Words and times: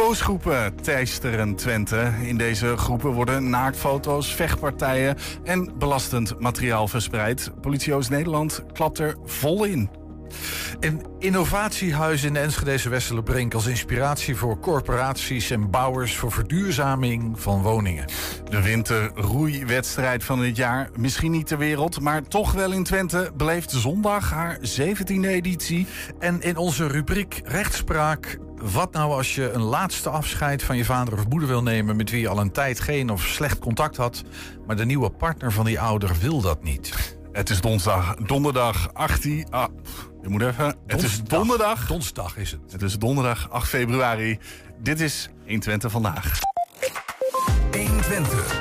Exposgroepen 0.00 0.74
teisteren 0.82 1.54
Twente. 1.54 2.12
In 2.22 2.36
deze 2.36 2.76
groepen 2.76 3.10
worden 3.10 3.50
naaktfoto's, 3.50 4.34
vechtpartijen 4.34 5.16
en 5.44 5.72
belastend 5.78 6.40
materiaal 6.40 6.88
verspreid. 6.88 7.50
Politie 7.60 7.94
Oost-Nederland 7.94 8.64
klapt 8.72 8.98
er 8.98 9.16
vol 9.24 9.64
in. 9.64 9.90
Een 10.80 11.06
innovatiehuis 11.18 12.24
in 12.24 12.32
de 12.32 12.38
Enschedeze 12.38 12.88
Westerlebrink 12.88 13.54
als 13.54 13.66
inspiratie 13.66 14.36
voor 14.36 14.58
corporaties 14.58 15.50
en 15.50 15.70
bouwers 15.70 16.16
voor 16.16 16.32
verduurzaming 16.32 17.40
van 17.40 17.62
woningen. 17.62 18.06
De 18.44 18.62
winterroeiwedstrijd 18.62 20.24
van 20.24 20.38
het 20.38 20.56
jaar, 20.56 20.90
misschien 20.96 21.30
niet 21.30 21.46
ter 21.46 21.58
wereld, 21.58 22.00
maar 22.00 22.22
toch 22.22 22.52
wel 22.52 22.72
in 22.72 22.84
Twente, 22.84 23.30
beleeft 23.36 23.70
zondag 23.70 24.30
haar 24.30 24.58
17e 24.58 25.26
editie. 25.26 25.86
En 26.18 26.40
in 26.40 26.56
onze 26.56 26.86
rubriek 26.86 27.40
Rechtspraak 27.44 28.38
wat 28.60 28.92
nou 28.92 29.12
als 29.12 29.34
je 29.34 29.50
een 29.50 29.62
laatste 29.62 30.08
afscheid 30.08 30.62
van 30.62 30.76
je 30.76 30.84
vader 30.84 31.14
of 31.14 31.28
moeder 31.28 31.48
wil 31.48 31.62
nemen 31.62 31.96
met 31.96 32.10
wie 32.10 32.20
je 32.20 32.28
al 32.28 32.38
een 32.38 32.52
tijd 32.52 32.80
geen 32.80 33.10
of 33.10 33.22
slecht 33.22 33.58
contact 33.58 33.96
had, 33.96 34.22
maar 34.66 34.76
de 34.76 34.84
nieuwe 34.84 35.10
partner 35.10 35.52
van 35.52 35.64
die 35.64 35.80
ouder 35.80 36.16
wil 36.20 36.40
dat 36.40 36.62
niet? 36.62 37.18
Het 37.32 37.50
is 37.50 37.60
donderdag, 37.60 38.14
donderdag 38.14 38.90
18. 38.92 39.46
Ah, 39.50 39.68
je 40.22 40.28
moet 40.28 40.42
even. 40.42 40.76
Het 40.86 41.02
is 41.02 41.22
donderdag. 41.22 41.86
Donsdag 41.86 42.36
is 42.36 42.50
het. 42.50 42.72
Het 42.72 42.82
is 42.82 42.98
donderdag 42.98 43.50
8 43.50 43.68
februari. 43.68 44.38
Dit 44.78 45.00
is 45.00 45.28
120 45.46 45.90
vandaag. 45.90 46.38
120. 47.72 47.80
120 47.80 48.59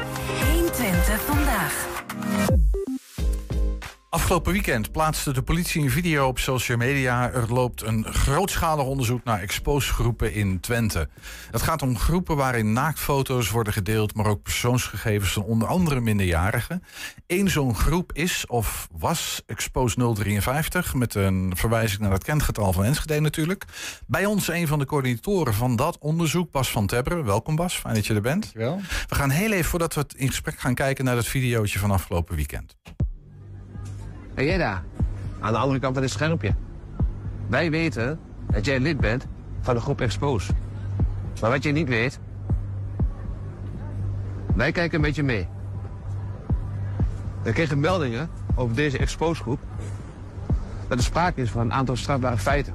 Afgelopen 4.11 4.51
weekend 4.51 4.91
plaatste 4.91 5.33
de 5.33 5.41
politie 5.41 5.81
een 5.81 5.89
video 5.89 6.27
op 6.27 6.39
social 6.39 6.77
media. 6.77 7.31
Er 7.31 7.53
loopt 7.53 7.81
een 7.81 8.05
grootschalig 8.05 8.85
onderzoek 8.85 9.23
naar 9.23 9.39
exposgroepen 9.39 10.33
in 10.33 10.59
Twente. 10.59 11.09
Het 11.51 11.61
gaat 11.61 11.81
om 11.81 11.97
groepen 11.97 12.35
waarin 12.35 12.73
naaktfoto's 12.73 13.49
worden 13.49 13.73
gedeeld, 13.73 14.15
maar 14.15 14.25
ook 14.25 14.41
persoonsgegevens 14.41 15.33
van 15.33 15.43
onder 15.43 15.67
andere 15.67 15.99
minderjarigen. 15.99 16.83
Eén 17.27 17.49
zo'n 17.49 17.75
groep 17.75 18.13
is 18.13 18.45
of 18.47 18.87
was 18.91 19.41
Expose 19.45 20.13
053, 20.13 20.93
met 20.93 21.15
een 21.15 21.53
verwijzing 21.55 22.01
naar 22.01 22.11
het 22.11 22.23
kentgetal 22.23 22.73
van 22.73 22.83
Enschede 22.83 23.19
natuurlijk. 23.19 23.65
Bij 24.07 24.25
ons 24.25 24.47
een 24.47 24.67
van 24.67 24.79
de 24.79 24.85
coördinatoren 24.85 25.53
van 25.53 25.75
dat 25.75 25.97
onderzoek, 25.99 26.51
Bas 26.51 26.71
van 26.71 26.87
Tebberen. 26.87 27.25
Welkom 27.25 27.55
Bas, 27.55 27.75
fijn 27.75 27.95
dat 27.95 28.05
je 28.07 28.13
er 28.13 28.21
bent. 28.21 28.41
Dankjewel. 28.41 28.81
We 29.07 29.15
gaan 29.15 29.29
heel 29.29 29.51
even 29.51 29.69
voordat 29.69 29.93
we 29.93 29.99
het 29.99 30.13
in 30.13 30.27
gesprek 30.27 30.59
gaan 30.59 30.73
kijken 30.73 31.05
naar 31.05 31.15
dat 31.15 31.27
videootje 31.27 31.79
van 31.79 31.91
afgelopen 31.91 32.35
weekend. 32.35 32.78
En 34.39 34.45
jij 34.45 34.57
daar, 34.57 34.83
aan 35.39 35.51
de 35.51 35.57
andere 35.57 35.79
kant 35.79 35.93
van 35.93 36.03
het 36.03 36.11
schermpje. 36.11 36.53
Wij 37.47 37.71
weten 37.71 38.19
dat 38.51 38.65
jij 38.65 38.79
lid 38.79 38.99
bent 38.99 39.27
van 39.61 39.75
de 39.75 39.81
groep 39.81 40.01
Expose. 40.01 40.53
Maar 41.41 41.49
wat 41.49 41.63
je 41.63 41.71
niet 41.71 41.87
weet, 41.87 42.19
wij 44.55 44.71
kijken 44.71 44.95
een 44.95 45.01
beetje 45.05 45.23
mee. 45.23 45.47
We 47.41 47.51
kregen 47.51 47.79
meldingen 47.79 48.29
over 48.55 48.75
deze 48.75 48.97
Expose 48.97 49.41
groep 49.41 49.59
dat 50.87 50.97
er 50.97 51.03
sprake 51.03 51.41
is 51.41 51.51
van 51.51 51.61
een 51.61 51.73
aantal 51.73 51.95
strafbare 51.95 52.37
feiten. 52.37 52.73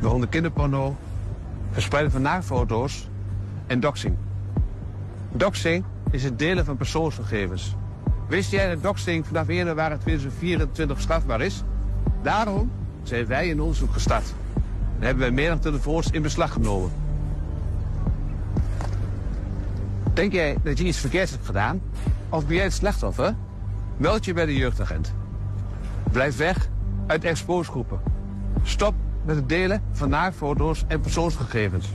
Waaronder 0.00 0.28
kinderporno, 0.28 0.96
verspreiden 1.70 2.12
van 2.12 2.22
naaktfoto's 2.22 3.08
en 3.66 3.80
doxing. 3.80 4.16
Doxing 5.32 5.84
is 6.10 6.24
het 6.24 6.38
delen 6.38 6.64
van 6.64 6.76
persoonsgegevens. 6.76 7.76
Wist 8.28 8.50
jij 8.50 8.68
dat 8.68 8.82
doxing 8.82 9.26
vanaf 9.26 9.48
1 9.48 9.56
januari 9.56 9.98
2024 9.98 11.00
strafbaar 11.00 11.40
is? 11.40 11.62
Daarom 12.22 12.70
zijn 13.02 13.26
wij 13.26 13.50
een 13.50 13.60
onderzoek 13.60 13.92
gestart. 13.92 14.34
En 14.98 15.02
hebben 15.02 15.22
wij 15.22 15.30
meer 15.30 15.48
dan 15.48 15.58
telefoons 15.58 16.10
in 16.10 16.22
beslag 16.22 16.52
genomen. 16.52 16.90
Denk 20.14 20.32
jij 20.32 20.56
dat 20.62 20.78
je 20.78 20.84
iets 20.84 20.98
verkeerds 20.98 21.30
hebt 21.30 21.46
gedaan? 21.46 21.80
Of 22.28 22.46
ben 22.46 22.54
jij 22.54 22.64
het 22.64 22.72
slachtoffer? 22.72 23.34
Meld 23.96 24.24
je 24.24 24.32
bij 24.32 24.46
de 24.46 24.56
jeugdagent. 24.56 25.14
Blijf 26.12 26.36
weg 26.36 26.68
uit 27.06 27.24
exposegroepen. 27.24 28.00
Stop 28.62 28.94
met 29.24 29.36
het 29.36 29.48
delen 29.48 29.82
van 29.92 30.08
naaktfoto's 30.08 30.84
en 30.88 31.00
persoonsgegevens. 31.00 31.88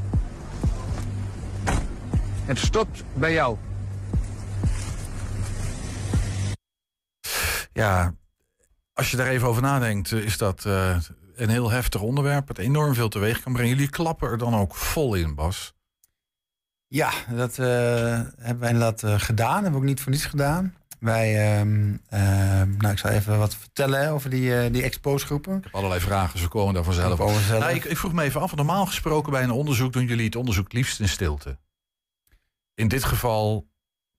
Het 2.45 2.57
stopt 2.57 3.03
bij 3.13 3.33
jou. 3.33 3.57
Ja, 7.81 8.15
als 8.93 9.11
je 9.11 9.17
daar 9.17 9.27
even 9.27 9.47
over 9.47 9.61
nadenkt, 9.61 10.11
eh, 10.11 10.19
is 10.19 10.37
dat 10.37 10.65
uh, 10.67 10.97
een 11.35 11.49
heel 11.49 11.69
heftig 11.69 12.01
onderwerp. 12.01 12.47
Het 12.47 12.57
enorm 12.57 12.93
veel 12.93 13.09
teweeg 13.09 13.41
kan 13.41 13.53
brengen. 13.53 13.75
Jullie 13.75 13.89
klappen 13.89 14.29
er 14.29 14.37
dan 14.37 14.55
ook 14.55 14.75
vol 14.75 15.15
in, 15.15 15.35
Bas. 15.35 15.73
Ja, 16.87 17.11
dat 17.29 17.57
uh, 17.57 17.65
hebben 18.37 18.59
wij 18.59 18.69
inderdaad 18.69 19.03
uh, 19.03 19.19
gedaan. 19.19 19.53
Hebben 19.53 19.71
we 19.71 19.77
ook 19.77 19.83
niet 19.83 20.01
voor 20.01 20.11
niets 20.11 20.25
gedaan. 20.25 20.75
Wij, 20.99 21.59
um, 21.59 22.01
nou, 22.77 22.87
ik 22.89 22.97
zal 22.97 23.09
even 23.09 23.37
wat 23.37 23.55
vertellen 23.55 24.09
over 24.09 24.29
die, 24.29 24.71
die 24.71 24.83
exposgroepen. 24.83 25.57
Ik 25.57 25.63
heb 25.63 25.75
allerlei 25.75 26.01
vragen, 26.01 26.39
ze 26.39 26.47
komen 26.47 26.73
daar 26.73 26.83
vanzelf 26.83 27.19
op. 27.19 27.59
Nou, 27.59 27.73
ik, 27.73 27.85
ik, 27.85 27.97
vroeg 27.97 28.13
me 28.13 28.23
even 28.23 28.41
af, 28.41 28.55
normaal 28.55 28.85
gesproken 28.85 29.31
bij 29.31 29.43
een 29.43 29.51
onderzoek 29.51 29.93
doen 29.93 30.05
jullie 30.05 30.25
het 30.25 30.35
onderzoek 30.35 30.73
liefst 30.73 30.99
in 30.99 31.09
stilte. 31.09 31.59
In 32.73 32.87
dit 32.87 33.03
geval 33.03 33.70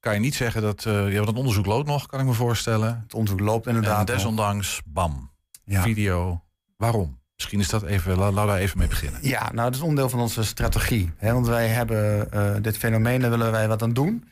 kan 0.03 0.13
je 0.13 0.19
niet 0.19 0.35
zeggen 0.35 0.61
dat... 0.61 0.85
Uh, 0.85 1.11
ja, 1.13 1.23
het 1.23 1.35
onderzoek 1.35 1.65
loopt 1.65 1.87
nog, 1.87 2.05
kan 2.05 2.19
ik 2.19 2.25
me 2.25 2.33
voorstellen. 2.33 2.99
Het 3.03 3.13
onderzoek 3.13 3.39
loopt 3.39 3.67
inderdaad 3.67 4.09
En 4.09 4.15
desondanks, 4.15 4.81
bam, 4.85 5.31
ja. 5.63 5.81
video. 5.81 6.41
Waarom? 6.77 7.19
Misschien 7.35 7.59
is 7.59 7.69
dat 7.69 7.83
even, 7.83 8.17
laten 8.17 8.41
we 8.41 8.47
daar 8.47 8.57
even 8.57 8.77
mee 8.77 8.87
beginnen. 8.87 9.19
Ja, 9.21 9.41
nou, 9.41 9.55
dat 9.55 9.75
is 9.75 9.81
onderdeel 9.81 10.09
van 10.09 10.19
onze 10.19 10.43
strategie. 10.43 11.11
Hè, 11.17 11.33
want 11.33 11.47
wij 11.47 11.67
hebben 11.67 12.27
uh, 12.33 12.55
dit 12.61 12.77
fenomeen, 12.77 13.21
daar 13.21 13.29
willen 13.29 13.51
wij 13.51 13.67
wat 13.67 13.81
aan 13.81 13.93
doen. 13.93 14.23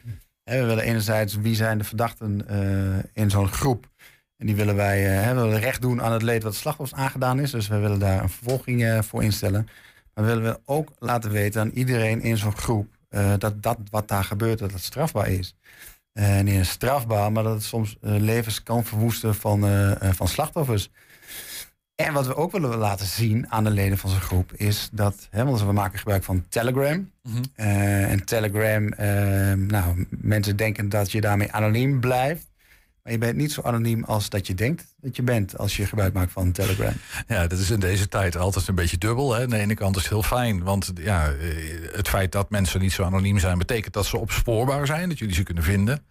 Hè, 0.43 0.59
we 0.59 0.65
willen 0.65 0.83
enerzijds, 0.83 1.35
wie 1.35 1.55
zijn 1.55 1.77
de 1.77 1.83
verdachten 1.83 2.45
uh, 2.51 3.03
in 3.13 3.29
zo'n 3.29 3.47
groep? 3.47 3.89
En 4.37 4.45
die 4.45 4.55
willen 4.55 4.75
wij 4.75 5.01
hè, 5.01 5.33
we 5.33 5.41
willen 5.41 5.59
recht 5.59 5.81
doen 5.81 6.01
aan 6.01 6.11
het 6.11 6.21
leed 6.21 6.43
wat 6.43 6.55
slachtoffers 6.55 7.01
aangedaan 7.01 7.39
is. 7.39 7.51
Dus 7.51 7.67
we 7.67 7.77
willen 7.77 7.99
daar 7.99 8.23
een 8.23 8.29
vervolging 8.29 9.05
voor 9.05 9.23
instellen. 9.23 9.67
Maar 10.13 10.25
willen 10.25 10.43
we 10.43 10.59
ook 10.65 10.91
laten 10.99 11.31
weten 11.31 11.61
aan 11.61 11.69
iedereen 11.69 12.21
in 12.21 12.37
zo'n 12.37 12.57
groep... 12.57 12.99
Uh, 13.11 13.33
dat, 13.37 13.63
dat 13.63 13.77
wat 13.89 14.07
daar 14.07 14.23
gebeurt, 14.23 14.59
dat 14.59 14.71
het 14.71 14.83
strafbaar 14.83 15.27
is. 15.27 15.55
Uh, 16.13 16.39
niet 16.39 16.53
eens 16.53 16.69
strafbaar, 16.69 17.31
maar 17.31 17.43
dat 17.43 17.53
het 17.53 17.63
soms 17.63 17.97
uh, 18.01 18.19
levens 18.19 18.63
kan 18.63 18.83
verwoesten 18.83 19.35
van, 19.35 19.65
van 19.99 20.27
slachtoffers. 20.27 20.89
En 21.95 22.13
wat 22.13 22.27
we 22.27 22.35
ook 22.35 22.51
willen 22.51 22.77
laten 22.77 23.05
zien 23.05 23.51
aan 23.51 23.63
de 23.63 23.69
leden 23.69 23.97
van 23.97 24.09
zijn 24.09 24.21
groep 24.21 24.53
is 24.53 24.89
dat, 24.91 25.27
hè, 25.29 25.45
want 25.45 25.61
we 25.61 25.71
maken 25.71 25.99
gebruik 25.99 26.23
van 26.23 26.45
Telegram. 26.49 26.95
Mm 26.95 27.09
-hmm. 27.33 27.43
en 27.55 28.25
Telegram, 28.25 28.89
nou, 29.67 30.07
mensen 30.09 30.55
denken 30.55 30.89
dat 30.89 31.11
je 31.11 31.21
daarmee 31.21 31.51
anoniem 31.51 31.99
blijft. 31.99 32.50
Maar 33.03 33.13
je 33.13 33.19
bent 33.19 33.37
niet 33.37 33.51
zo 33.51 33.61
anoniem 33.61 34.03
als 34.03 34.29
dat 34.29 34.47
je 34.47 34.53
denkt 34.53 34.95
dat 34.97 35.15
je 35.15 35.21
bent 35.21 35.57
als 35.57 35.77
je 35.77 35.85
gebruik 35.85 36.13
maakt 36.13 36.31
van 36.31 36.51
Telegram. 36.51 36.93
Ja, 37.27 37.47
dat 37.47 37.59
is 37.59 37.69
in 37.69 37.79
deze 37.79 38.07
tijd 38.07 38.37
altijd 38.37 38.67
een 38.67 38.75
beetje 38.75 38.97
dubbel. 38.97 39.33
Hè? 39.33 39.43
Aan 39.43 39.49
de 39.49 39.57
ene 39.57 39.73
kant 39.73 39.95
is 39.95 40.01
het 40.01 40.11
heel 40.11 40.23
fijn, 40.23 40.63
want 40.63 40.91
ja, 40.95 41.33
het 41.91 42.07
feit 42.07 42.31
dat 42.31 42.49
mensen 42.49 42.79
niet 42.79 42.91
zo 42.91 43.03
anoniem 43.03 43.39
zijn, 43.39 43.57
betekent 43.57 43.93
dat 43.93 44.05
ze 44.05 44.17
opspoorbaar 44.17 44.85
zijn, 44.85 45.09
dat 45.09 45.19
jullie 45.19 45.35
ze 45.35 45.43
kunnen 45.43 45.63
vinden. 45.63 46.05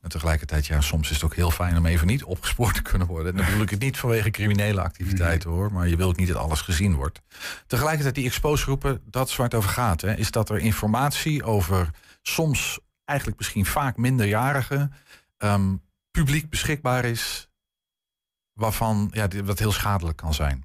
En 0.00 0.10
tegelijkertijd, 0.10 0.66
ja, 0.66 0.80
soms 0.80 1.08
is 1.10 1.14
het 1.14 1.24
ook 1.24 1.34
heel 1.34 1.50
fijn 1.50 1.76
om 1.76 1.86
even 1.86 2.06
niet 2.06 2.24
opgespoord 2.24 2.74
te 2.74 2.82
kunnen 2.82 3.06
worden. 3.06 3.30
En 3.30 3.36
dan 3.36 3.46
bedoel 3.46 3.62
ik 3.62 3.70
het 3.70 3.80
niet 3.80 3.98
vanwege 3.98 4.30
criminele 4.30 4.80
activiteiten 4.80 5.50
hoor, 5.50 5.72
maar 5.72 5.88
je 5.88 5.96
wilt 5.96 6.16
niet 6.16 6.28
dat 6.28 6.36
alles 6.36 6.60
gezien 6.60 6.94
wordt. 6.94 7.20
Tegelijkertijd, 7.66 8.14
die 8.14 8.26
exposegroepen, 8.26 9.00
dat 9.10 9.28
is 9.28 9.36
waar 9.36 9.46
het 9.46 9.54
over 9.54 9.70
gaat. 9.70 10.00
Hè, 10.00 10.14
is 10.14 10.30
dat 10.30 10.50
er 10.50 10.58
informatie 10.58 11.44
over 11.44 11.90
soms 12.22 12.78
eigenlijk 13.04 13.38
misschien 13.38 13.66
vaak 13.66 13.96
minderjarigen. 13.96 14.92
Um, 15.38 15.82
publiek 16.18 16.50
beschikbaar 16.50 17.04
is, 17.04 17.48
waarvan 18.52 19.10
ja, 19.12 19.28
wat 19.44 19.58
heel 19.58 19.72
schadelijk 19.72 20.16
kan 20.16 20.34
zijn. 20.34 20.64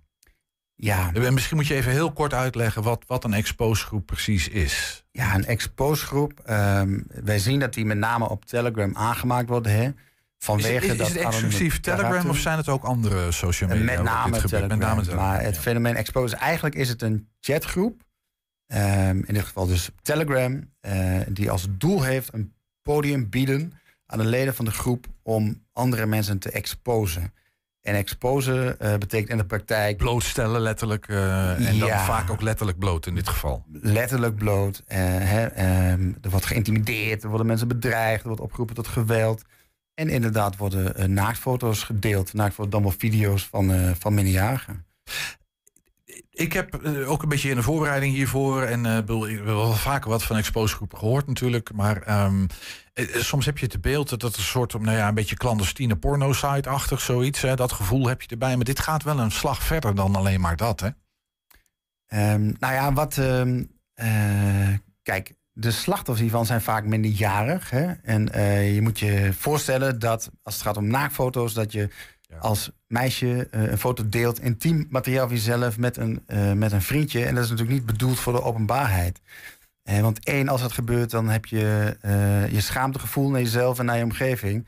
Ja. 0.76 1.14
En 1.14 1.34
misschien 1.34 1.58
moet 1.58 1.68
je 1.68 1.74
even 1.74 1.92
heel 1.92 2.12
kort 2.12 2.34
uitleggen 2.34 2.84
wat, 2.84 3.04
wat 3.08 3.24
een 3.24 3.34
exposegroep 3.34 4.06
precies 4.06 4.48
is. 4.48 5.06
Ja, 5.12 5.36
een 5.36 5.46
exposegroep. 5.46 6.44
Um, 6.50 7.06
wij 7.08 7.40
zien 7.40 7.60
dat 7.60 7.74
die 7.74 7.86
met 7.86 7.98
name 7.98 8.30
op 8.30 8.46
Telegram 8.46 8.96
aangemaakt 8.96 9.50
worden. 9.50 9.72
Hè? 9.72 9.92
Vanwege 10.38 10.76
is, 10.76 10.84
is, 10.84 10.92
is 10.92 10.98
dat 10.98 11.08
het 11.08 11.18
exclusief 11.18 11.80
Telegram 11.80 12.08
karakter. 12.08 12.32
of 12.32 12.38
zijn 12.38 12.58
het 12.58 12.70
ook 12.70 12.84
andere 12.84 13.32
social 13.32 13.70
media? 13.70 13.86
Met 13.86 14.04
name, 14.04 14.38
Telegram, 14.38 14.68
met 14.68 14.80
name 14.80 15.02
Telegram. 15.02 15.26
Maar 15.26 15.42
het 15.42 15.56
ja. 15.56 15.62
fenomeen 15.62 15.96
expose, 15.96 16.36
eigenlijk 16.36 16.76
is 16.76 16.90
het 16.90 17.02
een 17.02 17.30
chatgroep. 17.40 18.04
Um, 18.68 19.24
in 19.26 19.34
dit 19.34 19.44
geval 19.44 19.68
dus 19.68 19.90
Telegram. 20.02 20.74
Uh, 20.82 21.20
die 21.28 21.52
als 21.52 21.68
doel 21.70 22.04
heeft 22.04 22.34
een 22.34 22.54
podium 22.82 23.30
bieden 23.30 23.74
aan 24.12 24.18
de 24.18 24.26
leden 24.26 24.56
van 24.56 24.66
de 24.66 24.72
groep 24.72 25.06
om 25.24 25.64
andere 25.74 26.06
mensen 26.06 26.40
te 26.40 26.52
exposen. 26.52 27.34
En 27.82 27.96
exposen 27.96 28.76
uh, 28.82 28.98
betekent 28.98 29.30
in 29.30 29.38
de 29.38 29.46
praktijk. 29.46 29.98
Blootstellen, 29.98 30.62
letterlijk. 30.62 31.08
Uh, 31.08 31.68
en 31.68 31.76
ja, 31.76 31.88
dan 31.88 32.00
vaak 32.00 32.30
ook 32.30 32.42
letterlijk 32.42 32.80
bloot 32.80 33.06
in 33.06 33.16
dit 33.16 33.28
geval. 33.28 33.66
Letterlijk 33.72 34.36
bloot. 34.36 34.84
Uh, 34.88 34.98
hè, 34.98 35.46
er 36.22 36.30
wordt 36.30 36.46
geïntimideerd, 36.46 37.24
er 37.24 37.30
worden 37.30 37.48
mensen 37.48 37.68
bedreigd, 37.68 38.22
er 38.22 38.28
wordt 38.28 38.44
opgeroepen 38.44 38.76
tot 38.76 38.88
geweld. 38.88 39.44
En 39.94 40.10
inderdaad 40.10 40.58
worden 40.58 41.14
naaktfoto's 41.14 41.84
gedeeld. 41.84 42.34
Naaktfoto's, 42.34 42.72
dan 42.72 42.82
wel 42.82 42.94
video's 42.98 43.46
van, 43.46 43.96
van 43.96 44.14
minderjarigen. 44.14 44.86
Ik 46.40 46.54
heb 46.54 46.84
eh, 46.84 47.12
ook 47.12 47.24
een 47.24 47.30
beetje 47.30 47.50
in 47.50 47.56
de 47.56 47.64
voorbereiding 47.64 48.14
hiervoor. 48.14 48.64
En 48.64 48.82
bedoel, 48.82 49.28
ik 49.28 49.36
heb 49.36 49.46
wel 49.46 49.74
vaker 49.74 50.10
wat 50.10 50.24
van 50.24 50.38
exposegroepen 50.38 50.98
gehoord 50.98 51.28
natuurlijk. 51.28 51.74
Maar 51.74 52.02
ehm, 52.02 52.46
eh, 52.94 53.16
soms 53.16 53.46
heb 53.46 53.58
je 53.58 53.66
het 53.66 53.82
beeld 53.82 54.10
dat 54.10 54.22
het 54.22 54.38
een 54.38 54.44
soort 54.44 54.74
nou 54.74 54.98
ja, 54.98 55.08
een 55.08 55.14
beetje 55.14 55.36
clandestine 55.36 55.96
porno-site-achtig 55.96 57.02
zoiets. 57.02 57.42
Hè, 57.42 57.56
dat 57.56 57.72
gevoel 57.72 58.08
heb 58.08 58.22
je 58.22 58.28
erbij. 58.28 58.56
Maar 58.56 58.66
dit 58.66 58.80
gaat 58.80 59.04
wel 59.04 59.20
een 59.20 59.32
slag 59.32 59.64
verder 59.64 59.96
dan 59.96 60.16
alleen 60.16 60.42
maar 60.42 60.56
dat. 60.56 60.80
Hè? 60.80 60.90
Ehm, 62.08 62.54
nou 62.60 62.74
ja, 62.74 62.94
wat. 62.94 63.18
ehm, 63.18 63.64
eh, 63.94 64.74
kijk, 65.04 65.34
de 65.52 65.72
slachtoffers 65.72 66.20
hiervan 66.20 66.46
zijn 66.46 66.62
vaak 66.62 66.86
minderjarig. 66.86 67.70
Hè? 67.70 67.92
En 67.92 68.26
je 68.74 68.82
moet 68.82 69.00
je 69.00 69.34
voorstellen 69.34 70.00
dat 70.00 70.32
als 70.44 70.54
het 70.54 70.64
gaat 70.64 70.78
om 70.78 70.88
naaktfoto's, 70.88 71.54
dat 71.54 71.72
je. 71.72 71.90
Als 72.40 72.72
meisje 72.88 73.48
eh, 73.52 73.72
een 73.72 73.78
foto 73.78 74.10
deelt, 74.10 74.40
intiem 74.42 74.88
materiaal 74.90 75.28
van 75.28 75.36
jezelf 75.36 75.78
met 75.78 75.98
een, 75.98 76.24
eh, 76.26 76.52
met 76.52 76.72
een 76.72 76.82
vriendje. 76.82 77.26
En 77.26 77.36
dat 77.36 77.44
is 77.44 77.50
natuurlijk 77.50 77.78
niet 77.78 77.88
bedoeld 77.88 78.20
voor 78.20 78.34
de 78.34 78.44
openbaarheid. 78.44 79.20
Eh, 79.84 80.02
want 80.02 80.24
één, 80.26 80.48
als 80.48 80.62
het 80.62 80.72
gebeurt, 80.72 81.12
dan 81.12 81.30
heb 81.30 81.46
je 81.46 81.98
je 82.52 82.62
schaamtegevoel 82.62 83.30
naar 83.30 83.42
jezelf 83.42 83.80
en 83.80 83.86
naar 83.86 83.98
je 83.98 84.04
omgeving. 84.04 84.68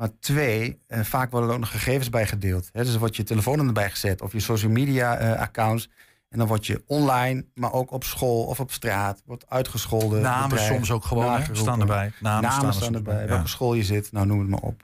Maar 0.00 0.10
twee, 0.20 0.78
eh, 0.86 1.00
vaak 1.00 1.30
worden 1.30 1.48
er 1.48 1.54
ook 1.54 1.60
nog 1.60 1.70
gegevens 1.70 2.10
bij 2.10 2.26
gedeeld. 2.26 2.68
Hè? 2.72 2.80
Dus 2.80 2.90
dan 2.90 2.98
wordt 2.98 3.16
je 3.16 3.22
telefoonnummer 3.22 3.74
erbij 3.74 3.90
gezet 3.90 4.22
of 4.22 4.32
je 4.32 4.40
social 4.40 4.70
media 4.70 5.16
eh, 5.16 5.40
accounts. 5.40 5.90
En 6.28 6.38
dan 6.38 6.46
word 6.46 6.66
je 6.66 6.82
online, 6.86 7.44
maar 7.54 7.72
ook 7.72 7.90
op 7.90 8.04
school 8.04 8.44
of 8.44 8.60
op 8.60 8.72
straat, 8.72 9.22
wordt 9.26 9.48
uitgescholden. 9.48 10.20
Namen 10.20 10.48
bedreigd, 10.48 10.74
soms 10.74 10.90
ook 10.90 11.04
gewoon 11.04 11.40
hè, 11.40 11.54
staan 11.54 11.80
erbij. 11.80 12.12
Namen, 12.20 12.50
Namen 12.50 12.66
er 12.66 12.72
staan 12.72 12.94
erbij, 12.94 13.14
bij, 13.14 13.22
ja. 13.22 13.28
welke 13.28 13.48
school 13.48 13.74
je 13.74 13.84
zit, 13.84 14.12
nou 14.12 14.26
noem 14.26 14.38
het 14.38 14.48
maar 14.48 14.60
op. 14.60 14.82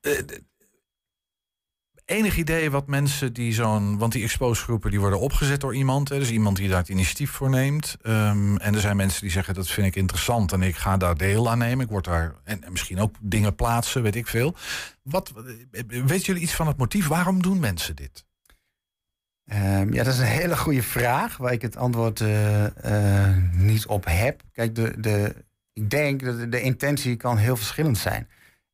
D- 0.00 0.40
enig 2.10 2.36
idee 2.36 2.70
wat 2.70 2.86
mensen 2.86 3.32
die 3.32 3.52
zo'n... 3.52 3.98
Want 3.98 4.12
die 4.12 4.22
exposegroepen 4.22 4.90
die 4.90 5.00
worden 5.00 5.20
opgezet 5.20 5.60
door 5.60 5.74
iemand. 5.74 6.08
Hè, 6.08 6.18
dus 6.18 6.30
iemand 6.30 6.56
die 6.56 6.68
daar 6.68 6.78
het 6.78 6.88
initiatief 6.88 7.30
voor 7.30 7.50
neemt. 7.50 7.96
Ehm, 8.02 8.56
en 8.56 8.74
er 8.74 8.80
zijn 8.80 8.96
mensen 8.96 9.20
die 9.20 9.30
zeggen 9.30 9.54
dat 9.54 9.70
vind 9.70 9.86
ik 9.86 9.96
interessant 9.96 10.52
en 10.52 10.62
ik 10.62 10.76
ga 10.76 10.96
daar 10.96 11.16
deel 11.16 11.50
aan 11.50 11.58
nemen. 11.58 11.84
Ik 11.84 11.90
word 11.90 12.04
daar... 12.04 12.34
En, 12.44 12.64
en 12.64 12.72
misschien 12.72 12.98
ook 13.00 13.14
dingen 13.20 13.54
plaatsen, 13.54 14.02
weet 14.02 14.16
ik 14.16 14.26
veel. 14.26 14.54
Wat, 15.02 15.32
weet 15.88 16.26
jullie 16.26 16.42
iets 16.42 16.54
van 16.54 16.66
het 16.66 16.76
motief? 16.76 17.06
Waarom 17.06 17.42
doen 17.42 17.60
mensen 17.60 17.96
dit? 17.96 18.26
Ehm, 19.44 19.92
ja, 19.92 20.04
dat 20.04 20.12
is 20.12 20.18
een 20.18 20.26
hele 20.26 20.56
goede 20.56 20.82
vraag 20.82 21.36
waar 21.36 21.52
ik 21.52 21.62
het 21.62 21.76
antwoord 21.76 22.20
eh, 22.20 23.26
eh, 23.26 23.36
niet 23.52 23.86
op 23.86 24.04
heb. 24.08 24.42
Kijk, 24.52 24.74
de, 24.74 25.00
de, 25.00 25.34
ik 25.72 25.90
denk 25.90 26.24
dat 26.24 26.52
de 26.52 26.60
intentie 26.60 27.16
kan 27.16 27.36
heel 27.36 27.56
verschillend 27.56 27.98
zijn. 27.98 28.28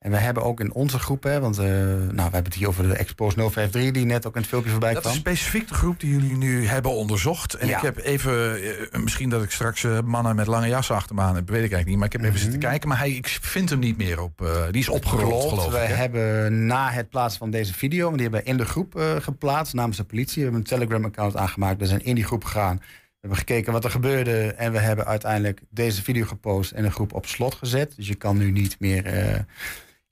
En 0.05 0.11
we 0.11 0.17
hebben 0.17 0.43
ook 0.43 0.61
in 0.61 0.73
onze 0.73 0.99
groep, 0.99 1.23
hè, 1.23 1.41
want 1.41 1.59
eh, 1.59 1.65
nou, 1.67 2.13
we 2.13 2.21
hebben 2.21 2.45
het 2.45 2.55
hier 2.55 2.69
over 2.69 2.89
de 2.89 2.95
Expose 2.95 3.37
053, 3.37 3.93
die 3.93 4.05
net 4.05 4.27
ook 4.27 4.35
in 4.35 4.41
het 4.41 4.51
filmpje 4.51 4.71
voorbij 4.71 4.93
Dat 4.95 5.05
is 5.05 5.09
kwam. 5.11 5.21
specifiek 5.21 5.69
de 5.69 5.75
groep 5.75 6.01
die 6.01 6.11
jullie 6.11 6.37
nu 6.37 6.67
hebben 6.67 6.91
onderzocht. 6.91 7.55
En 7.55 7.67
Ja. 7.69 7.77
ik 7.77 7.83
heb 7.83 7.99
even, 7.99 8.63
eh, 8.91 9.01
misschien 9.01 9.29
dat 9.29 9.43
ik 9.43 9.51
straks 9.51 9.85
eh, 9.85 10.01
mannen 10.01 10.37
met 10.37 10.47
lange 10.47 10.69
jassen 10.69 10.95
achter 10.95 11.15
me 11.15 11.21
aan 11.23 11.35
heb, 11.35 11.49
weet 11.49 11.65
ik 11.65 11.73
eigenlijk 11.73 11.87
niet. 11.87 11.97
Maar 11.97 12.07
ik 12.07 12.13
heb 12.13 12.21
even 12.21 12.33
Mhm. 12.35 12.43
zitten 12.43 12.61
kijken, 12.61 12.89
maar 12.89 12.99
hij, 12.99 13.11
ik 13.11 13.27
vind 13.29 13.71
hem 13.71 13.79
niet 13.79 13.97
meer 13.97 14.21
op. 14.21 14.33
die 14.71 14.81
is 14.81 14.89
opgerold, 14.89 15.49
geloof 15.49 15.67
ik. 15.83 15.89
hè? 15.89 15.95
hebben 15.95 16.67
na 16.67 16.91
het 16.91 17.09
plaatsen 17.09 17.39
van 17.39 17.51
deze 17.51 17.75
video, 17.75 18.05
want 18.05 18.15
die 18.19 18.23
hebben 18.23 18.41
we 18.45 18.51
in 18.51 18.57
de 18.57 18.65
groep 18.65 19.19
geplaatst 19.21 19.75
namens 19.75 19.97
de 19.97 20.05
politie. 20.05 20.35
We 20.37 20.43
hebben 20.43 20.61
een 20.61 20.67
Telegram-account 20.67 21.37
aangemaakt. 21.37 21.79
We 21.81 21.87
zijn 21.87 22.05
in 22.05 22.15
die 22.15 22.25
groep 22.25 22.45
gegaan. 22.45 22.77
We 22.77 23.31
hebben 23.31 23.39
gekeken 23.39 23.73
wat 23.73 23.85
er 23.85 23.91
gebeurde. 23.91 24.47
En 24.53 24.73
we 24.73 24.79
hebben 24.79 25.07
uiteindelijk 25.07 25.61
deze 25.71 26.03
video 26.03 26.25
gepost 26.25 26.71
en 26.73 26.83
de 26.83 26.91
groep 26.91 27.13
op 27.13 27.27
slot 27.27 27.55
gezet. 27.55 27.93
Dus 27.97 28.09
je 28.09 28.15
kan 28.15 28.37
nu 28.37 28.51
niet 28.51 28.77
meer 28.79 29.07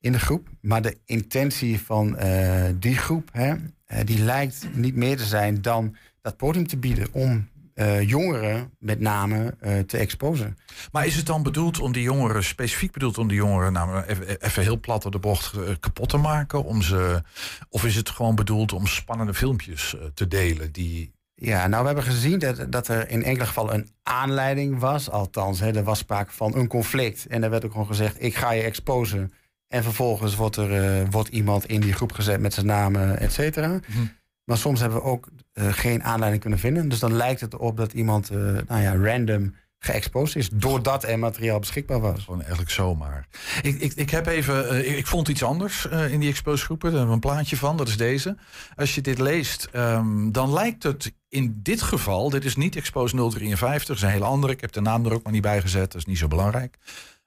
in 0.03 0.11
de 0.11 0.19
groep. 0.19 0.47
Maar 0.61 0.81
de 0.81 0.97
intentie 1.05 1.81
van 1.81 2.17
eh, 2.17 2.63
die 2.75 2.97
groep, 2.97 3.29
hè, 3.31 3.55
eh, 3.85 3.99
die 4.05 4.19
lijkt 4.19 4.67
niet 4.73 4.95
meer 4.95 5.17
te 5.17 5.25
zijn 5.25 5.61
dan 5.61 5.95
dat 6.21 6.37
podium 6.37 6.67
te 6.67 6.77
bieden 6.77 7.07
om 7.11 7.47
eh, 7.73 8.01
jongeren 8.01 8.71
met 8.79 8.99
name 8.99 9.55
te 9.87 9.97
exposen. 9.97 10.57
Maar 10.91 11.05
is 11.05 11.15
het 11.15 11.25
dan 11.25 11.43
bedoeld 11.43 11.79
om 11.79 11.91
die 11.91 12.03
jongeren, 12.03 12.43
specifiek 12.43 12.91
bedoeld 12.91 13.17
om 13.17 13.27
die 13.27 13.37
jongeren, 13.37 13.73
nou, 13.73 14.03
even, 14.03 14.41
even 14.41 14.63
heel 14.63 14.79
plat 14.79 15.05
op 15.05 15.11
de 15.11 15.19
bocht, 15.19 15.79
kapot 15.79 16.09
te 16.09 16.17
maken? 16.17 16.63
Om 16.63 16.81
ze, 16.81 17.21
of 17.69 17.85
is 17.85 17.95
het 17.95 18.09
gewoon 18.09 18.35
bedoeld 18.35 18.73
om 18.73 18.87
spannende 18.87 19.33
filmpjes 19.33 19.95
te 20.13 20.27
delen? 20.27 20.71
Die, 20.71 21.11
Ja, 21.35 21.67
nou 21.67 21.81
we 21.81 21.87
hebben 21.87 22.05
gezien 22.05 22.39
dat, 22.39 22.71
dat 22.71 22.87
er 22.87 23.09
in 23.09 23.23
enkele 23.23 23.45
gevallen 23.45 23.73
een 23.73 23.89
aanleiding 24.03 24.79
was. 24.79 25.09
Althans, 25.09 25.59
hè, 25.59 25.75
er 25.75 25.83
was 25.83 25.99
sprake 25.99 26.31
van 26.31 26.55
een 26.55 26.67
conflict. 26.67 27.25
En 27.25 27.43
er 27.43 27.49
werd 27.49 27.65
ook 27.65 27.71
gewoon 27.71 27.87
gezegd, 27.87 28.23
ik 28.23 28.35
ga 28.35 28.51
je 28.51 28.61
exposen. 28.61 29.31
En 29.73 29.83
vervolgens 29.83 30.35
wordt 30.35 30.55
er 30.55 31.01
eh, 31.01 31.07
wordt 31.09 31.29
iemand 31.29 31.65
in 31.65 31.81
die 31.81 31.93
groep 31.93 32.11
gezet 32.11 32.39
met 32.39 32.53
zijn 32.53 32.65
naam, 32.65 32.95
et 32.95 33.33
cetera. 33.33 33.67
Mhm. 33.67 34.05
Maar 34.43 34.57
soms 34.57 34.79
hebben 34.79 34.97
we 34.97 35.03
ook 35.03 35.27
eh, 35.53 35.67
geen 35.71 36.03
aanleiding 36.03 36.41
kunnen 36.41 36.59
vinden. 36.59 36.89
Dus 36.89 36.99
dan 36.99 37.13
lijkt 37.13 37.41
het 37.41 37.53
erop 37.53 37.77
dat 37.77 37.93
iemand 37.93 38.29
eh, 38.29 38.37
nou 38.67 38.81
ja, 38.81 38.95
random 38.95 39.55
geëxposed 39.79 40.35
is. 40.35 40.49
Doordat 40.49 41.03
er 41.03 41.19
materiaal 41.19 41.59
beschikbaar 41.59 41.99
was. 41.99 42.23
Gewoon 42.23 42.39
eigenlijk 42.39 42.71
zomaar. 42.71 43.27
Ik, 43.61 43.79
ik, 43.79 43.93
ik 43.93 44.09
heb 44.09 44.25
even. 44.27 44.87
ik, 44.89 44.97
ik 44.97 45.07
vond 45.07 45.27
iets 45.27 45.43
anders 45.43 45.85
in 46.09 46.19
die 46.19 46.29
exposgroepen. 46.29 46.89
Daar 46.89 46.99
hebben 46.99 47.19
we 47.19 47.27
een 47.27 47.33
plaatje 47.33 47.57
van. 47.57 47.77
Dat 47.77 47.87
is 47.87 47.97
deze. 47.97 48.37
Als 48.75 48.95
je 48.95 49.01
dit 49.01 49.19
leest, 49.19 49.67
ehm, 49.71 50.31
dan 50.31 50.53
lijkt 50.53 50.83
het 50.83 51.13
in 51.29 51.59
dit 51.63 51.81
geval. 51.81 52.29
Dit 52.29 52.45
is 52.45 52.55
niet 52.55 52.75
Expose 52.75 53.15
053. 53.15 53.87
Dat 53.87 53.95
is 53.95 54.01
een 54.01 54.09
hele 54.09 54.25
andere. 54.25 54.53
Ik 54.53 54.61
heb 54.61 54.71
de 54.71 54.81
naam 54.81 55.05
er 55.05 55.13
ook 55.13 55.23
maar 55.23 55.33
niet 55.33 55.41
bij 55.41 55.61
gezet. 55.61 55.91
Dat 55.91 56.01
is 56.01 56.05
niet 56.05 56.17
zo 56.17 56.27
belangrijk. 56.27 56.77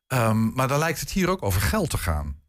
Ehm, 0.07 0.49
maar 0.55 0.69
dan 0.69 0.79
lijkt 0.79 1.01
het 1.01 1.11
hier 1.11 1.31
ook 1.31 1.43
over 1.43 1.61
geld 1.61 1.91
te 1.91 1.99
gaan. 1.99 2.41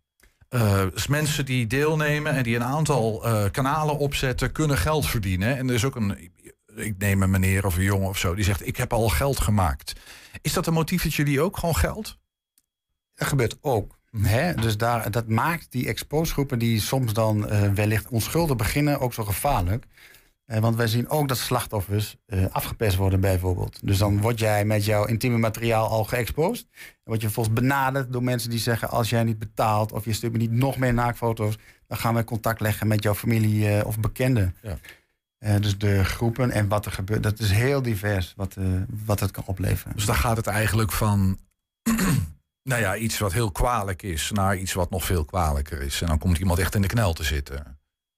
Eh, 0.49 0.81
dus 0.93 1.07
mensen 1.07 1.45
die 1.45 1.67
deelnemen 1.67 2.33
en 2.33 2.43
die 2.43 2.55
een 2.55 2.63
aantal 2.63 3.25
eh, 3.25 3.51
kanalen 3.51 3.97
opzetten, 3.97 4.51
kunnen 4.51 4.77
geld 4.77 5.05
verdienen. 5.05 5.57
En 5.57 5.67
er 5.67 5.73
is 5.73 5.85
ook 5.85 5.95
een. 5.95 6.31
Ik 6.75 6.97
neem 6.97 7.23
een 7.23 7.29
meneer 7.29 7.65
of 7.65 7.75
een 7.75 7.83
jongen 7.83 8.09
of 8.09 8.17
zo 8.17 8.35
die 8.35 8.43
zegt: 8.43 8.67
Ik 8.67 8.77
heb 8.77 8.93
al 8.93 9.09
geld 9.09 9.39
gemaakt. 9.39 9.93
Is 10.41 10.53
dat 10.53 10.67
een 10.67 10.73
motief 10.73 11.03
dat 11.03 11.13
jullie 11.13 11.41
ook 11.41 11.57
gewoon 11.57 11.75
geld? 11.75 12.17
Dat 13.13 13.27
gebeurt 13.27 13.57
ook. 13.61 13.97
Hè? 14.21 14.53
Dus 14.53 14.77
daar, 14.77 15.11
dat 15.11 15.27
maakt 15.27 15.71
die 15.71 15.87
exposgroepen 15.87 16.59
die 16.59 16.81
soms 16.81 17.13
dan 17.13 17.49
eh, 17.49 17.71
wellicht 17.73 18.07
onschuldig 18.07 18.55
beginnen 18.55 18.99
ook 18.99 19.13
zo 19.13 19.23
gevaarlijk. 19.23 19.85
Eh, 20.47 20.59
want 20.59 20.75
wij 20.75 20.87
zien 20.87 21.09
ook 21.09 21.27
dat 21.27 21.37
slachtoffers 21.37 22.17
eh, 22.25 22.45
afgepest 22.51 22.95
worden 22.95 23.19
bijvoorbeeld. 23.19 23.79
Dus 23.83 23.97
dan 23.97 24.21
word 24.21 24.39
jij 24.39 24.65
met 24.65 24.85
jouw 24.85 25.05
intieme 25.05 25.37
materiaal 25.37 25.87
al 25.87 26.03
geëxposed. 26.03 26.67
Dan 26.71 26.81
word 27.03 27.21
je 27.21 27.25
vervolgens 27.25 27.55
benaderd 27.55 28.13
door 28.13 28.23
mensen 28.23 28.49
die 28.49 28.59
zeggen... 28.59 28.89
als 28.89 29.09
jij 29.09 29.23
niet 29.23 29.39
betaalt 29.39 29.91
of 29.91 30.05
je 30.05 30.13
stuurt 30.13 30.33
me 30.33 30.37
niet 30.37 30.51
nog 30.51 30.77
meer 30.77 30.93
naaktfoto's... 30.93 31.57
dan 31.87 31.97
gaan 31.97 32.13
wij 32.13 32.23
contact 32.23 32.61
leggen 32.61 32.87
met 32.87 33.03
jouw 33.03 33.15
familie 33.15 33.69
eh, 33.69 33.85
of 33.85 33.99
bekenden. 33.99 34.55
Ja. 34.61 34.77
Eh, 35.37 35.55
dus 35.59 35.77
de 35.77 36.03
groepen 36.03 36.51
en 36.51 36.67
wat 36.67 36.85
er 36.85 36.91
gebeurt, 36.91 37.23
dat 37.23 37.39
is 37.39 37.51
heel 37.51 37.81
divers 37.81 38.33
wat, 38.35 38.55
eh, 38.55 38.65
wat 39.05 39.19
het 39.19 39.31
kan 39.31 39.43
opleveren. 39.45 39.95
Dus 39.95 40.05
dan 40.05 40.15
gaat 40.15 40.37
het 40.37 40.47
eigenlijk 40.47 40.91
van. 40.91 41.37
nou 42.63 42.81
ja, 42.81 42.95
iets 42.95 43.17
wat 43.17 43.33
heel 43.33 43.51
kwalijk 43.51 44.03
is. 44.03 44.31
naar 44.31 44.57
iets 44.57 44.73
wat 44.73 44.89
nog 44.89 45.05
veel 45.05 45.25
kwalijker 45.25 45.81
is. 45.81 46.01
En 46.01 46.07
dan 46.07 46.17
komt 46.17 46.37
iemand 46.37 46.59
echt 46.59 46.75
in 46.75 46.81
de 46.81 46.87
knel 46.87 47.13
te 47.13 47.23
zitten. 47.23 47.76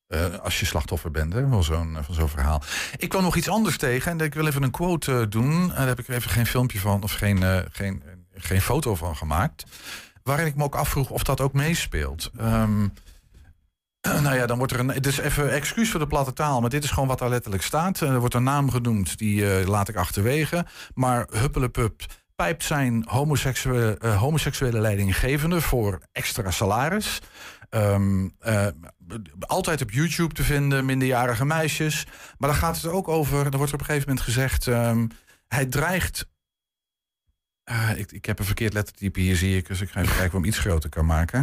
Eh, 0.09 0.39
als 0.43 0.59
je 0.59 0.65
slachtoffer 0.65 1.11
bent 1.11 1.33
hè, 1.33 1.47
van 1.47 1.63
zo'n 1.63 1.97
van 2.01 2.15
zo'n 2.15 2.29
verhaal. 2.29 2.61
Ik 2.97 3.09
kwam 3.09 3.23
nog 3.23 3.35
iets 3.35 3.49
anders 3.49 3.77
tegen. 3.77 4.11
En 4.11 4.19
ik 4.19 4.33
wil 4.33 4.47
even 4.47 4.63
een 4.63 4.71
quote 4.71 5.19
eh, 5.19 5.25
doen. 5.29 5.61
En 5.61 5.75
daar 5.75 5.87
heb 5.87 5.99
ik 5.99 6.07
even 6.07 6.29
geen 6.29 6.45
filmpje 6.45 6.79
van. 6.79 7.03
of 7.03 7.11
geen, 7.11 7.43
eh, 7.43 7.59
geen, 7.71 8.03
geen 8.33 8.61
foto 8.61 8.95
van 8.95 9.15
gemaakt. 9.15 9.63
Waarin 10.23 10.45
ik 10.45 10.55
me 10.55 10.63
ook 10.63 10.75
afvroeg 10.75 11.09
of 11.09 11.23
dat 11.23 11.41
ook 11.41 11.53
meespeelt. 11.53 12.31
Ehm, 12.37 12.87
nou 14.23 14.35
ja, 14.35 14.45
dan 14.45 14.57
wordt 14.57 14.73
er 14.73 14.79
een. 14.79 14.87
Het 14.87 15.05
is 15.05 15.17
even 15.17 15.51
excuus 15.51 15.89
voor 15.91 15.99
de 15.99 16.07
platte 16.07 16.33
taal, 16.33 16.61
maar 16.61 16.69
dit 16.69 16.83
is 16.83 16.91
gewoon 16.91 17.09
wat 17.09 17.19
daar 17.19 17.29
letterlijk 17.29 17.63
staat. 17.63 17.99
Er 17.99 18.19
wordt 18.19 18.33
een 18.33 18.43
naam 18.43 18.69
genoemd, 18.69 19.17
die 19.17 19.57
eh, 19.57 19.67
laat 19.67 19.89
ik 19.89 19.95
achterwege. 19.95 20.65
Maar 20.93 21.27
Huppelepup 21.31 22.05
pijpt 22.35 22.63
zijn 22.63 23.03
homoseksuele, 23.07 23.97
eh, 23.97 24.19
homoseksuele 24.19 24.79
leidinggevende 24.79 25.61
voor 25.61 25.99
extra 26.11 26.51
salaris. 26.51 27.19
Ehm, 27.69 28.27
eh, 28.39 28.67
altijd 29.39 29.81
op 29.81 29.91
YouTube 29.91 30.33
te 30.33 30.43
vinden, 30.43 30.85
minderjarige 30.85 31.45
meisjes. 31.45 32.05
Maar 32.37 32.49
dan 32.49 32.59
gaat 32.59 32.75
het 32.75 32.85
ook 32.85 33.07
over. 33.07 33.45
Er 33.45 33.57
wordt 33.57 33.73
op 33.73 33.79
een 33.79 33.85
gegeven 33.85 34.07
moment 34.07 34.25
gezegd. 34.25 34.67
ehm, 34.67 35.07
hij 35.47 35.65
dreigt. 35.65 36.29
eh, 37.63 37.97
ik, 37.97 38.11
ik 38.11 38.25
heb 38.25 38.39
een 38.39 38.45
verkeerd 38.45 38.73
lettertype 38.73 39.19
hier, 39.19 39.35
zie 39.35 39.57
ik. 39.57 39.67
Dus 39.67 39.81
ik 39.81 39.89
ga 39.89 39.99
even 39.99 40.15
kijken 40.15 40.27
of 40.27 40.37
ik 40.37 40.43
hem 40.43 40.45
iets 40.45 40.59
groter 40.59 40.89
kan 40.89 41.05
maken. 41.05 41.41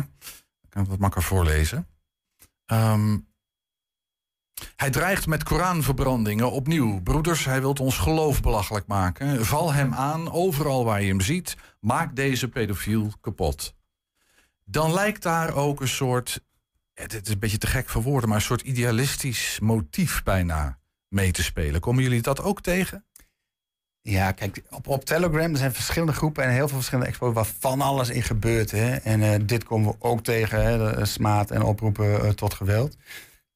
Ik 0.62 0.70
kan 0.70 0.80
het 0.80 0.90
wat 0.90 0.98
makkelijker 1.00 1.34
voorlezen. 1.36 1.88
Ehm, 2.66 3.18
hij 4.76 4.90
dreigt 4.90 5.26
met 5.26 5.42
Koranverbrandingen 5.42 6.50
opnieuw. 6.50 7.00
Broeders, 7.02 7.44
hij 7.44 7.60
wil 7.60 7.72
ons 7.72 7.98
geloof 7.98 8.40
belachelijk 8.42 8.86
maken. 8.86 9.44
Val 9.44 9.72
hem 9.72 9.94
aan, 9.94 10.30
overal 10.32 10.84
waar 10.84 11.02
je 11.02 11.08
hem 11.08 11.20
ziet. 11.20 11.56
Maak 11.80 12.16
deze 12.16 12.48
pedofiel 12.48 13.12
kapot. 13.20 13.74
Dan 14.64 14.92
lijkt 14.92 15.22
daar 15.22 15.54
ook 15.54 15.80
een 15.80 15.88
soort... 15.88 16.44
Het 17.00 17.12
het 17.12 17.26
is 17.26 17.32
een 17.32 17.38
beetje 17.38 17.58
te 17.58 17.66
gek 17.66 17.88
voor 17.88 18.02
woorden... 18.02 18.28
maar 18.28 18.38
een 18.38 18.44
soort 18.44 18.60
idealistisch 18.60 19.58
motief 19.62 20.22
bijna 20.22 20.78
mee 21.08 21.30
te 21.30 21.42
spelen. 21.42 21.80
Komen 21.80 22.02
jullie 22.02 22.22
dat 22.22 22.42
ook 22.42 22.60
tegen? 22.60 23.04
Ja, 24.00 24.32
kijk, 24.32 24.62
op, 24.70 24.86
op 24.86 25.04
Telegram 25.04 25.52
er 25.52 25.58
zijn 25.58 25.72
verschillende 25.72 26.12
groepen 26.12 26.44
en 26.44 26.50
heel 26.50 26.68
veel 26.68 26.76
verschillende 26.76 27.10
expos 27.10 27.32
waar 27.32 27.46
van 27.58 27.80
alles 27.80 28.08
in 28.08 28.22
gebeurt. 28.22 28.70
Hè. 28.70 28.94
En 28.94 29.22
eh, 29.22 29.40
dit 29.42 29.64
komen 29.64 29.90
we 29.90 29.96
ook 29.98 30.24
tegen, 30.24 30.64
hè, 30.64 30.94
de, 30.94 31.04
smaad 31.04 31.50
en 31.50 31.62
oproepen 31.62 32.20
eh, 32.20 32.30
tot 32.30 32.54
geweld. 32.54 32.96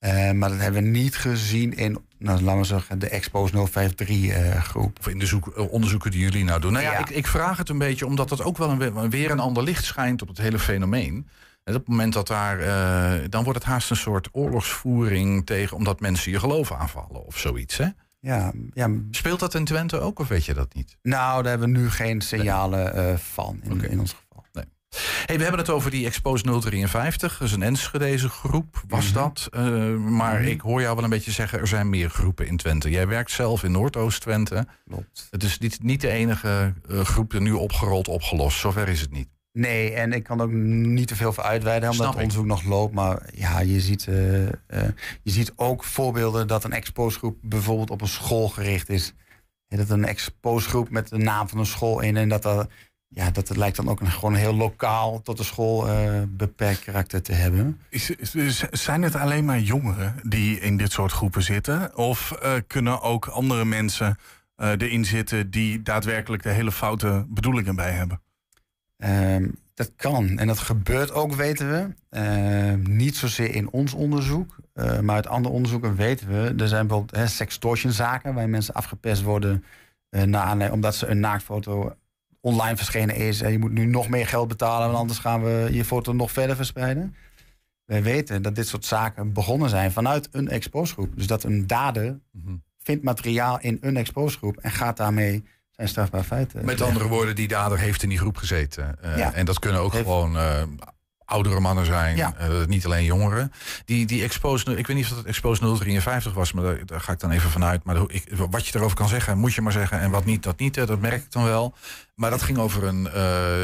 Eh, 0.00 0.30
maar 0.30 0.49
dat 0.49 0.59
hebben 0.59 0.82
we 0.82 0.88
niet 0.88 1.16
gezien 1.16 1.76
in, 1.76 1.99
nou, 2.18 2.42
laten 2.42 2.61
we 2.61 2.66
zeggen, 2.66 2.99
de 2.99 3.09
Expos 3.09 3.50
053 3.50 4.09
eh, 4.28 4.62
groep. 4.62 4.99
Of 4.99 5.09
in 5.09 5.18
de 5.18 5.26
zoek, 5.26 5.49
eh, 5.49 5.73
onderzoeken 5.73 6.11
die 6.11 6.20
jullie 6.20 6.44
nou 6.44 6.61
doen. 6.61 6.73
Nou 6.73 6.85
ja, 6.85 6.92
Ja. 6.92 6.99
Ik, 6.99 7.11
ik 7.11 7.26
vraag 7.26 7.59
het 7.59 7.68
een 7.68 7.78
beetje 7.78 8.06
omdat 8.06 8.30
het 8.30 8.42
ook 8.42 8.59
wel 8.59 8.70
een, 8.70 9.11
weer 9.11 9.30
een 9.30 9.40
ander 9.40 9.62
licht 9.62 9.85
schijnt 9.85 10.23
op 10.23 10.28
het 10.28 10.38
hele 10.38 10.59
fenomeen. 10.59 11.28
En 11.64 11.75
op 11.75 11.81
het 11.81 11.88
moment 11.88 12.12
dat 12.12 12.26
daar, 12.26 12.59
eh, 12.61 13.25
dan 13.29 13.45
wordt 13.45 13.59
het 13.59 13.69
haast 13.69 13.90
een 13.90 13.97
soort 13.97 14.29
oorlogsvoering 14.33 15.47
tegen, 15.47 15.76
omdat 15.76 16.00
mensen 16.00 16.33
je 16.33 16.38
geloof 16.38 16.73
aanvallen 16.73 17.26
of 17.26 17.38
zoiets. 17.38 17.76
Hè? 17.76 17.87
Ja, 18.21 18.52
ja, 18.73 18.88
Speelt 19.11 19.40
dat 19.40 19.55
in 19.55 19.64
Twente 19.64 20.00
ook 20.00 20.19
of 20.19 20.29
weet 20.29 20.45
je 20.45 20.55
dat 20.55 20.75
niet? 20.75 20.97
nou, 21.02 21.43
daar 21.43 21.50
hebben 21.50 21.73
we 21.73 21.79
nu 21.79 21.90
geen 21.90 22.21
signalen 22.21 22.95
eh, 22.95 23.17
van 23.17 23.61
in, 23.62 23.90
in 23.90 24.00
ons 24.00 24.11
geval. 24.12 24.29
Hey, 25.26 25.37
we 25.37 25.43
hebben 25.43 25.61
het 25.61 25.71
over 25.71 25.90
die 25.90 26.07
Expose 26.07 26.61
053. 26.61 27.38
Dat 27.38 27.49
is 27.49 27.55
een 27.55 27.62
Enschedeze 27.62 28.29
groep, 28.29 28.83
was 28.88 29.05
Mhm. 29.05 29.14
dat. 29.14 29.49
Eh, 29.50 29.62
maar 29.97 30.40
Mhm. 30.40 30.49
ik 30.49 30.61
hoor 30.61 30.81
jou 30.81 30.95
wel 30.95 31.05
een 31.05 31.11
beetje 31.11 31.31
zeggen, 31.31 31.59
er 31.59 31.67
zijn 31.67 31.88
meer 31.90 32.11
groepen 32.11 32.47
in 32.47 32.57
Twente. 32.57 32.90
Jij 32.90 33.07
werkt 33.07 33.31
zelf 33.31 33.62
in 33.64 33.73
Noordoost-Twente. 33.73 34.67
Klopt. 34.88 35.29
Het 35.31 35.43
is 35.43 35.59
niet, 35.59 35.83
niet 35.83 36.00
de 36.00 36.09
enige 36.09 36.75
eh, 36.88 37.00
groep 37.00 37.31
die 37.31 37.40
nu 37.40 37.52
opgerold, 37.52 38.09
opgelost. 38.09 38.59
Zover 38.59 38.88
is 38.88 39.00
het 39.00 39.11
niet. 39.11 39.29
Nee, 39.52 39.92
en 39.92 40.12
ik 40.12 40.23
kan 40.23 40.40
ook 40.40 40.50
niet 40.50 41.09
te 41.09 41.16
veel 41.16 41.33
voor 41.33 41.45
uitweiden, 41.45 41.90
omdat 41.90 42.07
Snap 42.07 42.21
het 42.21 42.33
ik. 42.33 42.37
onderzoek 42.38 42.64
nog 42.64 42.78
loopt. 42.78 42.95
Maar 42.95 43.23
ja, 43.35 43.61
je 43.61 43.80
ziet, 43.80 44.07
eh, 44.09 44.47
eh, 44.47 44.52
je 45.23 45.30
ziet 45.30 45.52
ook 45.57 45.85
voorbeelden 45.85 46.47
dat 46.47 46.64
een 46.64 46.73
exposgroep 46.73 47.37
bijvoorbeeld 47.42 47.90
op 47.90 48.00
een 48.00 48.09
school 48.09 48.49
gericht 48.49 48.88
is. 48.88 49.14
Ja, 49.66 49.76
dat 49.76 49.90
een 49.90 50.04
exposgroep 50.04 50.90
met 50.90 51.09
de 51.09 51.16
naam 51.19 51.49
van 51.49 51.59
een 51.59 51.66
school 51.66 52.00
in 52.00 52.16
en 52.16 52.28
dat 52.28 52.42
dat, 52.42 52.69
ja, 53.09 53.30
dat 53.30 53.49
het 53.49 53.57
lijkt 53.57 53.76
dan 53.76 53.88
ook 53.88 54.00
een, 54.00 54.11
gewoon 54.11 54.35
heel 54.35 54.54
lokaal 54.54 55.23
tot 55.23 55.37
de 55.37 55.45
school 55.45 55.88
eh, 55.88 56.23
beperkt 56.28 56.85
karakter 56.85 57.23
te 57.23 57.33
hebben. 57.33 57.80
Is, 57.88 58.11
is- 58.11 58.64
zijn 58.71 59.02
het 59.02 59.14
alleen 59.14 59.45
maar 59.45 59.59
jongeren 59.61 60.14
die 60.23 60.61
in 60.61 60.76
dit 60.76 60.92
soort 60.92 61.12
groepen 61.12 61.42
zitten? 61.42 61.97
Of 61.97 62.33
eh, 62.33 62.52
kunnen 62.66 63.00
ook 63.02 63.26
andere 63.26 63.64
mensen 63.64 64.19
eh, 64.57 64.69
erin 64.71 65.04
zitten 65.04 65.50
die 65.50 65.83
daadwerkelijk 65.83 66.42
de 66.42 66.50
hele 66.50 66.73
foute 66.73 67.26
bedoelingen 67.28 67.76
bij 67.76 67.90
hebben? 67.92 68.21
Ehm, 69.00 69.49
dat 69.75 69.92
kan 69.97 70.38
en 70.38 70.47
dat 70.47 70.59
gebeurt 70.59 71.12
ook, 71.12 71.35
weten 71.35 71.71
we. 71.71 71.88
Ehm, 72.11 72.97
niet 72.97 73.16
zozeer 73.16 73.54
in 73.54 73.71
ons 73.71 73.95
onderzoek, 73.95 74.57
eh, 74.73 74.99
maar 75.00 75.14
uit 75.14 75.26
andere 75.26 75.54
onderzoeken 75.54 75.97
weten 75.97 76.28
we. 76.28 76.54
Er 76.62 76.69
zijn 76.69 76.87
bijvoorbeeld 76.87 77.21
hè, 77.21 77.26
sextortionzaken 77.26 78.35
waar 78.35 78.49
mensen 78.49 78.75
afgepest 78.75 79.23
worden 79.23 79.64
eh, 80.11 80.23
aanleiding- 80.23 80.73
omdat 80.73 80.95
ze 80.97 81.07
een 81.07 81.21
naaktfoto 81.21 81.95
online 82.40 82.76
verschenen 82.76 83.14
is. 83.16 83.40
En 83.40 83.52
je 83.52 83.59
moet 83.59 83.73
nu 83.73 83.85
nog 83.85 84.09
meer 84.09 84.26
geld 84.26 84.49
betalen, 84.49 84.87
want 84.87 84.99
anders 84.99 85.19
gaan 85.19 85.42
we 85.42 85.69
je 85.73 85.85
foto 85.85 86.12
nog 86.12 86.30
verder 86.30 86.57
verspreiden. 86.57 87.14
Wij 87.85 88.02
weten 88.02 88.42
dat 88.42 88.54
dit 88.54 88.69
soort 88.69 88.85
zaken 88.85 89.33
begonnen 89.33 89.69
zijn 89.69 89.92
vanuit 89.92 90.28
een 90.33 90.49
exposgroep. 90.49 91.16
Dus 91.16 91.26
dat 91.26 91.45
een 91.45 91.66
dader 91.66 92.19
Mhm. 92.33 92.54
vindt 92.78 93.04
materiaal 93.04 93.61
in 93.61 93.78
een 93.80 93.97
exposgroep 93.97 94.57
en 94.57 94.71
gaat 94.71 94.97
daarmee 94.97 95.45
zijn 95.88 95.88
strafbaar 95.88 96.22
feiten. 96.25 96.64
Met 96.64 96.80
andere 96.80 97.08
woorden, 97.08 97.34
die 97.34 97.49
dader 97.49 97.78
heeft 97.78 98.02
in 98.02 98.08
die 98.08 98.18
groep 98.18 98.37
gezeten. 98.37 99.02
Eh, 99.02 99.16
Ja. 99.18 99.32
En 99.32 99.44
dat 99.44 99.58
kunnen 99.58 99.80
ook 99.80 99.92
Heeft- 99.92 100.04
gewoon 100.04 100.37
eh, 100.38 100.62
oudere 101.25 101.60
mannen 101.60 101.87
zijn, 101.87 102.16
Ja. 102.16 102.34
eh, 102.37 102.49
niet 102.66 102.84
alleen 102.84 103.04
jongeren. 103.04 103.52
Die, 103.84 104.06
die 104.06 104.22
Expose, 104.22 104.76
ik 104.76 104.87
weet 104.87 104.96
niet 104.96 105.04
of 105.04 105.10
dat 105.10 105.18
het 105.18 105.26
Expose 105.26 105.60
053 105.76 106.32
was, 106.34 106.52
maar 106.52 106.64
daar, 106.64 106.87
daar 106.87 107.00
ga 107.00 107.12
ik 107.12 107.18
dan 107.20 107.30
even 107.30 107.50
vanuit. 107.50 107.84
Maar 107.84 107.96
ik, 108.06 108.25
wat 108.50 108.66
je 108.66 108.78
erover 108.78 108.96
kan 108.96 109.08
zeggen, 109.08 109.38
moet 109.38 109.54
je 109.54 109.60
maar 109.62 109.72
zeggen. 109.72 109.99
En 110.00 110.10
wat 110.10 110.25
niet, 110.25 110.42
dat 110.42 110.58
niet, 110.58 110.75
dat 110.75 111.00
merk 111.00 111.22
ik 111.22 111.32
dan 111.32 111.44
wel. 111.44 111.75
Maar 112.14 112.30
dat 112.30 112.42
ging 112.42 112.58
over 112.58 112.84
een, 112.84 113.08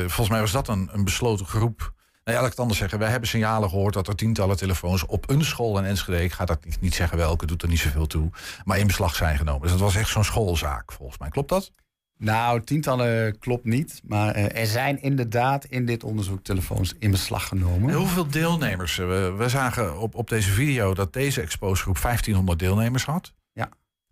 volgens 0.00 0.28
mij 0.28 0.40
was 0.40 0.52
dat 0.52 0.68
een, 0.68 0.88
een 0.92 1.04
besloten 1.04 1.46
groep. 1.46 1.94
Nou 2.24 2.38
ja, 2.38 2.44
laat 2.44 2.44
ik 2.44 2.50
het 2.50 2.60
anders 2.60 2.78
zeggen. 2.78 2.98
Wij 2.98 3.10
hebben 3.10 3.28
signalen 3.28 3.68
gehoord 3.68 3.94
dat 3.94 4.08
er 4.08 4.14
tientallen 4.16 4.56
telefoons 4.56 5.06
op 5.06 5.30
een 5.30 5.44
school 5.44 5.78
in 5.78 5.84
Enschede, 5.84 6.22
ik 6.22 6.32
ga 6.32 6.44
dat 6.44 6.64
niet, 6.64 6.80
niet 6.80 6.94
zeggen 6.94 7.18
welke, 7.18 7.46
doet 7.46 7.62
er 7.62 7.68
niet 7.68 7.78
zoveel 7.78 8.06
toe, 8.06 8.30
maar 8.64 8.78
in 8.78 8.86
beslag 8.86 9.14
zijn 9.14 9.36
genomen. 9.36 9.62
Dus 9.62 9.70
dat 9.70 9.80
was 9.80 9.94
echt 9.94 10.08
zo'n 10.08 10.24
schoolzaak, 10.24 10.92
volgens 10.92 11.18
mij. 11.18 11.28
Klopt 11.28 11.48
dat? 11.48 11.72
Nou, 12.18 12.62
tientallen 12.64 13.38
klopt 13.38 13.64
niet. 13.64 14.00
Maar 14.04 14.34
eh, 14.34 14.60
er 14.60 14.66
zijn 14.66 15.02
inderdaad 15.02 15.64
in 15.64 15.86
dit 15.86 16.04
onderzoek 16.04 16.42
telefoons 16.44 16.94
in 16.98 17.10
beslag 17.10 17.48
genomen. 17.48 17.90
En 17.90 17.96
hoeveel 17.96 18.26
deelnemers? 18.26 18.98
eh, 18.98 19.06
We, 19.06 19.34
we 19.38 19.48
zagen 19.48 19.98
op, 19.98 20.14
op 20.14 20.28
deze 20.28 20.50
video 20.50 20.94
dat 20.94 21.12
deze 21.12 21.40
exposegroep 21.40 22.00
1500 22.02 22.58
deelnemers 22.58 23.04
had. 23.04 23.32
Ja. 23.52 23.68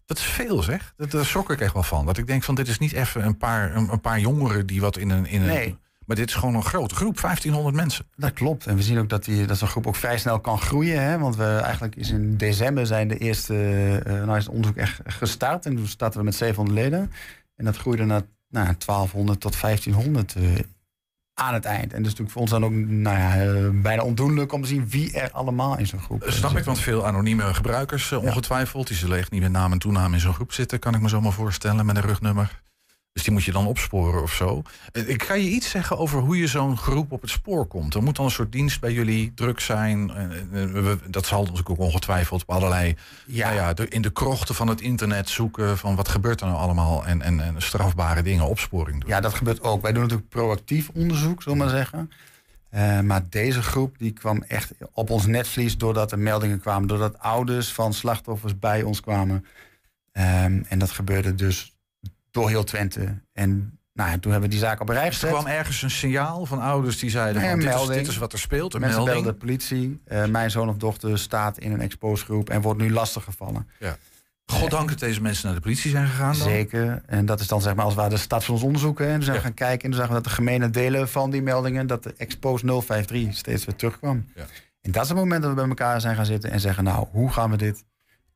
Dat 0.07 0.19
is 0.19 0.25
veel 0.25 0.63
zeg. 0.63 0.93
Dat, 0.97 1.11
daar 1.11 1.25
schrok 1.25 1.51
ik 1.51 1.61
echt 1.61 1.73
wel 1.73 1.83
van. 1.83 2.07
Dat 2.07 2.19
ik 2.19 2.27
denk 2.27 2.43
van 2.43 2.55
dit 2.55 2.69
is 2.69 2.79
niet 2.79 2.93
even 2.93 3.25
een 3.27 3.37
paar, 3.37 3.77
een, 3.77 3.93
een 3.93 4.01
paar 4.01 4.21
jongeren 4.21 4.67
die 4.67 4.81
wat 4.81 4.97
in 4.97 5.11
een... 5.11 5.27
In 5.27 5.41
een 5.41 5.47
Nee. 5.47 5.77
Maar 6.07 6.17
dit 6.17 6.29
is 6.29 6.35
gewoon 6.35 6.55
een 6.55 6.63
grote 6.63 6.95
groep, 6.95 7.21
1500 7.21 7.77
mensen. 7.77 8.07
Dat 8.17 8.33
klopt. 8.33 8.67
En 8.67 8.77
we 8.77 8.83
zien 8.83 8.99
ook 8.99 9.09
dat, 9.09 9.25
die, 9.25 9.47
dat 9.47 9.59
zo'n 9.59 9.69
groep 9.69 9.87
ook 9.87 9.97
vrij 9.97 10.19
snel 10.19 10.41
kan 10.41 10.59
groeien. 10.59 11.03
Hè? 11.03 11.19
Want 11.19 11.37
we 11.37 11.45
eigenlijk 11.45 11.97
is 11.97 12.11
in 12.11 12.37
december 12.37 12.87
zijn 12.87 13.09
de 13.09 13.19
eerste 13.19 13.55
eh, 14.05 14.13
nou 14.13 14.37
is 14.37 14.45
het 14.45 14.53
onderzoek 14.55 14.77
echt 14.77 15.01
gestart. 15.05 15.67
En 15.67 15.77
toen 15.77 15.87
starten 15.87 16.19
we 16.19 16.25
met 16.25 16.35
700 16.35 16.79
leden. 16.79 17.11
En 17.57 17.65
dat 17.65 17.77
groeide 17.77 18.05
naar 18.05 18.23
nou, 18.49 18.75
1200 18.87 19.41
tot 19.41 19.61
1500 19.61 20.35
eh, 20.35 20.43
aan 21.35 21.55
het 21.55 21.65
eind. 21.65 21.93
En 21.93 22.03
dus 22.03 22.15
natuurlijk 22.15 22.31
voor 22.31 22.41
ons 22.41 22.51
dan 22.51 22.65
ook 22.65 22.73
nou 22.73 23.19
ja, 23.19 23.43
eh, 23.43 23.69
bijna 23.83 24.03
ondoenlijk 24.03 24.53
om 24.53 24.63
te 24.63 24.69
zien 24.69 24.89
wie 24.89 25.13
er 25.13 25.31
allemaal 25.31 25.79
in 25.79 25.87
zo'n 25.87 26.01
groep 26.01 26.23
Eh, 26.23 26.33
Snap 26.33 26.57
ik, 26.57 26.65
want 26.65 26.79
veel 26.79 27.07
anonieme 27.07 27.55
gebruikers 27.55 28.13
ongetwijfeld. 28.13 28.87
Die 28.87 28.97
zullen 28.97 29.19
echt 29.19 29.31
niet 29.31 29.43
met 29.43 29.53
naam 29.53 29.73
en 29.73 29.79
toenaam 29.79 30.15
in 30.15 30.21
zo'n 30.21 30.35
groep 30.35 30.53
zitten. 30.53 30.79
Kan 30.79 30.95
ik 30.95 31.01
me 31.01 31.09
zo 31.09 31.21
maar 31.21 31.33
voorstellen 31.33 31.87
met 31.87 31.97
een 31.97 32.03
rugnummer. 32.03 32.63
Dus 33.15 33.23
die 33.23 33.33
moet 33.33 33.45
je 33.45 33.53
dan 33.53 33.67
opsporen 33.67 34.23
of 34.23 34.33
zo. 34.33 34.63
Eh, 34.93 35.09
Ik 35.09 35.23
ga 35.23 35.35
je 35.35 35.51
iets 35.51 35.71
zeggen 35.71 35.99
over 35.99 36.21
hoe 36.21 36.39
je 36.39 36.47
zo'n 36.47 36.77
groep 36.77 37.13
op 37.13 37.21
het 37.21 37.31
spoor 37.31 37.67
komt. 37.67 37.95
Er 37.95 38.03
moet 38.03 38.17
dan 38.17 38.25
een 38.25 38.31
soort 38.31 38.53
dienst 38.53 38.81
bij 38.81 38.93
jullie 38.93 39.33
druk 39.35 39.61
zijn. 39.61 40.13
Dat 41.11 41.27
zal 41.27 41.41
natuurlijk 41.41 41.71
ook 41.71 41.79
ongetwijfeld 41.79 42.43
op 42.43 42.51
allerlei... 42.51 42.97
Ja. 43.27 43.45
Nou 43.47 43.57
ja, 43.57 43.75
in 43.89 44.03
de 44.03 44.11
krochten 44.13 44.55
van 44.55 44.69
het 44.69 44.81
internet 44.81 45.29
zoeken 45.29 45.79
van 45.79 45.97
wat 45.97 46.09
gebeurt 46.09 46.41
er 46.41 46.47
nou 46.47 46.59
allemaal. 46.59 47.05
En, 47.07 47.23
en, 47.23 47.41
en 47.41 47.63
strafbare 47.63 48.23
dingen, 48.23 48.49
opsporing 48.49 49.01
doen. 49.01 49.11
Ja, 49.11 49.21
dat 49.21 49.35
gebeurt 49.35 49.63
ook. 49.63 49.83
Wij 49.83 49.93
doen 49.93 50.03
natuurlijk 50.03 50.29
proactief 50.29 50.89
onderzoek, 50.89 51.43
zullen 51.43 51.59
we 51.59 51.65
maar 51.65 51.75
zeggen. 51.75 52.11
Eh, 52.71 53.01
maar 53.01 53.23
deze 53.29 53.63
groep 53.63 53.99
die 53.99 54.13
kwam 54.13 54.43
echt 54.43 54.73
op 54.93 55.11
ons 55.11 55.27
netvlies 55.27 55.79
doordat 55.79 56.13
er 56.13 56.19
meldingen 56.19 56.61
kwamen. 56.61 56.89
Doordat 56.89 57.19
ouders 57.19 57.73
van 57.73 57.93
slachtoffers 57.93 58.59
bij 58.59 58.83
ons 58.83 59.01
kwamen. 59.01 59.45
Ehm, 60.13 60.63
en 60.69 60.79
dat 60.79 60.91
gebeurde 60.91 61.35
dus 61.35 61.74
door 62.35 62.49
heel 62.49 62.65
Twente. 62.65 63.21
En 63.33 63.79
nou 63.93 64.11
ja, 64.11 64.19
toen 64.19 64.33
hebben 64.33 64.51
we 64.51 64.57
die 64.57 64.65
zaak 64.65 64.81
op 64.81 64.89
een 64.89 64.95
rij 64.95 65.07
er 65.07 65.17
kwam 65.29 65.47
ergens 65.47 65.83
een 65.83 65.91
signaal 65.91 66.47
van 66.47 66.61
ouders 66.61 66.99
die 66.99 67.11
zeiden... 67.11 67.43
Ja, 67.43 67.49
van, 67.51 67.59
dit, 67.59 67.69
is, 67.69 67.75
melding. 67.75 67.99
dit 67.99 68.09
is 68.09 68.17
wat 68.17 68.33
er 68.33 68.39
speelt, 68.39 68.75
een 68.75 68.81
Mensen 68.81 68.99
melding. 69.05 69.23
belden 69.25 69.41
de 69.41 69.47
politie. 69.47 70.01
Eh, 70.05 70.25
mijn 70.25 70.51
zoon 70.51 70.69
of 70.69 70.77
dochter 70.77 71.19
staat 71.19 71.59
in 71.59 71.73
een 71.73 71.81
exposgroep 71.81 72.51
en 72.51 72.61
wordt 72.61 72.81
nu 72.81 72.93
lastiggevallen. 72.93 73.69
Goddank 74.47 74.89
dat 74.89 74.99
deze 74.99 75.23
mensen 75.23 75.47
naar 75.47 75.55
de 75.55 75.61
politie 75.61 75.91
zijn 75.91 76.07
gegaan 76.07 76.39
dan. 76.39 76.49
Zeker. 76.49 77.03
En 77.07 77.27
dat 77.27 77.41
is 77.41 77.47
dan 77.47 77.61
zeg 77.61 77.75
maar 77.75 77.85
als 77.85 77.95
ware 77.95 78.09
de 78.09 78.17
start 78.17 78.45
van 78.45 78.55
ons 78.55 78.63
onderzoek. 78.65 78.99
Hè. 78.99 79.07
En 79.07 79.13
toen 79.15 79.23
zijn 79.23 79.37
we 79.37 79.41
Ja. 79.43 79.47
gaan 79.49 79.55
kijken 79.55 79.85
en 79.85 79.91
toen 79.91 79.99
zagen 80.01 80.09
we 80.09 80.23
dat 80.23 80.25
de 80.25 80.37
gemene 80.37 80.71
delen 80.71 81.09
van 81.09 81.31
die 81.31 81.43
meldingen, 81.43 81.87
dat 81.87 82.03
de 82.03 82.15
Expose 82.17 82.65
053 82.67 83.37
steeds 83.37 83.65
weer 83.65 83.77
terugkwam. 83.77 84.25
Ja. 84.35 84.45
En 84.81 84.91
dat 84.91 85.03
is 85.03 85.09
het 85.09 85.19
moment 85.19 85.43
dat 85.43 85.51
we 85.51 85.57
bij 85.57 85.69
elkaar 85.69 86.01
zijn 86.01 86.17
gaan 86.17 86.27
zitten 86.27 86.51
en 86.51 86.61
zeggen, 86.61 86.85
nou, 86.85 87.07
hoe 87.11 87.31
gaan 87.33 87.51
we 87.51 87.57
dit 87.57 87.85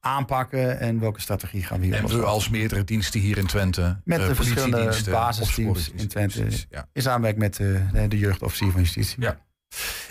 aanpakken 0.00 0.80
en 0.80 1.00
welke 1.00 1.20
strategie 1.20 1.62
gaan 1.62 1.80
we 1.80 1.86
hier 1.86 1.94
En 1.94 2.06
we 2.06 2.24
als 2.24 2.48
meerdere 2.48 2.84
diensten 2.84 3.20
hier 3.20 3.38
in 3.38 3.46
Twente. 3.46 4.00
Met 4.04 4.20
eh, 4.20 4.26
de 4.26 4.34
verschillende 4.34 5.10
basisteams 5.10 5.90
in 5.90 6.08
Twente. 6.08 6.46
Ja. 6.70 6.88
in 6.92 7.02
samenwerking 7.02 7.42
met 7.42 7.58
eh, 7.58 7.92
de, 7.92 8.08
de 8.08 8.18
jeugdofficier 8.18 8.70
van 8.70 8.80
justitie. 8.80 9.20
Ja. 9.20 9.38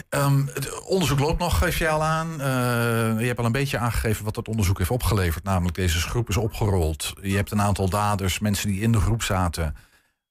Ehm, 0.10 0.46
het 0.54 0.84
onderzoek 0.84 1.20
loopt 1.20 1.40
nog, 1.40 1.58
geef 1.58 1.78
je 1.78 1.90
al 1.90 2.04
aan. 2.04 2.42
Eh, 2.42 3.20
je 3.20 3.26
hebt 3.26 3.40
al 3.40 3.46
een 3.46 3.52
beetje 3.52 3.78
aangegeven 3.78 4.26
wat 4.26 4.36
dat 4.36 4.48
onderzoek 4.48 4.78
heeft 4.78 4.90
opgeleverd. 4.90 5.44
Namelijk, 5.44 5.76
deze 5.76 6.00
groep 6.00 6.30
is 6.30 6.38
opgerold. 6.38 7.14
Je 7.22 7.36
hebt 7.36 7.52
een 7.52 7.62
aantal 7.62 7.90
daders, 7.90 8.40
mensen 8.40 8.68
die 8.68 8.82
in 8.82 8.92
de 8.92 9.00
groep 9.00 9.24
zaten. 9.24 9.76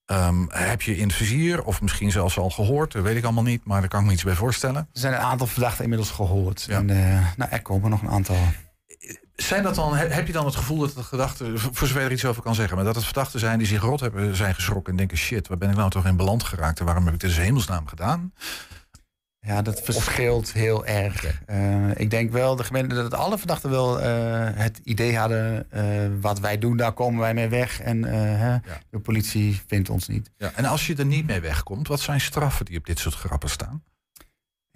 Ehm, 0.07 0.45
heb 0.49 0.83
je 0.83 0.97
in 0.97 1.07
het 1.07 1.17
vizier, 1.17 1.65
of 1.65 1.81
misschien 1.81 2.11
zelfs 2.11 2.39
al 2.39 2.51
gehoord, 2.51 2.93
dat 2.93 3.03
weet 3.03 3.17
ik 3.17 3.25
allemaal 3.25 3.43
niet, 3.43 3.65
maar 3.65 3.81
daar 3.81 3.89
kan 3.89 4.01
ik 4.01 4.07
me 4.07 4.13
iets 4.13 4.25
bij 4.25 4.35
voorstellen. 4.35 4.89
Er 4.93 5.01
zijn 5.01 5.13
een 5.13 5.19
aantal 5.19 5.47
verdachten 5.47 5.83
inmiddels 5.83 6.11
gehoord. 6.11 6.65
Ja. 6.69 6.77
En 6.77 6.91
eh, 6.91 7.27
nou, 7.37 7.51
er 7.51 7.63
komen 7.63 7.91
nog 7.91 8.03
een 8.03 8.09
aantal. 8.09 8.37
Zijn 9.37 9.63
dat 9.63 9.75
dan, 9.75 9.97
he- 9.97 10.09
heb 10.09 10.27
je 10.27 10.33
dan 10.33 10.45
het 10.47 10.57
gevoel 10.57 10.79
dat 10.79 10.95
de 10.95 11.03
gedachten, 11.03 11.59
voor 11.59 11.87
zover 11.87 12.03
er 12.03 12.13
iets 12.13 12.25
over 12.25 12.43
kan 12.43 12.55
zeggen, 12.55 12.77
maar 12.77 12.85
dat 12.85 12.95
het 12.95 13.05
verdachten 13.05 13.41
zijn 13.41 13.59
die 13.59 13.67
zich 13.67 13.81
rot 13.81 14.01
hebben 14.01 14.37
zijn 14.37 14.55
geschrokken 14.55 14.93
en 14.93 14.99
denken: 14.99 15.17
shit, 15.17 15.49
waar 15.49 15.59
ben 15.59 15.71
ik 15.71 15.77
nou 15.77 15.91
toch 15.91 16.07
in 16.07 16.17
beland 16.17 16.43
geraakt 16.45 16.79
en 16.79 16.85
waarom 16.85 17.05
heb 17.05 17.15
ik 17.15 17.21
dit 17.21 17.31
in 17.31 17.41
hemelsnaam 17.43 17.87
gedaan? 17.87 18.33
Ja, 19.41 19.63
dat 19.63 19.81
verschilt 19.85 20.53
heel 20.53 20.87
erg. 20.87 21.43
Eh, 21.47 21.91
ik 21.99 22.11
denk 22.11 22.33
wel 22.33 22.57
de 22.57 22.65
gemeente, 22.65 22.95
dat 22.95 23.15
alle 23.15 23.39
verdachten 23.39 23.71
wel 23.71 24.01
eh, 24.01 24.11
het 24.55 24.81
idee 24.85 25.17
hadden... 25.19 25.71
eh, 25.71 25.85
wat 26.21 26.41
wij 26.41 26.59
doen, 26.59 26.77
daar 26.77 26.93
komen 26.93 27.21
wij 27.21 27.35
mee 27.35 27.49
weg. 27.49 27.81
En 27.81 28.03
hè, 28.05 28.57
de 28.91 28.99
politie 28.99 29.61
vindt 29.67 29.91
ons 29.91 30.09
niet. 30.09 30.31
Ja. 30.37 30.51
En 30.55 30.65
als 30.65 30.87
je 30.87 30.95
er 30.95 31.05
niet 31.07 31.27
mee 31.27 31.41
wegkomt, 31.41 31.89
wat 31.89 32.01
zijn 32.01 32.21
straffen 32.21 32.65
die 32.65 32.79
op 32.79 32.87
dit 32.87 32.99
soort 32.99 33.15
grappen 33.15 33.49
staan? 33.51 33.83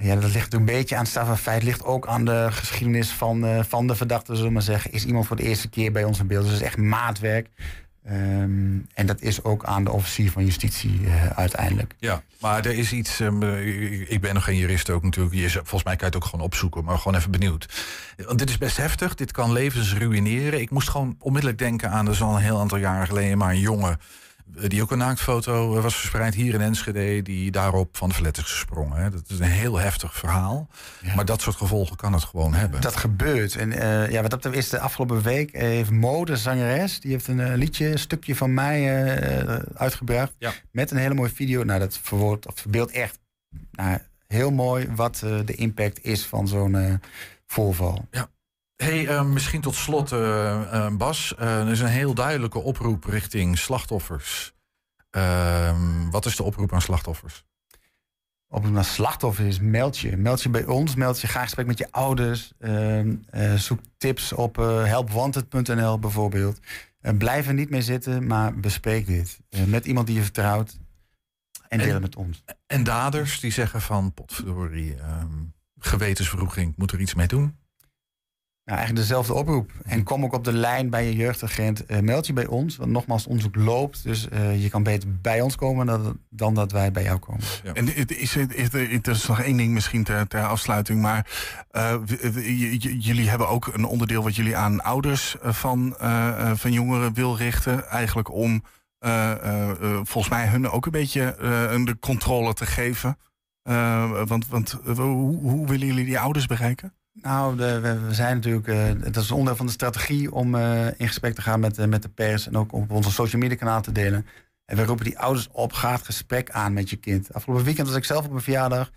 Ja, 0.00 0.16
dat 0.16 0.32
ligt 0.32 0.54
een 0.54 0.64
beetje 0.64 0.94
aan 0.94 1.00
het 1.00 1.10
strafbaarfeit. 1.10 1.62
ligt 1.62 1.84
ook 1.84 2.06
aan 2.06 2.24
de 2.24 2.48
geschiedenis 2.50 3.10
van, 3.10 3.44
eh, 3.44 3.62
van 3.68 3.86
de 3.86 3.94
verdachte, 3.94 4.32
zullen 4.32 4.48
we 4.48 4.52
maar 4.52 4.62
zeggen. 4.62 4.92
Is 4.92 5.04
iemand 5.04 5.26
voor 5.26 5.36
de 5.36 5.42
eerste 5.42 5.68
keer 5.68 5.92
bij 5.92 6.04
ons 6.04 6.18
in 6.18 6.26
beeld? 6.26 6.42
Dus 6.42 6.52
het 6.52 6.60
is 6.60 6.66
echt 6.66 6.76
maatwerk. 6.76 7.48
Ehm, 8.04 8.78
en 8.94 9.06
dat 9.06 9.20
is 9.20 9.44
ook 9.44 9.64
aan 9.64 9.84
de 9.84 9.90
officier 9.90 10.30
van 10.30 10.44
justitie 10.44 11.00
eh, 11.04 11.26
uiteindelijk. 11.26 11.94
Ja, 11.98 12.22
maar 12.40 12.66
er 12.66 12.74
is 12.74 12.92
iets. 12.92 13.20
ehm, 13.20 13.42
eh, 13.42 14.10
ik 14.10 14.20
ben 14.20 14.34
nog 14.34 14.44
geen 14.44 14.56
jurist 14.56 14.90
ook 14.90 15.02
natuurlijk. 15.02 15.34
Je, 15.34 15.50
volgens 15.50 15.84
mij 15.84 15.96
kan 15.96 16.08
je 16.08 16.14
het 16.14 16.16
ook 16.16 16.30
gewoon 16.30 16.44
opzoeken, 16.44 16.84
maar 16.84 16.98
gewoon 16.98 17.18
even 17.18 17.30
benieuwd. 17.30 17.68
Want 18.16 18.38
dit 18.38 18.48
is 18.48 18.58
best 18.58 18.76
heftig. 18.76 19.14
Dit 19.14 19.32
kan 19.32 19.52
levens 19.52 19.94
ruïneren. 19.94 20.60
Ik 20.60 20.70
moest 20.70 20.88
gewoon 20.88 21.16
onmiddellijk 21.18 21.58
denken 21.58 21.90
aan. 21.90 22.06
Er 22.06 22.12
is 22.12 22.22
al 22.22 22.34
een 22.34 22.42
heel 22.42 22.60
aantal 22.60 22.78
jaren 22.78 23.06
geleden, 23.06 23.38
maar 23.38 23.50
een 23.50 23.60
jongen. 23.60 23.98
Die 24.68 24.82
ook 24.82 24.90
een 24.90 24.98
naaktfoto 24.98 25.76
eh, 25.76 25.82
was 25.82 25.94
verspreid 25.94 26.34
hier 26.34 26.54
in 26.54 26.60
Enschede. 26.60 27.22
Die 27.22 27.50
daarop 27.50 27.96
van 27.96 28.08
de 28.08 28.14
flat 28.14 28.36
is 28.36 28.42
gesprongen. 28.42 29.02
Hè. 29.02 29.10
Dat 29.10 29.22
is 29.28 29.38
een 29.38 29.44
heel 29.44 29.78
heftig 29.78 30.14
verhaal. 30.14 30.68
Ja. 31.02 31.14
Maar 31.14 31.24
dat 31.24 31.40
soort 31.40 31.56
gevolgen 31.56 31.96
kan 31.96 32.12
het 32.12 32.24
gewoon 32.24 32.54
hebben. 32.54 32.80
Dat 32.80 32.96
gebeurt. 32.96 33.56
En 33.56 33.72
eh, 33.72 34.10
ja, 34.10 34.22
wat 34.22 34.42
dat 34.42 34.54
is 34.54 34.68
de 34.68 34.80
afgelopen 34.80 35.22
week 35.22 35.56
heeft 35.56 35.90
Mode, 35.90 36.36
zangeres, 36.36 37.00
die 37.00 37.10
heeft 37.10 37.26
een 37.26 37.40
eh, 37.40 37.54
liedje, 37.54 37.92
een 37.92 37.98
stukje 37.98 38.36
van 38.36 38.54
mij 38.54 38.78
uitgebracht. 39.74 40.32
Ja. 40.38 40.52
Met 40.70 40.90
een 40.90 40.96
hele 40.96 41.14
mooie 41.14 41.30
video. 41.30 41.64
Nou, 41.64 41.80
dat 41.80 41.98
verwoordt 42.02 42.46
of 42.46 42.54
verbeeldt 42.60 42.92
echt 42.92 43.18
nou, 43.72 43.98
heel 44.26 44.50
mooi 44.50 44.88
wat 44.94 45.16
de 45.44 45.54
impact 45.54 46.04
is 46.04 46.26
van 46.26 46.48
zo'n 46.48 47.00
voorval. 47.46 48.08
Hey, 48.82 49.08
eh, 49.08 49.24
misschien 49.24 49.60
tot 49.60 49.74
slot, 49.74 50.12
eh, 50.12 50.86
eh, 50.86 50.92
Bas. 50.96 51.34
Eh, 51.34 51.60
er 51.60 51.68
is 51.68 51.80
een 51.80 51.86
heel 51.86 52.14
duidelijke 52.14 52.58
oproep 52.58 53.04
richting 53.04 53.58
slachtoffers. 53.58 54.54
Ehm, 55.10 56.10
wat 56.10 56.26
is 56.26 56.36
de 56.36 56.42
oproep 56.42 56.72
aan 56.72 56.80
slachtoffers? 56.80 57.44
Op 58.48 58.64
een 58.64 58.84
slachtoffer 58.84 59.46
is, 59.46 59.60
meld 59.60 59.98
je. 59.98 60.16
Meld 60.16 60.42
je 60.42 60.48
bij 60.48 60.66
ons, 60.66 60.94
meld 60.94 61.20
je 61.20 61.26
graag 61.26 61.42
gesprek 61.42 61.66
met 61.66 61.78
je 61.78 61.92
ouders. 61.92 62.52
Ehm, 62.58 63.14
eh, 63.30 63.54
zoek 63.54 63.80
tips 63.96 64.32
op 64.32 64.56
helpwanted.nl 64.56 65.98
bijvoorbeeld. 65.98 66.60
Blijf 67.00 67.46
er 67.46 67.54
niet 67.54 67.70
mee 67.70 67.82
zitten, 67.82 68.26
maar 68.26 68.60
bespreek 68.60 69.06
dit. 69.06 69.38
met 69.66 69.86
iemand 69.86 70.06
die 70.06 70.16
je 70.16 70.22
vertrouwt. 70.22 70.78
En 71.68 71.78
deel 71.78 71.92
het 71.92 72.02
met 72.02 72.16
ons. 72.16 72.44
En 72.66 72.84
daders 72.84 73.40
die 73.40 73.52
zeggen 73.52 73.80
van, 73.80 74.14
potverdorie, 74.14 74.94
ehm 74.96 75.26
gewetensverroeging, 75.80 76.74
moet 76.76 76.92
er 76.92 77.00
iets 77.00 77.14
mee 77.14 77.26
doen? 77.26 77.59
Nou, 78.70 78.82
eigenlijk 78.82 79.08
dezelfde 79.08 79.34
oproep. 79.34 79.70
En 79.84 80.02
kom 80.02 80.24
ook 80.24 80.32
op 80.32 80.44
de 80.44 80.52
lijn 80.52 80.90
bij 80.90 81.04
je 81.04 81.16
jeugdagent. 81.16 81.86
Eh, 81.86 81.98
meld 81.98 82.26
je 82.26 82.32
bij 82.32 82.46
ons, 82.46 82.76
want 82.76 82.90
nogmaals, 82.90 83.20
het 83.20 83.30
onderzoek 83.30 83.56
loopt. 83.56 84.02
Dus 84.02 84.28
eh, 84.28 84.62
je 84.62 84.68
kan 84.68 84.82
beter 84.82 85.08
bij 85.20 85.40
ons 85.40 85.56
komen 85.56 85.86
dan, 85.86 86.18
dan 86.28 86.54
dat 86.54 86.72
wij 86.72 86.92
bij 86.92 87.02
jou 87.02 87.18
komen. 87.18 87.42
En 87.74 87.86
het 87.86 88.16
is, 88.16 88.34
het 88.34 88.54
is, 88.54 88.72
het 88.72 89.06
is 89.06 89.26
nog 89.26 89.40
één 89.40 89.56
ding 89.56 89.72
misschien 89.72 90.04
ter, 90.04 90.26
ter 90.26 90.44
afsluiting. 90.44 91.00
Maar 91.00 91.26
eh, 91.70 91.94
jullie 92.98 93.28
hebben 93.28 93.48
ook 93.48 93.66
een 93.66 93.84
onderdeel 93.84 94.22
wat 94.22 94.36
jullie 94.36 94.56
aan 94.56 94.82
ouders 94.82 95.36
van, 95.42 95.94
van 96.54 96.72
jongeren 96.72 97.14
wil 97.14 97.36
richten. 97.36 97.88
Eigenlijk 97.88 98.32
om 98.32 98.62
volgens 100.02 100.28
mij 100.28 100.46
hun 100.46 100.70
ook 100.70 100.86
een 100.86 100.92
beetje 100.92 101.34
de 101.84 101.96
controle 102.00 102.54
te 102.54 102.66
geven. 102.66 103.18
Want 104.26 104.48
want 104.48 104.78
hoe, 104.84 105.38
hoe 105.40 105.66
willen 105.66 105.86
jullie 105.86 106.04
die 106.04 106.18
ouders 106.18 106.46
bereiken? 106.46 106.92
Nou, 107.22 107.56
de, 107.56 107.80
we, 107.80 108.00
we 108.00 108.14
zijn 108.14 108.34
natuurlijk, 108.34 108.66
eh, 108.66 109.12
dat 109.12 109.22
is 109.22 109.30
onderdeel 109.30 109.56
van 109.56 109.66
de 109.66 109.72
strategie 109.72 110.32
om 110.32 110.54
eh, 110.54 110.86
in 110.86 111.06
gesprek 111.06 111.34
te 111.34 111.42
gaan 111.42 111.60
met, 111.60 111.78
eh, 111.78 111.86
met 111.86 112.02
de 112.02 112.08
pers 112.08 112.46
en 112.46 112.56
ook 112.56 112.72
op 112.72 112.90
onze 112.90 113.10
social 113.10 113.40
media 113.40 113.56
kanaal 113.56 113.82
te 113.82 113.92
delen. 113.92 114.26
En 114.64 114.76
we 114.76 114.84
roepen 114.84 115.04
die 115.04 115.18
ouders 115.18 115.48
op, 115.52 115.72
ga 115.72 115.92
het 115.92 116.04
gesprek 116.04 116.50
aan 116.50 116.72
met 116.72 116.90
je 116.90 116.96
kind. 116.96 117.34
Afgelopen 117.34 117.64
weekend 117.64 117.86
was 117.86 117.96
ik 117.96 118.04
zelf 118.04 118.24
op 118.24 118.32
een 118.32 118.40
verjaardag. 118.40 118.90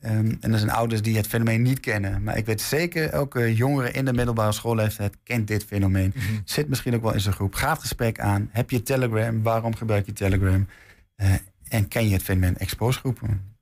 ehm, 0.00 0.34
en 0.40 0.52
er 0.52 0.58
zijn 0.58 0.70
ouders 0.70 1.02
die 1.02 1.16
het 1.16 1.26
fenomeen 1.26 1.62
niet 1.62 1.80
kennen. 1.80 2.22
Maar 2.22 2.36
ik 2.36 2.46
weet 2.46 2.60
zeker, 2.60 3.10
elke 3.10 3.54
jongere 3.54 3.90
in 3.90 4.04
de 4.04 4.12
middelbare 4.12 4.52
schoolleeftijd 4.52 5.16
kent 5.22 5.46
dit 5.46 5.64
fenomeen. 5.64 6.14
Zit 6.44 6.68
misschien 6.68 6.94
ook 6.94 7.02
wel 7.02 7.12
in 7.12 7.20
zijn 7.20 7.34
groep. 7.34 7.54
Ga 7.54 7.70
het 7.70 7.80
gesprek 7.80 8.20
aan. 8.20 8.48
Heb 8.52 8.70
je 8.70 8.82
Telegram? 8.82 9.42
Waarom 9.42 9.74
gebruik 9.76 10.06
je 10.06 10.12
Telegram? 10.12 10.66
En 11.68 11.88
ken 11.88 12.08
je 12.08 12.12
het 12.12 12.22
fenomeen 12.22 12.56
expose 12.56 12.98
groepen? 12.98 13.56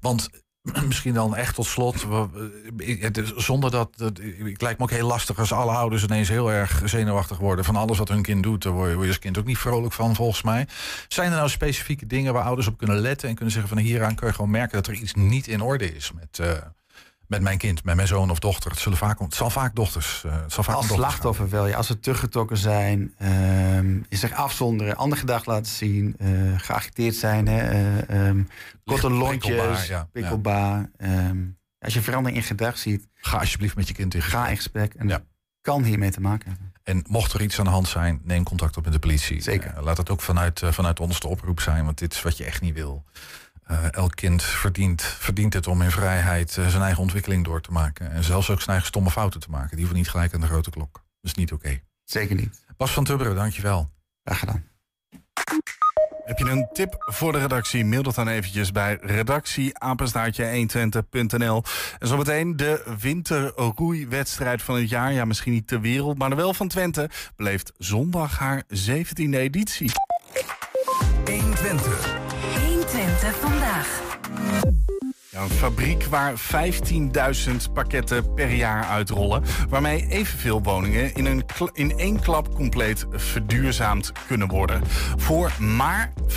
Want 0.00 0.30
misschien 0.86 1.14
dan 1.14 1.36
echt 1.36 1.54
tot 1.54 1.66
slot, 1.66 2.06
zonder 3.36 3.70
dat, 3.70 3.90
het 3.96 4.62
lijkt 4.62 4.78
me 4.78 4.84
ook 4.84 4.90
heel 4.90 5.06
lastig 5.06 5.38
als 5.38 5.52
alle 5.52 5.72
ouders 5.72 6.04
ineens 6.04 6.28
heel 6.28 6.52
erg 6.52 6.82
zenuwachtig 6.84 7.38
worden 7.38 7.64
van 7.64 7.76
alles 7.76 7.98
wat 7.98 8.08
hun 8.08 8.22
kind 8.22 8.42
doet. 8.42 8.62
Daar 8.62 8.72
word 8.72 8.88
je, 8.88 8.94
word 8.94 9.06
je 9.06 9.12
als 9.12 9.22
kind 9.22 9.38
ook 9.38 9.44
niet 9.44 9.58
vrolijk 9.58 9.92
van, 9.92 10.14
volgens 10.14 10.42
mij. 10.42 10.66
Zijn 11.08 11.30
er 11.30 11.36
nou 11.36 11.48
specifieke 11.48 12.06
dingen 12.06 12.32
waar 12.32 12.44
ouders 12.44 12.66
op 12.66 12.78
kunnen 12.78 12.98
letten 12.98 13.28
en 13.28 13.34
kunnen 13.34 13.52
zeggen 13.52 13.74
van 13.74 13.82
hieraan 13.82 14.14
kun 14.14 14.26
je 14.26 14.32
gewoon 14.32 14.50
merken 14.50 14.82
dat 14.82 14.86
er 14.86 15.00
iets 15.00 15.14
niet 15.14 15.46
in 15.46 15.60
orde 15.60 15.94
is 15.94 16.12
met, 16.12 16.38
eh, 16.38 16.52
met 17.30 17.40
mijn 17.42 17.58
kind, 17.58 17.84
met 17.84 17.94
mijn 17.96 18.08
zoon 18.08 18.30
of 18.30 18.38
dochter. 18.38 18.70
Het, 18.70 18.80
zullen 18.80 18.98
vaak, 18.98 19.18
het 19.18 19.34
zal 19.34 19.50
vaak 19.50 19.74
dochters. 19.74 20.24
eh, 20.24 20.42
het 20.42 20.52
zal 20.52 20.64
vaak 20.64 20.74
Als 20.74 20.86
dochters 20.86 21.02
gaan. 21.08 21.10
slachtoffer 21.10 21.48
wel, 21.50 21.66
ja, 21.66 21.76
als 21.76 21.86
ze 21.86 22.00
teruggetrokken 22.00 22.56
zijn, 22.56 23.14
ehm, 23.18 23.94
je 24.08 24.16
zich 24.16 24.32
afzonderen, 24.32 24.96
andere 24.96 25.20
gedrag 25.20 25.44
laten 25.44 25.72
zien, 25.72 26.14
eh, 26.18 26.28
geagiteerd 26.56 27.14
zijn, 27.14 27.46
hè, 27.48 27.68
eh, 27.68 28.28
ehm, 28.28 28.42
korte 28.84 29.10
lontjes, 29.10 29.86
ja, 29.86 29.96
ja. 29.96 30.08
prikkelbaar. 30.12 30.90
ehm, 30.96 31.38
als 31.78 31.94
je 31.94 32.00
verandering 32.02 32.40
in 32.40 32.46
gedrag 32.46 32.78
ziet, 32.78 33.06
Ga 33.14 33.38
alsjeblieft 33.38 33.76
met 33.76 33.88
je 33.88 33.94
kind 33.94 34.14
in 34.14 34.22
ga 34.22 34.48
in 34.48 34.56
gesprek 34.56 34.94
en 34.94 35.08
Ja. 35.08 35.22
kan 35.60 35.82
hiermee 35.82 36.10
te 36.10 36.20
maken 36.20 36.48
hebben. 36.50 36.72
En 36.82 37.04
mocht 37.08 37.32
er 37.32 37.42
iets 37.42 37.58
aan 37.58 37.64
de 37.64 37.70
hand 37.70 37.88
zijn, 37.88 38.20
neem 38.24 38.42
contact 38.44 38.76
op 38.76 38.84
met 38.84 38.92
de 38.92 38.98
politie. 38.98 39.40
Zeker. 39.42 39.82
Laat 39.82 39.96
het 39.96 40.10
ook 40.10 40.20
vanuit, 40.20 40.62
vanuit 40.64 41.00
ons 41.00 41.20
de 41.20 41.28
oproep 41.28 41.60
zijn, 41.60 41.84
want 41.84 41.98
dit 41.98 42.12
is 42.14 42.22
wat 42.22 42.36
je 42.36 42.44
echt 42.44 42.60
niet 42.60 42.74
wil. 42.74 43.04
Eh, 43.70 43.92
elk 43.92 44.14
kind 44.14 44.42
verdient, 44.42 45.02
verdient 45.02 45.54
het 45.54 45.66
om 45.66 45.82
in 45.82 45.90
vrijheid 45.90 46.56
eh, 46.56 46.68
zijn 46.68 46.82
eigen 46.82 47.02
ontwikkeling 47.02 47.44
door 47.44 47.60
te 47.60 47.72
maken. 47.72 48.10
En 48.10 48.24
zelfs 48.24 48.50
ook 48.50 48.56
zijn 48.56 48.70
eigen 48.70 48.86
stomme 48.86 49.10
fouten 49.10 49.40
te 49.40 49.50
maken. 49.50 49.70
Die 49.70 49.78
hoeven 49.78 49.96
niet 49.96 50.10
gelijk 50.10 50.34
aan 50.34 50.40
de 50.40 50.46
grote 50.46 50.70
klok. 50.70 50.92
Dat 50.92 51.02
is 51.20 51.34
niet 51.34 51.52
oké. 51.52 51.80
Zeker 52.04 52.36
niet. 52.36 52.64
Bas 52.76 52.90
van 52.90 53.04
Tubberen, 53.04 53.34
dankjewel. 53.34 53.90
Graag 54.24 54.38
gedaan. 54.38 54.64
Heb 56.24 56.38
je 56.38 56.44
een 56.44 56.68
tip 56.72 56.94
voor 56.98 57.32
de 57.32 57.38
redactie? 57.38 57.84
Mail 57.84 58.02
dat 58.02 58.14
dan 58.14 58.28
eventjes 58.28 58.72
bij 58.72 58.98
redactie-120.nl. 59.00 61.62
En 61.98 62.08
zometeen 62.08 62.56
de 62.56 62.94
winterroeiwedstrijd 63.00 64.62
van 64.62 64.76
het 64.76 64.88
jaar. 64.88 65.12
Ja, 65.12 65.24
misschien 65.24 65.52
niet 65.52 65.66
ter 65.66 65.80
wereld, 65.80 66.18
maar 66.18 66.36
wel 66.36 66.54
van 66.54 66.68
Twente. 66.68 67.10
Beleeft 67.36 67.72
zondag 67.78 68.38
haar 68.38 68.62
17e 68.62 69.30
editie. 69.30 69.90
120 71.24 72.19
Een 75.32 75.48
fabriek 75.48 76.04
waar 76.04 76.40
15.000 76.40 77.72
pakketten 77.72 78.34
per 78.34 78.50
jaar 78.52 78.84
uitrollen. 78.84 79.42
Waarmee 79.68 80.06
evenveel 80.08 80.62
woningen 80.62 81.14
in, 81.14 81.26
een 81.26 81.44
in 81.72 81.98
één 81.98 82.20
klap 82.20 82.54
compleet 82.54 83.06
verduurzaamd 83.10 84.12
kunnen 84.26 84.48
worden. 84.48 84.82
Voor 85.16 85.52
maar 85.58 86.12
50.000 86.28 86.36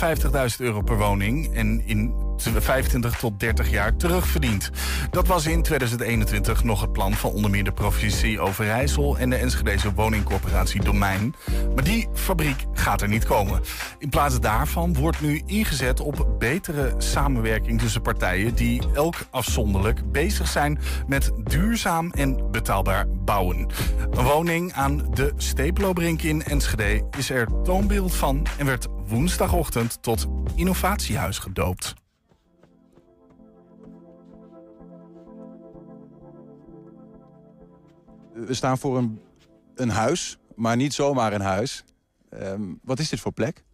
euro 0.58 0.80
per 0.80 0.98
woning 0.98 1.54
en 1.54 1.86
in 1.86 2.23
25 2.52 3.18
tot 3.18 3.40
30 3.40 3.70
jaar 3.70 3.96
terugverdiend. 3.96 4.70
Dat 5.10 5.26
was 5.26 5.46
in 5.46 5.62
2021 5.62 6.64
nog 6.64 6.80
het 6.80 6.92
plan 6.92 7.14
van 7.14 7.30
onder 7.30 7.50
meer 7.50 7.64
de 7.64 7.72
provincie 7.72 8.40
Overijssel 8.40 9.18
en 9.18 9.30
de 9.30 9.36
Enschedeze 9.36 9.94
woningcorporatie 9.94 10.82
Domein. 10.82 11.34
Maar 11.74 11.84
die 11.84 12.08
fabriek 12.14 12.64
gaat 12.72 13.02
er 13.02 13.08
niet 13.08 13.24
komen. 13.24 13.60
In 13.98 14.08
plaats 14.08 14.40
daarvan 14.40 14.94
wordt 14.94 15.20
nu 15.20 15.42
ingezet 15.46 16.00
op 16.00 16.26
betere 16.38 16.94
samenwerking 16.98 17.80
tussen 17.80 18.02
partijen 18.02 18.54
die 18.54 18.82
elk 18.94 19.16
afzonderlijk 19.30 20.12
bezig 20.12 20.48
zijn 20.48 20.78
met 21.06 21.32
duurzaam 21.44 22.10
en 22.10 22.50
betaalbaar 22.50 23.06
bouwen. 23.08 23.68
Een 24.10 24.24
woning 24.24 24.72
aan 24.72 25.06
de 25.14 25.32
Stepelobrink 25.36 26.22
in 26.22 26.42
Enschede 26.42 27.06
is 27.18 27.30
er 27.30 27.46
toonbeeld 27.62 28.14
van 28.14 28.46
en 28.58 28.66
werd 28.66 28.86
woensdagochtend 29.06 30.02
tot 30.02 30.26
innovatiehuis 30.54 31.38
gedoopt. 31.38 32.03
We 38.34 38.54
staan 38.54 38.78
voor 38.78 38.96
een, 38.96 39.20
een 39.74 39.88
huis, 39.88 40.38
maar 40.54 40.76
niet 40.76 40.92
zomaar 40.92 41.32
een 41.32 41.40
huis. 41.40 41.84
Ehm, 42.28 42.62
wat 42.82 42.98
is 42.98 43.08
dit 43.08 43.20
voor 43.20 43.32
plek? 43.32 43.64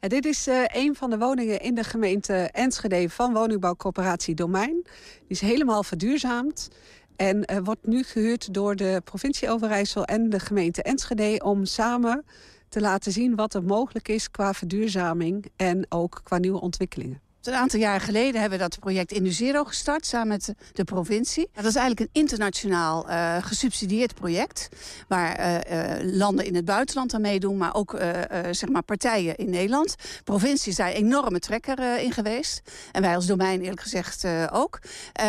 Ja, 0.00 0.08
dit 0.08 0.24
is 0.24 0.46
eh, 0.46 0.64
een 0.66 0.94
van 0.94 1.10
de 1.10 1.18
woningen 1.18 1.60
in 1.60 1.74
de 1.74 1.84
gemeente 1.84 2.34
Enschede 2.34 3.10
van 3.10 3.32
woningbouwcorporatie 3.32 4.34
Domein. 4.34 4.82
Die 4.82 4.92
is 5.26 5.40
helemaal 5.40 5.82
verduurzaamd 5.82 6.68
en 7.16 7.44
eh, 7.44 7.58
wordt 7.64 7.86
nu 7.86 8.02
gehuurd 8.02 8.54
door 8.54 8.76
de 8.76 9.00
provincie 9.04 9.50
Overijssel 9.50 10.04
en 10.04 10.30
de 10.30 10.40
gemeente 10.40 10.82
Enschede 10.82 11.40
om 11.44 11.64
samen 11.64 12.24
te 12.68 12.80
laten 12.80 13.12
zien 13.12 13.36
wat 13.36 13.54
er 13.54 13.62
mogelijk 13.62 14.08
is 14.08 14.30
qua 14.30 14.54
verduurzaming 14.54 15.46
en 15.56 15.86
ook 15.88 16.20
qua 16.24 16.38
nieuwe 16.38 16.60
ontwikkelingen. 16.60 17.20
Een 17.40 17.54
aantal 17.54 17.80
jaren 17.80 18.00
geleden 18.00 18.40
hebben 18.40 18.58
we 18.58 18.64
dat 18.64 18.78
project 18.78 19.12
Induzero 19.12 19.64
gestart 19.64 20.06
samen 20.06 20.28
met 20.28 20.54
de 20.72 20.84
provincie. 20.84 21.48
Dat 21.52 21.64
is 21.64 21.74
eigenlijk 21.74 22.00
een 22.00 22.20
internationaal 22.22 23.08
uh, 23.08 23.36
gesubsidieerd 23.40 24.14
project. 24.14 24.68
Waar 25.08 25.40
uh, 25.40 25.54
uh, 25.54 26.14
landen 26.16 26.44
in 26.44 26.54
het 26.54 26.64
buitenland 26.64 27.14
aan 27.14 27.20
meedoen, 27.20 27.56
maar 27.56 27.74
ook 27.74 27.98
zeg 28.50 28.68
maar 28.68 28.82
partijen 28.82 29.36
in 29.36 29.50
Nederland. 29.50 29.96
De 29.98 30.22
provincie 30.24 30.70
is 30.70 30.76
daar 30.76 30.88
een 30.88 30.94
enorme 30.94 31.38
trekker 31.38 31.98
in 31.98 32.12
geweest. 32.12 32.60
En 32.92 33.02
wij 33.02 33.14
als 33.14 33.26
domein 33.26 33.60
eerlijk 33.60 33.80
gezegd 33.80 34.24
ook. 34.52 34.78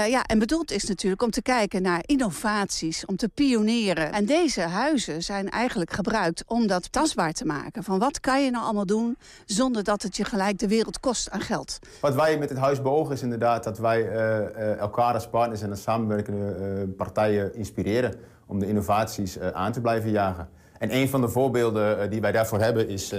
ja, 0.07 0.23
en 0.23 0.39
bedoeld 0.39 0.71
is 0.71 0.83
natuurlijk 0.83 1.21
om 1.21 1.31
te 1.31 1.41
kijken 1.41 1.81
naar 1.81 2.03
innovaties, 2.05 3.05
om 3.05 3.15
te 3.15 3.29
pionieren. 3.29 4.11
En 4.11 4.25
deze 4.25 4.61
huizen 4.61 5.23
zijn 5.23 5.49
eigenlijk 5.49 5.93
gebruikt 5.93 6.43
om 6.45 6.67
dat 6.67 6.91
tastbaar 6.91 7.33
te 7.33 7.45
maken. 7.45 7.83
Van 7.83 7.99
wat 7.99 8.19
kan 8.19 8.43
je 8.43 8.51
nou 8.51 8.63
allemaal 8.63 8.85
doen 8.85 9.17
zonder 9.45 9.83
dat 9.83 10.01
het 10.01 10.17
je 10.17 10.25
gelijk 10.25 10.59
de 10.59 10.67
wereld 10.67 10.99
kost 10.99 11.29
aan 11.29 11.41
geld. 11.41 11.79
Wat 12.01 12.15
wij 12.15 12.37
met 12.37 12.49
het 12.49 12.57
huis 12.57 12.81
beogen 12.81 13.13
is 13.13 13.21
inderdaad 13.21 13.63
dat 13.63 13.77
wij 13.77 14.01
uh, 14.01 14.13
uh, 14.13 14.77
elkaar 14.77 15.13
als 15.13 15.27
partners 15.27 15.61
en 15.61 15.69
als 15.69 15.81
samenwerkende 15.81 16.55
uh, 16.59 16.95
partijen 16.97 17.55
inspireren 17.55 18.13
om 18.45 18.59
de 18.59 18.67
innovaties 18.67 19.39
aan 19.39 19.71
te 19.71 19.81
blijven 19.81 20.11
jagen. 20.11 20.49
En 20.79 20.95
een 20.95 21.09
van 21.09 21.21
de 21.21 21.29
voorbeelden 21.29 22.09
die 22.09 22.21
wij 22.21 22.31
daarvoor 22.31 22.59
hebben 22.59 22.87
is, 22.87 23.13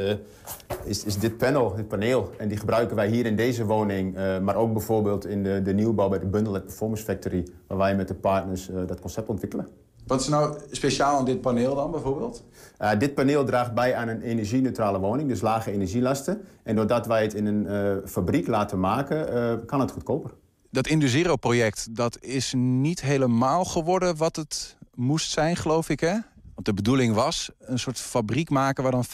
is, 0.84 1.04
is, 1.04 1.18
dit 1.18 1.36
panel, 1.36 1.74
dit 1.74 1.88
paneel. 1.88 2.30
En 2.38 2.48
die 2.48 2.58
gebruiken 2.58 2.96
wij 2.96 3.08
hier 3.08 3.26
in 3.26 3.36
deze 3.36 3.64
woning, 3.64 4.14
maar 4.42 4.56
ook 4.56 4.72
bijvoorbeeld 4.72 5.26
in 5.26 5.42
de, 5.42 5.62
de 5.62 5.74
nieuwbouw 5.74 6.08
bij 6.08 6.18
de 6.18 6.26
Bundle 6.26 6.60
Performance 6.60 7.04
Factory, 7.04 7.46
waar 7.66 7.78
wij 7.78 7.96
met 7.96 8.08
de 8.08 8.14
partners 8.14 8.70
dat 8.86 9.00
concept 9.00 9.28
ontwikkelen. 9.28 9.68
Wat 10.06 10.20
is 10.20 10.28
nou 10.28 10.58
speciaal 10.70 11.18
aan 11.18 11.24
dit 11.24 11.40
paneel 11.40 11.74
dan 11.74 11.90
bijvoorbeeld? 11.90 12.44
Uh, 12.80 12.90
dit 12.98 13.14
paneel 13.14 13.44
draagt 13.44 13.74
bij 13.74 13.94
aan 13.94 14.08
een 14.08 14.22
energie-neutrale 14.22 14.98
woning, 14.98 15.28
dus 15.28 15.40
lage 15.40 15.70
energielasten. 15.70 16.42
En 16.62 16.76
doordat 16.76 17.06
wij 17.06 17.22
het 17.22 17.34
in 17.34 17.46
een 17.46 17.64
uh, 17.64 18.08
fabriek 18.08 18.46
laten 18.46 18.80
maken, 18.80 19.34
uh, 19.34 19.66
kan 19.66 19.80
het 19.80 19.90
goedkoper. 19.90 20.30
Dat 20.70 20.86
Induzero-project, 20.86 21.96
dat 21.96 22.18
is 22.20 22.52
niet 22.56 23.00
helemaal 23.00 23.64
geworden 23.64 24.16
wat 24.16 24.36
het 24.36 24.76
moest 24.94 25.30
zijn, 25.30 25.56
geloof 25.56 25.88
ik, 25.88 26.00
hè? 26.00 26.16
Want 26.54 26.66
de 26.66 26.74
bedoeling 26.74 27.14
was 27.14 27.50
een 27.58 27.78
soort 27.78 27.98
fabriek 27.98 28.50
maken 28.50 28.82
waar 28.82 28.92
dan 28.92 29.06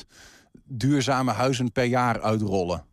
15.000 0.00 0.06
duurzame 0.64 1.32
huizen 1.32 1.72
per 1.72 1.84
jaar 1.84 2.20
uitrollen. 2.20 2.84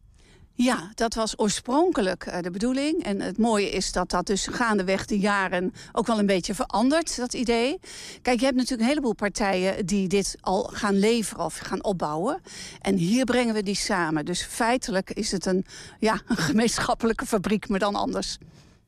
Ja, 0.55 0.91
dat 0.95 1.13
was 1.13 1.39
oorspronkelijk 1.39 2.25
uh, 2.25 2.39
de 2.41 2.51
bedoeling. 2.51 3.03
En 3.03 3.21
het 3.21 3.37
mooie 3.37 3.69
is 3.69 3.91
dat 3.91 4.09
dat 4.09 4.25
dus 4.25 4.47
gaandeweg 4.47 5.05
de 5.05 5.19
jaren 5.19 5.73
ook 5.91 6.07
wel 6.07 6.19
een 6.19 6.25
beetje 6.25 6.55
verandert, 6.55 7.17
dat 7.17 7.33
idee. 7.33 7.79
Kijk, 8.21 8.39
je 8.39 8.45
hebt 8.45 8.57
natuurlijk 8.57 8.81
een 8.81 8.87
heleboel 8.87 9.13
partijen 9.13 9.85
die 9.85 10.07
dit 10.07 10.37
al 10.41 10.63
gaan 10.63 10.99
leveren 10.99 11.45
of 11.45 11.57
gaan 11.57 11.83
opbouwen. 11.83 12.41
En 12.81 12.95
hier 12.95 13.25
brengen 13.25 13.53
we 13.53 13.63
die 13.63 13.75
samen. 13.75 14.25
Dus 14.25 14.43
feitelijk 14.43 15.11
is 15.11 15.31
het 15.31 15.45
een, 15.45 15.65
ja, 15.99 16.21
een 16.27 16.37
gemeenschappelijke 16.37 17.25
fabriek, 17.25 17.69
maar 17.69 17.79
dan 17.79 17.95
anders. 17.95 18.37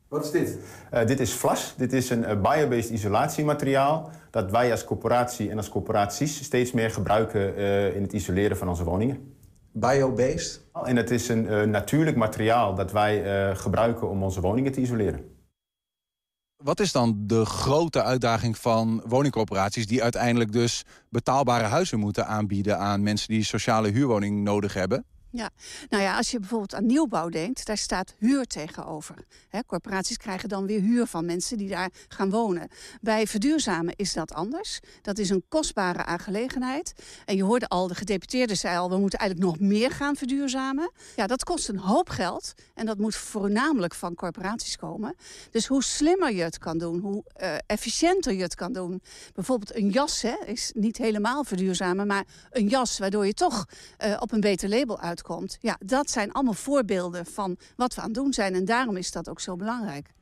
Wat 0.08 0.26
is 0.26 0.32
dit? 0.32 0.58
Uh, 0.94 1.06
dit 1.06 1.20
is 1.20 1.32
Flas. 1.32 1.74
Dit 1.78 1.94
is 1.94 2.10
een 2.10 2.22
uh, 2.22 2.42
biobased 2.42 2.90
isolatiemateriaal 2.90 4.10
dat 4.32 4.52
wij 4.52 4.72
als 4.72 4.84
corporatie 4.84 5.50
en 5.50 5.58
als 5.58 5.70
corporaties 5.70 6.44
steeds 6.44 6.72
meer 6.72 6.92
gebruiken 6.92 7.56
in 7.96 8.02
het 8.02 8.14
isoleren 8.14 8.58
van 8.58 8.70
onze 8.70 8.84
woningen. 8.84 9.35
Biobased? 9.78 10.62
En 10.84 10.96
het 10.96 11.12
is 11.12 11.28
een 11.28 11.46
uh, 11.46 11.64
natuurlijk 11.64 12.18
materiaal 12.18 12.76
dat 12.76 12.92
wij 12.92 13.50
uh, 13.50 13.56
gebruiken 13.56 14.10
om 14.10 14.24
onze 14.24 14.42
woningen 14.42 14.72
te 14.72 14.82
isoleren. 14.82 15.34
Wat 16.64 16.80
is 16.80 16.92
dan 16.92 17.14
de 17.18 17.46
grote 17.46 18.04
uitdaging 18.04 18.58
van 18.58 19.04
woningcorporaties... 19.08 19.88
die 19.88 20.04
uiteindelijk 20.04 20.52
dus 20.52 20.84
betaalbare 21.10 21.64
huizen 21.64 22.00
moeten 22.00 22.28
aanbieden... 22.28 22.78
aan 22.78 23.04
mensen 23.04 23.28
die 23.28 23.44
sociale 23.44 23.90
huurwoning 23.90 24.44
nodig 24.44 24.74
hebben? 24.74 25.06
Ja, 25.36 25.50
nou 25.90 26.04
ja, 26.04 26.18
als 26.18 26.32
je 26.32 26.40
bijvoorbeeld 26.40 26.76
aan 26.76 26.86
nieuwbouw 26.86 27.30
denkt, 27.30 27.66
daar 27.66 27.78
staat 27.78 28.16
huur 28.18 28.46
tegenover. 28.46 29.16
Corporaties 29.68 30.18
krijgen 30.18 30.50
dan 30.50 30.66
weer 30.66 30.82
huur 30.82 31.06
van 31.06 31.26
mensen 31.26 31.58
die 31.58 31.70
daar 31.70 31.90
gaan 32.08 32.30
wonen. 32.30 32.68
Bij 33.02 33.28
verduurzamen 33.28 33.96
is 33.96 34.14
dat 34.14 34.34
anders. 34.34 34.80
Dat 35.02 35.18
is 35.18 35.30
een 35.30 35.44
kostbare 35.50 36.04
aangelegenheid. 36.04 36.94
En 37.26 37.36
je 37.36 37.44
hoorde 37.44 37.68
al, 37.68 37.88
de 37.88 37.96
gedeputeerde 37.96 38.56
zei 38.56 38.78
al, 38.78 38.90
we 38.90 38.98
moeten 38.98 39.20
eigenlijk 39.20 39.50
nog 39.50 39.70
meer 39.70 39.92
gaan 39.92 40.16
verduurzamen. 40.16 40.92
Ja, 41.16 41.28
dat 41.28 41.44
kost 41.44 41.70
een 41.70 41.80
hoop 41.80 42.10
geld. 42.10 42.54
En 42.74 42.86
dat 42.86 42.98
moet 42.98 43.16
voornamelijk 43.16 43.94
van 43.94 44.16
corporaties 44.16 44.78
komen. 44.78 45.16
Dus 45.52 45.68
hoe 45.68 45.84
slimmer 45.84 46.34
je 46.34 46.44
het 46.44 46.58
kan 46.58 46.78
doen, 46.78 47.00
hoe 47.00 47.24
uh, 47.42 47.56
efficiënter 47.66 48.34
je 48.34 48.42
het 48.42 48.56
kan 48.56 48.74
doen. 48.74 49.02
Bijvoorbeeld 49.34 49.76
een 49.76 49.90
jas 49.90 50.24
is 50.46 50.72
niet 50.76 50.98
helemaal 50.98 51.44
verduurzamen, 51.44 52.08
maar 52.08 52.26
een 52.50 52.68
jas 52.68 53.00
waardoor 53.00 53.26
je 53.26 53.34
toch 53.34 53.66
uh, 54.06 54.18
op 54.20 54.32
een 54.32 54.40
beter 54.40 54.70
label 54.70 55.00
uitkomt 55.00 55.24
komt. 55.26 55.58
Ja, 55.60 55.78
dat 55.86 56.10
zijn 56.10 56.32
allemaal 56.32 56.54
voorbeelden 56.54 57.26
van 57.26 57.58
wat 57.76 57.96
we 57.96 58.02
aan 58.02 58.08
het 58.08 58.16
doen 58.16 58.34
zijn. 58.34 58.54
En 58.54 58.66
daarom 58.66 58.98
is 58.98 59.12
dat 59.12 59.30
ook 59.30 59.40
zo 59.40 59.56
belangrijk. 59.56 60.14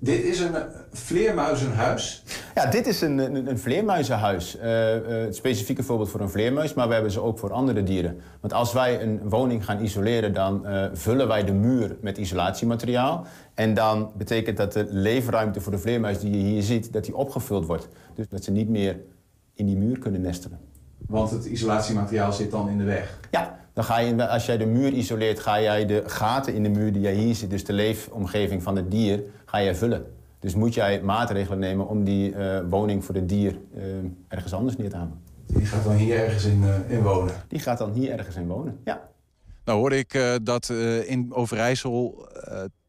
Dit 0.00 0.24
is 0.24 0.40
een 0.40 0.54
vleermuizenhuis? 0.92 2.22
Ja, 2.54 2.66
dit 2.70 2.86
is 2.86 3.00
een, 3.00 3.18
een, 3.18 3.48
een 3.48 3.58
vleermuizenhuis. 3.58 4.56
Uh, 4.56 4.96
uh, 4.96 5.02
het 5.06 5.36
specifieke 5.36 5.82
voorbeeld 5.82 6.10
voor 6.10 6.20
een 6.20 6.30
vleermuis, 6.30 6.74
maar 6.74 6.88
we 6.88 6.94
hebben 6.94 7.12
ze 7.12 7.20
ook 7.20 7.38
voor 7.38 7.52
andere 7.52 7.82
dieren. 7.82 8.20
Want 8.40 8.52
als 8.52 8.72
wij 8.72 9.02
een 9.02 9.28
woning 9.28 9.64
gaan 9.64 9.82
isoleren, 9.82 10.32
dan 10.32 10.66
uh, 10.66 10.86
vullen 10.92 11.28
wij 11.28 11.44
de 11.44 11.52
muur 11.52 11.96
met 12.00 12.18
isolatiemateriaal. 12.18 13.26
En 13.54 13.74
dan 13.74 14.12
betekent 14.16 14.56
dat 14.56 14.72
de 14.72 14.86
leefruimte 14.90 15.60
voor 15.60 15.72
de 15.72 15.78
vleermuis 15.78 16.18
die 16.18 16.30
je 16.30 16.36
hier 16.36 16.62
ziet, 16.62 16.92
dat 16.92 17.04
die 17.04 17.16
opgevuld 17.16 17.66
wordt. 17.66 17.88
Dus 18.14 18.28
dat 18.28 18.44
ze 18.44 18.50
niet 18.50 18.68
meer 18.68 19.00
in 19.54 19.66
die 19.66 19.76
muur 19.76 19.98
kunnen 19.98 20.20
nestelen. 20.20 20.58
Want 21.06 21.30
het 21.30 21.44
isolatiemateriaal 21.44 22.32
zit 22.32 22.50
dan 22.50 22.68
in 22.68 22.78
de 22.78 22.84
weg? 22.84 23.18
Ja, 23.30 23.58
dan 23.78 23.86
ga 23.86 23.98
je, 23.98 24.28
als 24.28 24.46
jij 24.46 24.56
de 24.56 24.66
muur 24.66 24.92
isoleert, 24.92 25.40
ga 25.40 25.60
jij 25.60 25.86
de 25.86 26.02
gaten 26.06 26.54
in 26.54 26.62
de 26.62 26.68
muur 26.68 26.92
die 26.92 27.02
jij 27.02 27.14
hier 27.14 27.34
ziet, 27.34 27.50
dus 27.50 27.64
de 27.64 27.72
leefomgeving 27.72 28.62
van 28.62 28.76
het 28.76 28.90
dier, 28.90 29.22
ga 29.44 29.62
jij 29.62 29.74
vullen. 29.74 30.06
Dus 30.38 30.54
moet 30.54 30.74
jij 30.74 31.02
maatregelen 31.02 31.58
nemen 31.58 31.88
om 31.88 32.04
die 32.04 32.34
uh, 32.34 32.60
woning 32.68 33.04
voor 33.04 33.14
het 33.14 33.28
dier 33.28 33.58
uh, 33.76 33.82
ergens 34.28 34.52
anders 34.52 34.76
neer 34.76 34.90
te 34.90 34.96
halen. 34.96 35.20
Die 35.46 35.66
gaat 35.66 35.84
dan 35.84 35.94
hier 35.94 36.16
ergens 36.16 36.44
in, 36.44 36.62
uh, 36.62 36.90
in, 36.90 37.02
wonen? 37.02 37.34
Die 37.48 37.58
gaat 37.58 37.78
dan 37.78 37.92
hier 37.92 38.10
ergens 38.10 38.36
in 38.36 38.46
wonen, 38.46 38.80
ja. 38.84 39.08
Nou 39.64 39.78
hoorde 39.78 39.98
ik 39.98 40.40
dat 40.42 40.68
in 41.06 41.34
Overijssel 41.34 42.28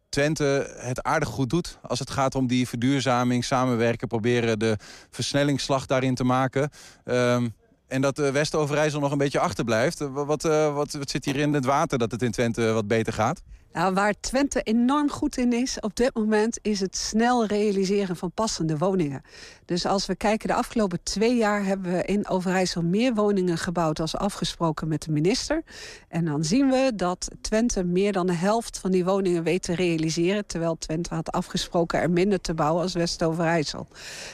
Twente 0.09 0.75
het 0.77 1.03
aardig 1.03 1.29
goed 1.29 1.49
doet 1.49 1.79
als 1.81 1.99
het 1.99 2.09
gaat 2.09 2.35
om 2.35 2.47
die 2.47 2.67
verduurzaming, 2.67 3.45
samenwerken, 3.45 4.07
proberen 4.07 4.59
de 4.59 4.77
versnellingsslag 5.09 5.85
daarin 5.85 6.15
te 6.15 6.23
maken. 6.23 6.69
Um, 7.05 7.53
en 7.89 8.01
dat 8.01 8.15
de 8.15 8.31
West-Overijssel 8.31 8.99
nog 8.99 9.11
een 9.11 9.17
beetje 9.17 9.39
achterblijft. 9.39 9.99
Wat, 9.99 10.25
wat, 10.25 10.41
wat, 10.73 10.91
wat 10.91 11.09
zit 11.09 11.25
hier 11.25 11.35
in 11.35 11.53
het 11.53 11.65
water 11.65 11.97
dat 11.97 12.11
het 12.11 12.21
in 12.21 12.31
Twente 12.31 12.71
wat 12.71 12.87
beter 12.87 13.13
gaat? 13.13 13.41
Nou, 13.73 13.93
waar 13.93 14.13
Twente 14.19 14.61
enorm 14.61 15.09
goed 15.09 15.37
in 15.37 15.53
is 15.53 15.79
op 15.79 15.95
dit 15.95 16.15
moment... 16.15 16.59
is 16.61 16.79
het 16.79 16.97
snel 16.97 17.45
realiseren 17.45 18.15
van 18.15 18.31
passende 18.31 18.77
woningen. 18.77 19.21
Dus 19.65 19.85
als 19.85 20.05
we 20.05 20.15
kijken, 20.15 20.47
de 20.47 20.53
afgelopen 20.53 21.03
twee 21.03 21.35
jaar... 21.35 21.65
hebben 21.65 21.91
we 21.91 22.03
in 22.03 22.27
Overijssel 22.27 22.81
meer 22.81 23.13
woningen 23.13 23.57
gebouwd... 23.57 23.99
als 23.99 24.15
afgesproken 24.15 24.87
met 24.87 25.01
de 25.01 25.11
minister. 25.11 25.63
En 26.07 26.25
dan 26.25 26.43
zien 26.43 26.69
we 26.69 26.91
dat 26.95 27.27
Twente 27.41 27.83
meer 27.83 28.11
dan 28.11 28.27
de 28.27 28.33
helft 28.33 28.79
van 28.79 28.91
die 28.91 29.05
woningen 29.05 29.43
weet 29.43 29.63
te 29.63 29.75
realiseren... 29.75 30.45
terwijl 30.45 30.77
Twente 30.77 31.13
had 31.13 31.31
afgesproken 31.31 31.99
er 31.99 32.09
minder 32.09 32.41
te 32.41 32.53
bouwen 32.53 32.81
als 32.81 32.93
West-Overijssel. 32.93 33.87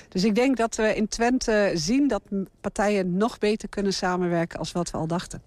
Dus 0.09 0.23
ik 0.23 0.35
denk 0.35 0.57
dat 0.57 0.75
we 0.75 0.95
in 0.95 1.07
Twente 1.07 1.71
zien 1.73 2.07
dat 2.07 2.21
partijen 2.61 3.17
nog 3.17 3.37
beter 3.37 3.69
kunnen 3.69 3.93
samenwerken... 3.93 4.59
als 4.59 4.71
wat 4.71 4.91
we 4.91 4.97
al 4.97 5.07
dachten. 5.07 5.41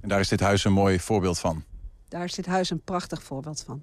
En 0.00 0.08
daar 0.08 0.20
is 0.20 0.28
dit 0.28 0.40
huis 0.40 0.64
een 0.64 0.72
mooi 0.72 1.00
voorbeeld 1.00 1.38
van. 1.38 1.64
Daar 2.08 2.24
is 2.24 2.34
dit 2.34 2.46
huis 2.46 2.70
een 2.70 2.82
prachtig 2.82 3.22
voorbeeld 3.22 3.62
van. 3.66 3.82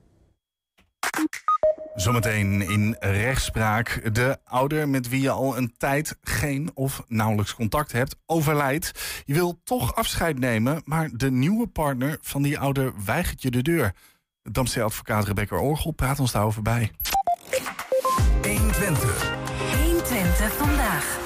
Zometeen 1.96 2.62
in 2.62 2.96
rechtspraak. 3.00 4.14
De 4.14 4.38
ouder 4.44 4.90
met 4.90 5.10
wie 5.10 5.22
je 5.22 5.30
al 5.30 5.58
een 5.58 5.74
tijd 5.78 6.18
geen 6.22 6.72
of 6.74 7.04
nauwelijks 7.08 7.56
contact 7.56 7.92
hebt, 7.92 8.16
overlijdt. 8.26 8.92
Je 9.26 9.34
wil 9.34 9.60
toch 9.64 9.96
afscheid 9.96 10.40
nemen, 10.40 10.82
maar 10.86 11.10
de 11.14 11.32
nieuwe 11.32 11.68
partner 11.68 12.18
van 12.22 12.42
die 12.42 12.60
ouder 12.60 12.94
weigert 13.06 13.42
je 13.42 13.52
de 13.52 13.62
deur. 13.62 13.94
Damse 14.42 14.82
advocaat 14.82 15.26
Rebecca 15.26 15.56
Orgel 15.58 15.92
praat 15.92 16.20
ons 16.20 16.32
daarover 16.32 16.62
bij. 16.62 16.92
120. 18.42 19.32
120 19.84 20.54
vandaag. 20.54 21.22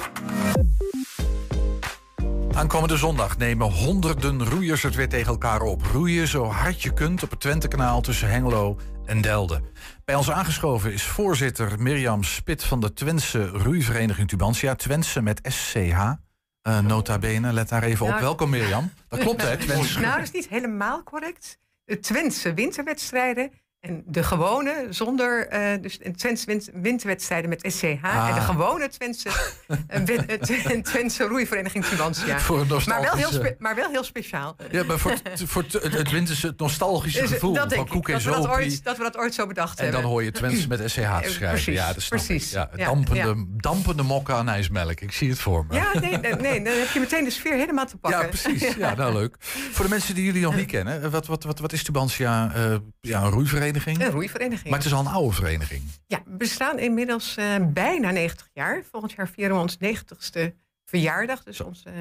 Aankomende 2.58 2.96
zondag 2.96 3.38
nemen 3.38 3.70
honderden 3.70 4.44
roeiers 4.44 4.82
het 4.82 4.94
weer 4.94 5.08
tegen 5.08 5.26
elkaar 5.26 5.60
op. 5.60 5.82
Roeien 5.82 6.28
zo 6.28 6.44
hard 6.44 6.82
je 6.82 6.92
kunt 6.92 7.22
op 7.22 7.30
het 7.30 7.40
Twentekanaal 7.40 8.00
tussen 8.00 8.28
Hengelo 8.30 8.78
en 9.04 9.20
Delden. 9.20 9.64
Bij 10.04 10.14
ons 10.14 10.30
aangeschoven 10.30 10.92
is 10.92 11.02
voorzitter 11.02 11.82
Mirjam 11.82 12.22
Spit 12.22 12.64
van 12.64 12.80
de 12.80 12.92
Twentse 12.92 13.46
Roeivereniging 13.46 14.28
Tubantia. 14.28 14.74
Twentse 14.74 15.22
met 15.22 15.40
SCH. 15.42 15.76
Uh, 15.76 16.14
eh, 16.62 16.78
nota 16.78 17.18
bene, 17.18 17.52
let 17.52 17.68
daar 17.68 17.82
even 17.82 18.06
op. 18.06 18.18
Welkom 18.18 18.50
Mirjam. 18.50 18.90
Dat 19.08 19.18
klopt 19.18 19.42
hè, 19.42 19.56
Twentse. 19.66 20.00
Nou, 20.00 20.14
dat 20.14 20.22
is 20.22 20.30
niet 20.30 20.48
helemaal 20.48 21.02
correct. 21.02 21.58
De 21.84 22.00
Twentse 22.00 22.54
winterwedstrijden 22.54 23.50
En 23.80 24.02
de 24.06 24.22
gewone, 24.22 24.86
zonder 24.90 25.46
eh, 25.48 25.82
dus 25.82 25.98
een 26.02 26.16
Twents 26.16 26.44
wint- 26.44 26.70
winterwedstrijden 26.72 27.48
met 27.48 27.64
SCH. 27.72 27.82
En 27.84 27.98
de 28.02 28.08
Ah. 28.08 28.44
gewone 28.44 28.88
Twentse, 28.88 29.28
Twentse 30.82 31.24
roeivereniging 31.24 31.84
Tubantia. 31.84 32.38
Voor 32.48 32.66
maar, 32.86 33.00
wel 33.02 33.14
heel 33.14 33.30
spe- 33.32 33.56
maar 33.58 33.74
wel 33.74 33.90
heel 33.90 34.04
speciaal. 34.04 34.56
Ja, 34.70 34.84
maar 34.84 34.98
voor, 34.98 35.10
het- 35.10 35.42
voor 35.46 35.62
het, 35.68 35.92
het 35.92 36.10
winterse 36.10 36.46
het 36.46 36.58
nostalgische 36.58 37.20
Dus 37.20 37.30
gevoel 37.30 37.52
dat 37.52 37.74
van 37.74 37.84
ik, 37.84 37.90
koek 37.90 38.08
en 38.08 38.14
dat 38.14 38.22
we 38.22 38.30
dat, 38.30 38.46
ooit, 38.48 38.84
dat 38.84 38.96
we 38.96 39.02
dat 39.02 39.16
ooit 39.16 39.34
zo 39.34 39.46
bedacht 39.46 39.78
En 39.78 39.82
hebben. 39.84 40.02
dan 40.02 40.10
hoor 40.10 40.22
je 40.22 40.30
Twents 40.30 40.66
met 40.66 40.78
SCH 40.90 40.94
te 40.94 41.00
Eh, 41.00 41.16
schrijven. 41.18 41.48
precies, 41.48 41.74
ja, 41.74 41.92
dat 41.92 42.02
snap 42.02 42.18
precies. 42.24 42.46
ik. 42.52 42.52
Ja, 42.52 42.70
dampende, 42.84 43.20
ja. 43.28 43.34
dampende 43.56 44.02
mokken 44.02 44.34
aan 44.34 44.48
ijsmelk. 44.48 45.00
Ik 45.00 45.12
zie 45.12 45.30
het 45.30 45.38
voor 45.38 45.66
me. 45.68 45.74
Ja, 45.74 45.98
nee, 46.00 46.16
nee, 46.18 46.34
nee, 46.34 46.62
dan 46.64 46.72
heb 46.74 46.88
je 46.88 47.00
meteen 47.00 47.24
de 47.24 47.30
sfeer 47.30 47.54
helemaal 47.54 47.86
te 47.86 47.96
pakken. 47.96 48.20
Ja, 48.20 48.26
precies. 48.26 48.74
Ja, 48.74 48.94
nou 49.02 49.12
leuk. 49.12 49.36
Voor 49.72 49.84
de 49.84 49.90
mensen 49.90 50.14
die 50.14 50.24
jullie 50.24 50.42
nog 50.42 50.56
niet 50.56 50.66
kennen, 50.66 51.02
eh, 51.02 51.08
wat, 51.08 51.26
wat, 51.26 51.44
wat, 51.44 51.58
wat 51.58 51.72
is 51.72 51.82
Tubantia? 51.82 52.52
ja, 53.00 53.22
een 53.22 53.30
roeivereniging? 53.30 53.66
Een 53.86 54.10
roeivereniging. 54.10 54.68
Maar 54.68 54.78
het 54.78 54.86
is 54.86 54.92
al 54.92 55.00
een 55.00 55.06
oude 55.12 55.34
vereniging. 55.34 55.82
Ja, 56.06 56.22
we 56.24 56.36
bestaan 56.36 56.78
inmiddels 56.78 57.36
eh, 57.36 57.54
bijna 57.68 58.10
90 58.10 58.48
jaar. 58.52 58.82
Volgend 58.90 59.12
jaar 59.12 59.28
vieren 59.28 59.56
we 59.56 59.62
ons 59.62 59.76
90ste 59.76 60.54
verjaardag. 60.84 61.42
Dus 61.42 61.60
ons, 61.60 61.82
eh, 61.84 61.92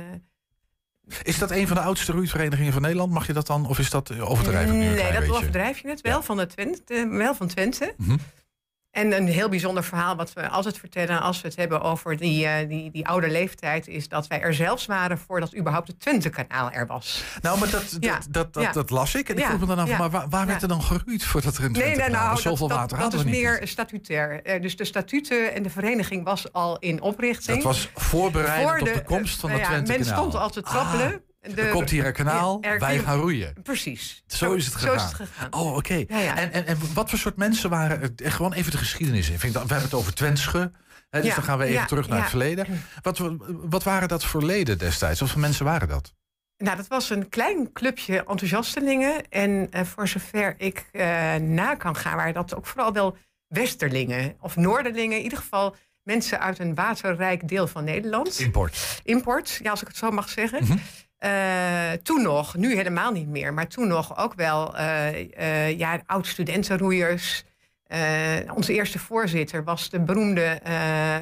Is 1.24 1.38
dat 1.38 1.52
een 1.52 1.68
van 1.68 1.76
de 1.76 1.82
oudste 1.82 2.12
roeiverenigingen 2.12 2.74
van 2.74 2.82
Nederland? 2.82 3.12
Mag 3.12 3.28
je 3.28 3.34
dat 3.34 3.48
dan? 3.48 3.68
Of 3.68 3.80
is 3.80 3.90
dat 3.90 4.10
eh, 4.10 4.30
overdrijven 4.30 4.78
Nee, 4.78 5.12
dat 5.12 5.30
overdrijf 5.30 5.80
je 5.80 5.88
net 5.88 6.02
wel, 6.02 6.24
van, 6.24 6.38
de 6.38 6.46
Twente, 6.46 7.08
wel 7.10 7.36
van 7.36 7.48
Twente. 7.48 7.94
Mhm. 7.98 8.18
En 8.98 9.12
een 9.18 9.28
heel 9.28 9.50
bijzonder 9.50 9.84
verhaal 9.84 10.16
wat 10.16 10.34
we 10.34 10.50
altijd 10.50 10.78
vertellen 10.78 11.22
als 11.22 11.42
we 11.42 11.48
het 11.48 11.58
hebben 11.58 11.82
over 11.82 12.18
die, 12.18 12.46
eh, 12.46 12.70
die, 12.70 12.92
die 12.92 13.08
oude 13.08 13.30
leeftijd, 13.30 13.88
is 13.88 14.10
dat 14.10 14.28
wij 14.28 14.42
er 14.42 14.54
zelfs 14.54 14.86
waren 14.86 15.18
voordat 15.18 15.56
überhaupt 15.56 15.88
het 15.88 16.00
Twente-kanaal 16.00 16.72
er 16.72 16.88
was. 16.88 17.24
Nou, 17.42 17.60
maar 17.60 17.70
dat, 17.70 17.82
dat, 17.92 17.98
Ja, 18.00 18.20
dat, 18.30 18.54
dat, 18.54 18.64
ja. 18.64 18.72
dat 18.72 18.90
las 18.90 19.16
ik. 19.16 19.30
En 19.30 19.36
ik 19.36 19.42
Ja, 19.42 19.48
vroeg 19.48 19.60
me 19.60 19.66
dan 19.66 19.80
af, 19.80 19.98
maar 19.98 20.10
waar, 20.10 20.30
waar 20.30 20.46
werd 20.46 20.62
er 20.62 20.68
dan 20.68 20.82
geroeid 20.82 21.24
voordat 21.24 21.58
er 21.58 21.64
een 21.64 21.72
Nee, 21.72 21.82
Twente 21.82 22.02
nee, 22.02 22.10
nou, 22.10 22.40
Zoveel 22.40 22.68
dat, 22.68 22.78
water 22.78 22.98
dat, 22.98 23.12
dat 23.12 23.26
is 23.26 23.32
meer 23.32 23.60
statutair. 23.64 24.44
Eh, 24.44 24.62
dus 24.62 24.76
de 24.76 24.86
statuten 24.86 25.54
en 25.54 25.64
de 25.64 25.70
vereniging 25.70 26.24
was 26.24 26.54
al 26.54 26.78
in 26.80 27.02
oprichting. 27.02 27.64
Dat 27.64 27.66
was 27.66 27.90
voorbereidend 27.96 28.80
Voor 28.80 28.88
op 28.88 28.94
de 28.94 29.04
komst 29.04 29.40
van 29.40 29.50
nou 29.50 29.62
het 29.62 29.72
ja, 29.72 29.76
Twente 29.76 30.04
Men 30.04 30.06
stond 30.06 30.36
al 30.36 30.50
te 30.50 30.62
trappelen. 30.62 31.22
De- 31.39 31.62
Er 31.62 31.71
komt 31.71 31.89
hier 31.89 32.06
een 32.06 32.13
kanaal, 32.13 32.58
Ja, 32.62 32.78
wij 32.78 33.00
gaan 33.00 33.19
roeien. 33.19 33.54
Precies. 33.63 34.23
Zo 34.28 34.54
is 34.54 34.65
het 34.65 34.73
Zo 34.73 34.80
gegaan. 34.80 34.95
is 34.95 35.02
het 35.04 35.13
gegaan. 35.13 35.54
Oh, 35.54 35.76
oké. 35.76 36.04
Ja, 36.08 36.19
ja. 36.19 36.38
En, 36.38 36.52
en, 36.54 36.65
en 36.65 36.78
wat 36.93 37.10
voor 37.10 37.19
soort 37.19 37.38
mensen 37.38 37.69
waren? 37.69 38.15
Eh, 38.15 38.32
Gewoon 38.32 38.54
even 38.54 38.71
de 38.71 38.78
geschiedenis 38.78 39.30
in. 39.30 39.38
We 39.38 39.47
hebben 39.52 39.82
het 39.82 39.93
over 39.93 40.13
Twensche. 40.13 40.71
Hè, 41.10 41.21
dus 41.21 41.36
dan 41.36 41.43
gaan 41.43 41.58
we 41.58 41.65
even 41.65 41.88
terug 41.88 42.08
naar 42.08 42.19
het 42.19 42.30
verleden. 42.30 42.84
Wat, 43.02 43.21
wat 43.47 43.84
waren 43.84 44.08
dat 44.08 44.26
voor 44.26 44.43
leden 44.43 44.78
destijds? 44.78 45.19
Wat 45.19 45.30
voor 45.30 45.39
mensen 45.39 45.65
waren 45.65 45.88
dat? 45.88 46.13
Nou, 46.58 46.78
dat 46.78 46.88
was 46.88 47.10
een 47.10 47.30
klein 47.30 47.71
clubje 47.73 48.17
enthousiastelingen. 48.17 49.30
En 49.30 49.67
eh, 49.71 49.84
voor 49.84 50.08
zover 50.08 50.56
ik 50.58 50.86
eh, 50.91 51.36
na 51.36 51.76
kan 51.76 51.95
gaan, 51.95 52.15
waren 52.15 52.34
dat 52.34 52.56
ook 52.56 52.65
vooral 52.65 52.93
wel 52.93 53.17
Westerlingen 53.47 54.36
of 54.39 54.56
Noorderlingen. 54.56 55.17
In 55.17 55.23
ieder 55.23 55.38
geval 55.38 55.76
mensen 56.04 56.39
uit 56.39 56.60
een 56.60 56.76
waterrijk 56.76 57.47
deel 57.47 57.67
van 57.67 57.84
Nederland. 57.84 58.39
Import. 58.39 59.02
Import, 59.04 59.60
ja, 59.63 59.71
als 59.71 59.82
ik 59.82 59.88
het 59.88 59.97
zo 59.97 60.12
mag 60.12 60.30
zeggen. 60.30 60.63
Mhm. 60.63 60.78
Eh, 61.17 61.91
toen 62.03 62.21
nog, 62.21 62.56
nu 62.56 62.75
helemaal 62.75 63.12
niet 63.12 63.27
meer, 63.27 63.53
maar 63.53 63.67
toen 63.67 63.88
nog 63.88 64.17
ook 64.17 64.34
wel 64.34 64.77
eh, 64.77 65.67
eh, 65.67 65.77
ja, 65.77 66.01
oud-studentenroeiers. 66.06 67.43
Onze 68.53 68.73
eerste 68.73 68.99
voorzitter 68.99 69.63
was 69.63 69.89
de 69.89 69.99
beroemde 69.99 70.62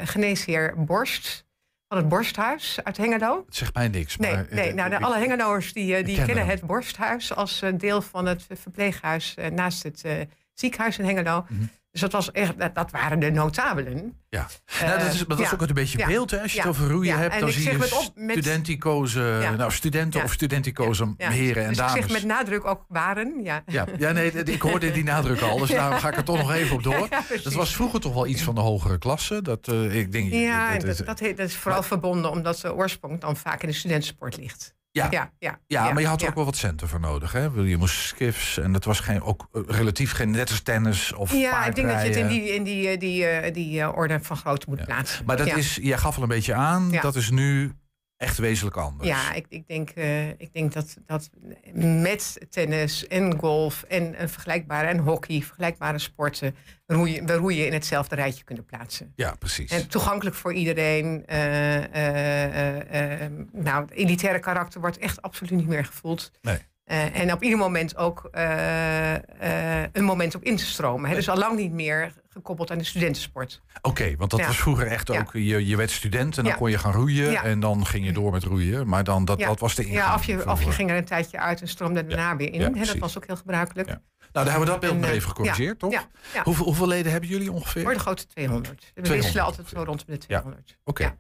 geneesheer 0.04 0.74
Borst 0.78 1.46
van 1.88 1.98
het 1.98 2.10
Borsthuis 2.10 2.80
uit 2.84 2.98
Hengelo. 2.98 3.44
Het 3.46 3.56
zegt 3.56 3.74
mij 3.74 3.88
niks. 3.88 4.18
Nee, 4.18 4.34
maar, 4.34 4.48
nee 4.50 4.74
nou, 4.74 4.90
de, 4.90 5.00
alle 5.00 5.18
Hengeloers 5.18 5.74
die, 5.74 6.04
die 6.04 6.16
ken 6.16 6.26
kennen 6.26 6.46
hem. 6.46 6.56
het 6.56 6.66
Borsthuis 6.66 7.36
als 7.36 7.64
deel 7.78 8.02
van 8.02 8.26
het 8.26 8.46
verpleeghuis 8.50 9.36
naast 9.52 9.84
het 9.84 10.04
ziekenhuis 10.54 11.00
in 11.00 11.06
Hengelo. 11.06 11.46
Mhm. 11.50 11.64
Dus 11.96 12.04
dat, 12.04 12.12
was 12.12 12.32
echt, 12.32 12.60
dat, 12.60 12.76
dat 12.76 12.92
waren 12.92 13.20
de 13.20 13.32
notabelen. 13.32 14.14
Ja. 14.30 14.48
nou, 14.82 15.00
dat 15.00 15.14
is, 15.14 15.26
dat 15.28 15.40
is 15.40 15.46
ja. 15.50 15.52
ook 15.54 15.62
een 15.62 15.74
beetje 15.74 15.98
Ja. 15.98 16.08
beeld. 16.08 16.32
Hè? 16.32 16.42
Als 16.42 16.54
je 16.54 16.60
het 16.60 16.70
over 16.70 16.90
roeien 16.90 17.14
Ja. 17.14 17.18
hebt, 17.20 17.34
En 17.34 17.40
dan 17.40 17.48
ik 17.50 17.54
zie 17.56 17.64
zeg 17.64 17.74
je 17.74 17.80
met 17.80 17.94
op- 17.94 18.12
met- 18.16 18.46
Ja. 19.42 19.56
nou, 19.56 19.72
studenten 19.72 20.24
of 20.24 20.34
studenticozen 20.34 21.14
heren 21.18 21.62
en 21.64 21.68
dus 21.70 21.78
dames. 21.78 21.96
ik 21.96 22.02
zeg 22.02 22.12
met 22.12 22.24
nadruk 22.24 22.66
ook 22.66 22.86
waren. 22.88 23.44
Ja, 23.44 23.64
Ja, 23.66 23.86
ja 23.98 24.12
nee, 24.12 24.32
ik 24.32 24.62
hoorde 24.62 24.92
die 24.92 25.04
nadruk 25.04 25.42
al, 25.42 25.58
dus 25.58 25.70
daar 25.80 26.00
ga 26.00 26.10
ik 26.10 26.18
er 26.18 26.24
toch 26.24 26.38
nog 26.38 26.52
even 26.54 26.76
op 26.76 26.84
door. 26.84 27.08
Dat 27.44 27.54
was 27.54 27.76
vroeger 27.76 28.00
toch 28.00 28.14
wel 28.14 28.28
iets 28.28 28.42
van 28.42 28.56
de 28.56 28.62
hogere 28.62 28.98
klasse. 28.98 29.42
Dat, 29.42 29.68
eh, 29.68 29.96
ik 30.00 30.12
denk, 30.12 30.32
Ja, 30.34 30.78
dat- 30.78 30.98
dat, 30.98 31.06
dat, 31.06 31.20
heet- 31.20 31.38
dat 31.38 31.48
is 31.48 31.56
vooral 31.56 31.84
verbonden 31.84 32.32
omdat 32.32 32.60
de 32.60 32.74
oorsprong 32.76 33.22
dan 33.22 33.38
vaak 33.38 33.62
in 33.62 33.68
de 33.68 33.74
studentensport 33.76 34.38
ligt. 34.38 34.75
Ja. 34.96 35.08
ja, 35.12 35.32
ja, 35.40 35.60
Ja, 35.68 35.94
maar 35.94 36.02
je 36.02 36.08
had 36.08 36.22
er 36.22 36.28
ook 36.28 36.36
wel 36.36 36.46
wat 36.46 36.56
centen 36.56 36.88
voor 36.88 37.00
nodig. 37.00 37.32
Hè? 37.32 37.44
Je 37.44 37.78
moest 37.78 37.96
skiffs 37.96 38.58
en 38.58 38.72
dat 38.72 38.86
was 38.86 39.00
geen, 39.00 39.22
ook 39.22 39.48
eh, 39.52 39.62
relatief 39.68 40.12
geen 40.12 40.32
net 40.32 40.50
als 40.50 40.62
tennis 40.62 41.14
of 41.14 41.34
Ja, 41.34 41.66
ik 41.66 41.76
denk 41.76 41.88
dat 41.88 42.02
je 42.02 42.08
het 42.08 42.16
in 42.16 42.28
die, 42.28 42.42
in 42.42 42.64
die, 42.64 42.88
eh, 42.88 43.00
die, 43.00 43.26
eh, 43.26 43.54
die 43.54 43.94
orde 43.94 44.20
van 44.22 44.38
grootte 44.38 44.66
moet 44.70 44.86
plaatsen. 44.86 45.26
Maar 45.26 45.38
dat 45.38 45.48
is, 45.48 45.80
jij 45.82 45.98
gaf 45.98 46.16
al 46.16 46.24
een 46.24 46.30
beetje 46.30 46.54
aan, 46.54 46.92
dat 47.02 47.16
is 47.16 47.30
nu 47.30 47.74
echt 48.18 48.38
wezenlijk 48.38 48.78
anders. 48.78 49.08
Ja, 49.10 49.34
ik, 49.34 49.46
ik 49.50 49.68
denk, 49.68 49.90
eh, 49.90 50.30
ik 50.30 50.54
denk 50.54 50.74
dat, 50.74 50.98
dat 51.06 51.30
met 51.74 52.46
tennis 52.50 53.08
en 53.08 53.40
golf 53.40 53.84
en 53.84 54.30
vergelijkbare 54.30 54.88
en 54.88 54.98
hockey, 54.98 55.42
vergelijkbare 55.42 56.00
sporten, 56.00 56.56
roeien, 56.86 57.26
we 57.26 57.34
roeien 57.34 57.66
in 57.66 57.74
hetzelfde 57.74 58.16
rijtje 58.16 58.44
kunnen 58.44 58.66
plaatsen. 58.66 59.14
Ja, 59.16 59.36
precies. 59.36 59.72
En 59.72 59.88
toegankelijk 59.88 60.36
voor 60.36 60.54
iedereen. 60.54 61.24
eh, 61.26 63.24
eh, 63.24 63.32
nou, 63.52 63.82
het 63.82 63.92
elitaire 63.92 64.40
karakter 64.40 64.82
wordt 64.82 64.98
echt 64.98 65.22
absoluut 65.22 65.52
niet 65.52 65.68
meer 65.68 65.86
gevoeld. 65.86 66.32
Nee. 66.42 66.60
Eh, 66.86 67.20
en 67.20 67.32
op 67.34 67.44
ieder 67.44 67.58
moment 67.58 67.98
ook 67.98 68.28
eh, 68.32 69.14
eh, 69.82 69.90
een 69.92 70.04
moment 70.04 70.36
op 70.36 70.44
in 70.44 70.56
te 70.56 70.66
stromen. 70.66 71.10
Hè? 71.10 71.16
Dus 71.16 71.30
al 71.30 71.38
lang 71.38 71.58
niet 71.58 71.72
meer 71.72 72.14
gekoppeld 72.30 72.72
aan 72.72 72.78
de 72.78 72.84
studentensport. 72.84 73.62
Oké, 73.82 74.16
want 74.18 74.32
dat 74.32 74.40
Ja. 74.40 74.46
was 74.46 74.58
vroeger 74.58 74.88
echt 74.88 75.10
ook, 75.10 75.34
je, 75.34 75.66
je 75.68 75.76
werd 75.76 75.92
student 75.92 76.38
en 76.38 76.44
dan 76.44 76.52
Ja. 76.52 76.58
kon 76.58 76.70
je 76.70 76.78
gaan 76.78 76.92
roeien 76.92 77.32
Ja. 77.32 77.44
en 77.44 77.60
dan 77.60 77.86
ging 77.86 78.06
je 78.06 78.12
door 78.12 78.32
met 78.32 78.44
roeien. 78.44 78.88
Maar 78.88 79.04
dan, 79.04 79.26
dat, 79.26 79.40
dat 79.40 79.60
was 79.60 79.76
de 79.76 79.86
ingang. 79.86 80.06
Ja, 80.06 80.14
of 80.16 80.26
je, 80.26 80.50
of 80.50 80.64
je 80.64 80.72
ging 80.72 80.90
er 80.90 80.98
een 80.98 81.06
tijdje 81.06 81.40
uit 81.40 81.62
en 81.62 81.68
stroomde 81.68 82.06
daarna 82.06 82.36
weer 82.36 82.54
in. 82.54 82.62
Hè? 82.62 82.86
dat 82.86 82.98
was 82.98 83.18
ook 83.18 83.28
heel 83.28 83.36
gebruikelijk. 83.36 83.88
Nou, 83.88 84.00
daar 84.32 84.44
hebben 84.46 84.60
we 84.60 84.80
dat 84.80 84.80
beeld 84.80 85.00
nog 85.00 85.10
even 85.10 85.30
gecorrigeerd, 85.30 85.80
toch? 85.80 86.08
Hoeveel, 86.44 86.66
hoeveel 86.66 86.88
leden 86.88 87.12
hebben 87.12 87.30
jullie 87.30 87.52
ongeveer? 87.52 87.84
Voor 87.84 87.94
de 87.94 88.00
grote 88.00 88.26
200. 88.28 88.70
We 88.70 89.02
200 89.02 89.16
wisselen 89.24 89.44
altijd 89.46 89.68
zo 89.70 89.84
rond 89.84 90.08
de 90.08 90.18
200. 90.18 90.78
Oké. 90.84 91.18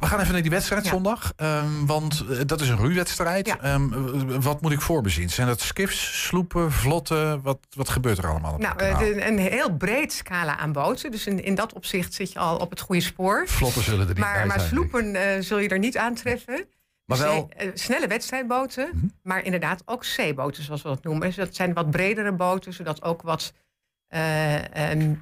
We 0.00 0.06
gaan 0.06 0.20
even 0.20 0.32
naar 0.32 0.42
die 0.42 0.50
wedstrijd 0.50 0.84
Ja. 0.84 0.90
zondag. 0.90 1.32
ehm, 1.36 1.86
want 1.86 2.24
eh, 2.30 2.38
dat 2.46 2.60
is 2.60 2.68
een 2.68 2.76
roeiwedstrijd. 2.76 3.46
Ja. 3.46 3.58
Ehm, 3.60 3.92
eh, 3.92 4.36
wat 4.40 4.60
moet 4.60 4.72
ik 4.72 4.80
voorbezien? 4.80 5.30
Zijn 5.30 5.46
dat 5.46 5.60
skiffs, 5.60 6.26
sloepen, 6.26 6.72
vlotten? 6.72 7.42
Wat, 7.42 7.58
wat 7.76 7.88
gebeurt 7.88 8.18
er 8.18 8.26
allemaal 8.28 8.52
op 8.52 8.60
Nou, 8.60 8.72
het 8.82 8.92
kanaal? 8.92 9.02
eh, 9.02 9.26
een 9.26 9.38
heel 9.38 9.76
breed 9.76 10.12
scala 10.12 10.56
aan 10.58 10.72
boten. 10.72 11.10
Dus 11.10 11.26
in, 11.26 11.44
in 11.44 11.54
dat 11.54 11.72
opzicht 11.72 12.14
zit 12.14 12.32
je 12.32 12.38
al 12.38 12.56
op 12.56 12.70
het 12.70 12.80
goede 12.80 13.00
spoor. 13.02 13.48
Vlotten 13.48 13.82
zullen 13.82 14.00
er 14.00 14.06
niet 14.06 14.18
maar, 14.18 14.32
bij 14.34 14.46
maar 14.46 14.58
zijn. 14.58 14.70
sloepen 14.70 15.14
eh, 15.14 15.40
zul 15.42 15.58
je 15.58 15.68
er 15.68 15.78
niet 15.78 15.96
aantreffen. 15.98 16.64
Maar 17.04 17.18
Dus, 17.18 17.26
wel- 17.26 17.48
snelle 17.74 18.06
wedstrijdboten, 18.06 18.90
Mhm. 18.92 19.06
maar 19.22 19.44
inderdaad 19.44 19.82
ook 19.84 20.04
zeeboten, 20.04 20.62
zoals 20.62 20.82
we 20.82 20.88
dat 20.88 21.02
noemen. 21.02 21.26
Dus 21.26 21.36
dat 21.36 21.54
zijn 21.54 21.74
wat 21.74 21.90
bredere 21.90 22.32
boten, 22.32 22.72
zodat 22.72 23.02
ook 23.02 23.22
wat 23.22 23.52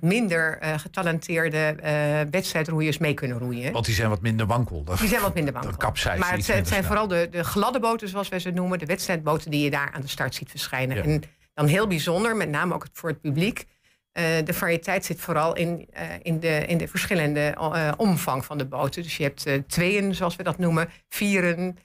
minder 0.01 0.59
eh, 0.59 0.79
getalenteerde 0.79 1.59
eh, 1.59 2.21
wedstrijdroeiers 2.31 2.99
mee 2.99 3.15
kunnen 3.15 3.39
roeien. 3.39 3.73
Want 3.73 3.85
die 3.85 3.95
zijn 3.95 4.09
wat 4.09 4.21
minder 4.21 4.47
wankel. 4.47 4.85
Dat, 4.85 4.99
Die 4.99 5.09
zijn 5.09 5.21
wat 5.23 5.35
minder 5.35 5.77
capsijst 5.77 6.19
Maar 6.23 6.33
het 6.33 6.45
zijn, 6.45 6.59
het 6.59 6.71
minder 6.71 6.73
zijn 6.73 6.85
snel. 6.85 7.09
vooral 7.09 7.09
de, 7.09 7.29
de 7.31 7.45
gladde 7.45 7.81
boten, 7.81 8.09
zoals 8.09 8.29
wij 8.29 8.39
ze 8.39 8.51
noemen. 8.51 8.79
De 8.79 8.87
wedstrijdboten 8.87 9.51
die 9.51 9.65
je 9.65 9.71
daar 9.71 9.91
aan 9.95 10.01
de 10.01 10.09
start 10.09 10.35
ziet 10.35 10.51
verschijnen. 10.51 10.97
Ja. 10.97 11.03
En 11.03 11.23
dan 11.55 11.67
heel 11.67 11.87
bijzonder, 11.87 12.37
met 12.37 12.49
name 12.49 12.75
ook 12.75 12.87
voor 12.93 13.09
het 13.09 13.21
publiek. 13.21 13.65
eh, 14.13 14.25
de 14.45 14.55
variëteit 14.55 15.05
zit 15.05 15.21
vooral 15.21 15.57
in, 15.57 15.87
eh, 15.93 16.05
in, 16.23 16.41
de, 16.41 16.65
in 16.67 16.79
de 16.79 16.89
verschillende 16.89 17.41
eh, 17.41 17.93
omvang 17.97 18.45
van 18.45 18.59
de 18.59 18.67
boten. 18.67 19.03
Dus 19.03 19.17
je 19.17 19.23
hebt 19.23 19.47
eh, 19.47 19.55
tweeën, 19.67 20.15
zoals 20.15 20.37
we 20.37 20.43
dat 20.43 20.59
noemen, 20.59 20.89
vieren 21.09 21.77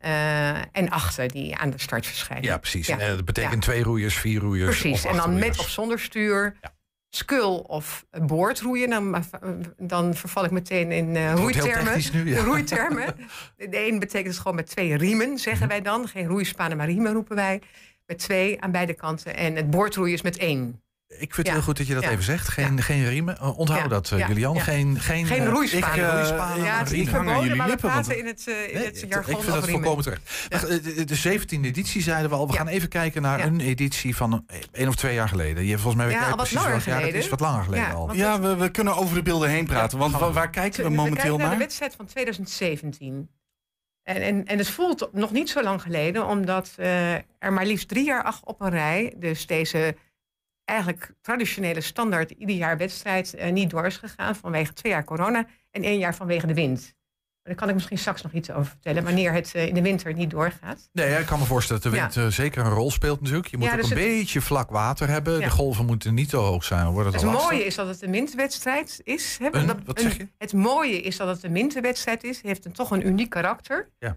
eh, 0.00 0.50
en 0.58 0.88
achten 0.88 1.28
die 1.28 1.56
aan 1.56 1.70
de 1.70 1.78
start 1.78 2.06
verschijnen. 2.06 2.44
Ja, 2.44 2.58
precies. 2.58 2.86
Ja. 2.86 2.98
En, 2.98 3.00
eh, 3.00 3.08
dat 3.16 3.24
betekent 3.24 3.54
Ja. 3.54 3.60
twee 3.60 3.82
roeiers, 3.82 4.14
vier 4.14 4.40
roeiers. 4.40 4.78
Precies, 4.80 5.04
of 5.04 5.10
en 5.10 5.16
dan 5.16 5.38
met 5.38 5.58
of 5.58 5.68
zonder 5.68 5.98
stuur. 6.00 6.56
Skul 7.10 7.58
of 7.58 8.06
boordroeien, 8.10 8.90
dan, 8.90 9.24
dan 9.78 10.14
verval 10.14 10.44
ik 10.44 10.50
meteen 10.50 10.92
in 10.92 11.16
heel 11.16 11.36
roeitermen. 11.36 12.00
nu, 12.12 12.30
ja. 12.30 12.42
roeitermen. 12.50 13.14
De 13.56 13.86
een 13.86 13.98
betekent 13.98 14.38
gewoon 14.38 14.54
met 14.54 14.66
twee 14.66 14.96
riemen, 14.96 15.38
zeggen 15.38 15.68
wij 15.68 15.82
dan. 15.82 16.08
Geen 16.08 16.26
roeispanen, 16.26 16.76
maar 16.76 16.86
riemen 16.86 17.12
roepen 17.12 17.36
wij. 17.36 17.62
Met 18.06 18.18
twee 18.18 18.60
aan 18.62 18.70
beide 18.72 18.94
kanten. 18.94 19.36
En 19.36 19.56
het 19.56 19.70
boordroeien 19.70 20.14
is 20.14 20.22
met 20.22 20.36
één. 20.36 20.82
Ik 21.10 21.34
vind 21.34 21.36
het 21.36 21.46
Ja. 21.46 21.52
heel 21.52 21.62
goed 21.62 21.76
dat 21.76 21.86
je 21.86 21.94
dat 21.94 22.02
Ja. 22.02 22.10
even 22.10 22.24
zegt. 22.24 22.48
Geen, 22.48 22.82
geen 22.82 23.08
riemen. 23.08 23.36
Uh, 23.40 23.58
onthoud 23.58 23.82
Ja. 23.82 23.88
dat, 23.88 24.10
uh, 24.10 24.18
Ja. 24.18 24.28
Julian. 24.28 24.54
Ja. 24.54 24.60
Geen, 24.62 25.00
geen, 25.00 25.26
Geen 25.26 25.46
roeispanen. 25.46 25.96
ik, 25.98 26.02
uh, 26.02 26.12
Roeispanen. 26.12 26.64
Ja, 26.64 26.78
het 26.78 26.92
is 26.92 27.08
verboden, 27.08 27.56
maar 27.56 27.66
we 27.66 27.72
lippen, 27.72 27.90
want- 27.90 28.06
praten 28.06 28.18
in 28.18 28.26
het, 28.26 28.44
uh, 28.48 28.54
in 28.68 28.74
Nee, 28.74 28.84
het 28.84 29.02
ik 29.02 29.14
vind 29.24 29.46
dat 29.46 29.68
volkomen 29.70 30.04
terecht. 30.04 30.48
De- 30.94 31.04
de 31.04 31.14
17e 31.14 31.66
editie 31.68 32.02
zeiden 32.02 32.30
we 32.30 32.36
al. 32.36 32.46
We 32.46 32.52
Ja. 32.52 32.58
gaan 32.58 32.68
even 32.68 32.88
kijken 32.88 33.22
naar 33.22 33.38
Ja. 33.38 33.44
een 33.44 33.60
editie 33.60 34.16
van 34.16 34.32
een, 34.32 34.46
één 34.72 34.88
of 34.88 34.94
twee 34.94 35.14
jaar 35.14 35.28
geleden. 35.28 35.64
Je, 35.64 35.74
volgens 35.78 35.94
mij 35.96 36.06
weet 36.06 36.14
Ja, 36.14 36.28
wat 36.28 36.36
precies 36.36 36.62
jaar 36.62 36.72
het 36.72 36.82
geleden. 36.82 37.14
is. 37.14 37.28
Wat 37.28 37.40
langer 37.40 37.64
geleden 37.64 37.86
Ja, 37.86 37.92
al. 37.92 38.14
Ja, 38.14 38.40
we, 38.40 38.56
we 38.56 38.70
kunnen 38.70 38.96
over 38.96 39.14
de 39.14 39.22
beelden 39.22 39.48
heen 39.48 39.66
praten. 39.66 39.98
want 39.98 40.18
we 40.18 40.32
waar, 40.32 40.50
kijken 40.50 40.82
we 40.82 40.88
We 40.88 40.94
momenteel 40.94 41.20
kijken 41.22 41.38
naar 41.38 41.50
de 41.50 41.56
wedstrijd 41.56 41.94
van 41.96 42.06
2017. 42.06 43.28
En, 44.02 44.16
en, 44.22 44.44
en 44.46 44.58
het 44.58 44.68
voelt 44.70 45.08
nog 45.12 45.30
niet 45.32 45.50
zo 45.50 45.62
lang 45.62 45.82
geleden, 45.82 46.26
omdat 46.26 46.72
eh, 46.76 47.12
er 47.14 47.52
maar 47.52 47.66
liefst 47.66 47.88
drie 47.88 48.04
jaar 48.04 48.22
ach- 48.22 48.42
op 48.44 48.60
een 48.60 48.70
rij, 48.70 49.14
dus 49.16 49.46
deze 49.46 49.96
eigenlijk 50.70 51.12
traditionele 51.20 51.80
standaard 51.80 52.30
ieder 52.30 52.56
jaar 52.56 52.76
wedstrijd 52.76 53.34
eh, 53.34 53.52
niet 53.52 53.70
door 53.70 53.86
is 53.86 53.96
gegaan 53.96 54.36
vanwege 54.36 54.72
twee 54.72 54.92
jaar 54.92 55.04
corona 55.04 55.46
en 55.70 55.82
één 55.82 55.98
jaar 55.98 56.14
vanwege 56.14 56.46
de 56.46 56.54
wind. 56.54 56.80
Maar 57.42 57.52
daar 57.52 57.54
kan 57.54 57.68
ik 57.68 57.74
misschien 57.74 57.98
straks 57.98 58.22
nog 58.22 58.32
iets 58.32 58.50
over 58.50 58.64
vertellen, 58.70 59.04
wanneer 59.04 59.32
het 59.32 59.54
eh, 59.54 59.66
in 59.66 59.74
de 59.74 59.82
winter 59.82 60.12
niet 60.14 60.30
doorgaat. 60.30 60.88
Nee, 60.92 61.18
ik 61.18 61.26
kan 61.26 61.38
me 61.38 61.44
voorstellen 61.44 61.82
dat 61.82 61.92
de 61.92 61.98
wind 61.98 62.14
Ja. 62.14 62.22
eh, 62.24 62.28
zeker 62.28 62.64
een 62.64 62.72
rol 62.72 62.90
speelt 62.90 63.20
natuurlijk. 63.20 63.48
Je 63.48 63.56
moet 63.56 63.66
Ja, 63.66 63.72
ook 63.72 63.80
dus 63.80 63.90
een 63.90 63.96
het- 63.96 64.06
beetje 64.06 64.40
vlak 64.40 64.70
water 64.70 65.08
hebben. 65.08 65.32
Ja. 65.38 65.44
De 65.44 65.50
golven 65.50 65.86
moeten 65.86 66.14
niet 66.14 66.28
te 66.28 66.36
hoog 66.36 66.64
zijn. 66.64 66.84
Dan 66.84 66.92
wordt 66.92 67.12
het 67.12 67.22
Het 67.22 67.30
mooie 67.32 67.64
is 67.64 67.74
dat 67.74 67.86
het 67.86 68.02
een 68.02 68.10
winterwedstrijd 68.10 69.00
is. 69.04 69.38
Hè? 69.40 69.48
Een? 69.54 69.66
Dat- 69.66 69.76
Wat 69.84 70.00
zeg 70.00 70.16
je? 70.16 70.28
Het 70.38 70.52
mooie 70.52 71.00
is 71.00 71.16
dat 71.16 71.28
het 71.28 71.42
een 71.42 71.52
winterwedstrijd 71.52 72.24
is. 72.24 72.42
Heeft 72.42 72.64
een, 72.64 72.72
toch 72.72 72.90
een 72.90 73.06
uniek 73.06 73.30
karakter. 73.30 73.90
Ja. 73.98 74.16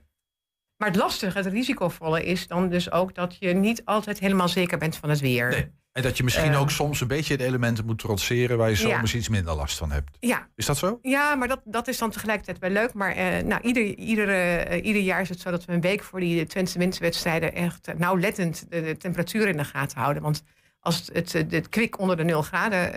Maar 0.78 0.88
het 0.88 0.98
lastige, 0.98 1.38
het 1.38 1.46
risicovolle 1.48 2.24
is 2.26 2.48
dan 2.48 2.70
dus 2.70 2.92
ook 2.92 3.16
dat 3.16 3.36
je 3.40 3.54
niet 3.54 3.86
altijd 3.86 4.20
helemaal 4.20 4.50
zeker 4.50 4.78
bent 4.78 4.96
van 4.96 5.10
het 5.10 5.20
weer. 5.20 5.50
Nee. 5.50 5.72
En 5.94 6.02
dat 6.02 6.18
je 6.18 6.24
misschien 6.24 6.52
Eh. 6.52 6.60
ook 6.62 6.70
soms 6.72 7.02
een 7.02 7.08
beetje 7.08 7.38
de 7.38 7.44
elementen 7.46 7.86
moet 7.86 8.00
trotseren 8.00 8.58
waar 8.58 8.70
je 8.70 8.76
Ja. 8.76 8.82
zomers 8.90 9.16
iets 9.16 9.30
minder 9.30 9.56
last 9.56 9.78
van 9.78 9.92
hebt. 9.92 10.18
Ja, 10.20 10.48
Is 10.56 10.66
dat 10.66 10.78
zo? 10.78 11.00
Ja, 11.02 11.36
maar 11.36 11.48
dat, 11.48 11.62
dat 11.66 11.88
is 11.88 11.98
dan 11.98 12.10
tegelijkertijd 12.12 12.60
wel 12.60 12.70
leuk. 12.70 12.94
Maar 12.94 13.12
eh, 13.16 13.44
nou, 13.44 13.62
ieder, 13.62 13.84
ieder, 13.98 14.30
eh, 14.30 14.86
ieder 14.86 15.02
jaar 15.02 15.22
is 15.22 15.30
het 15.30 15.40
zo 15.40 15.52
dat 15.52 15.66
we 15.66 15.74
een 15.74 15.82
week 15.82 16.04
voor 16.04 16.20
die 16.20 16.46
Twentse 16.46 16.78
winterwedstrijden 16.80 17.54
echt 17.54 17.88
eh, 17.88 17.96
nauwlettend 17.96 18.66
de, 18.70 18.82
de 18.82 18.98
temperatuur 18.98 19.48
in 19.48 19.58
de 19.58 19.64
gaten 19.66 20.00
houden. 20.00 20.24
Want 20.24 20.44
als 20.80 21.10
het, 21.14 21.32
het, 21.34 21.52
het, 21.52 21.70
kwik 21.70 22.00
onder 22.00 22.18
de 22.18 22.24
0 22.24 22.42
graden 22.42 22.94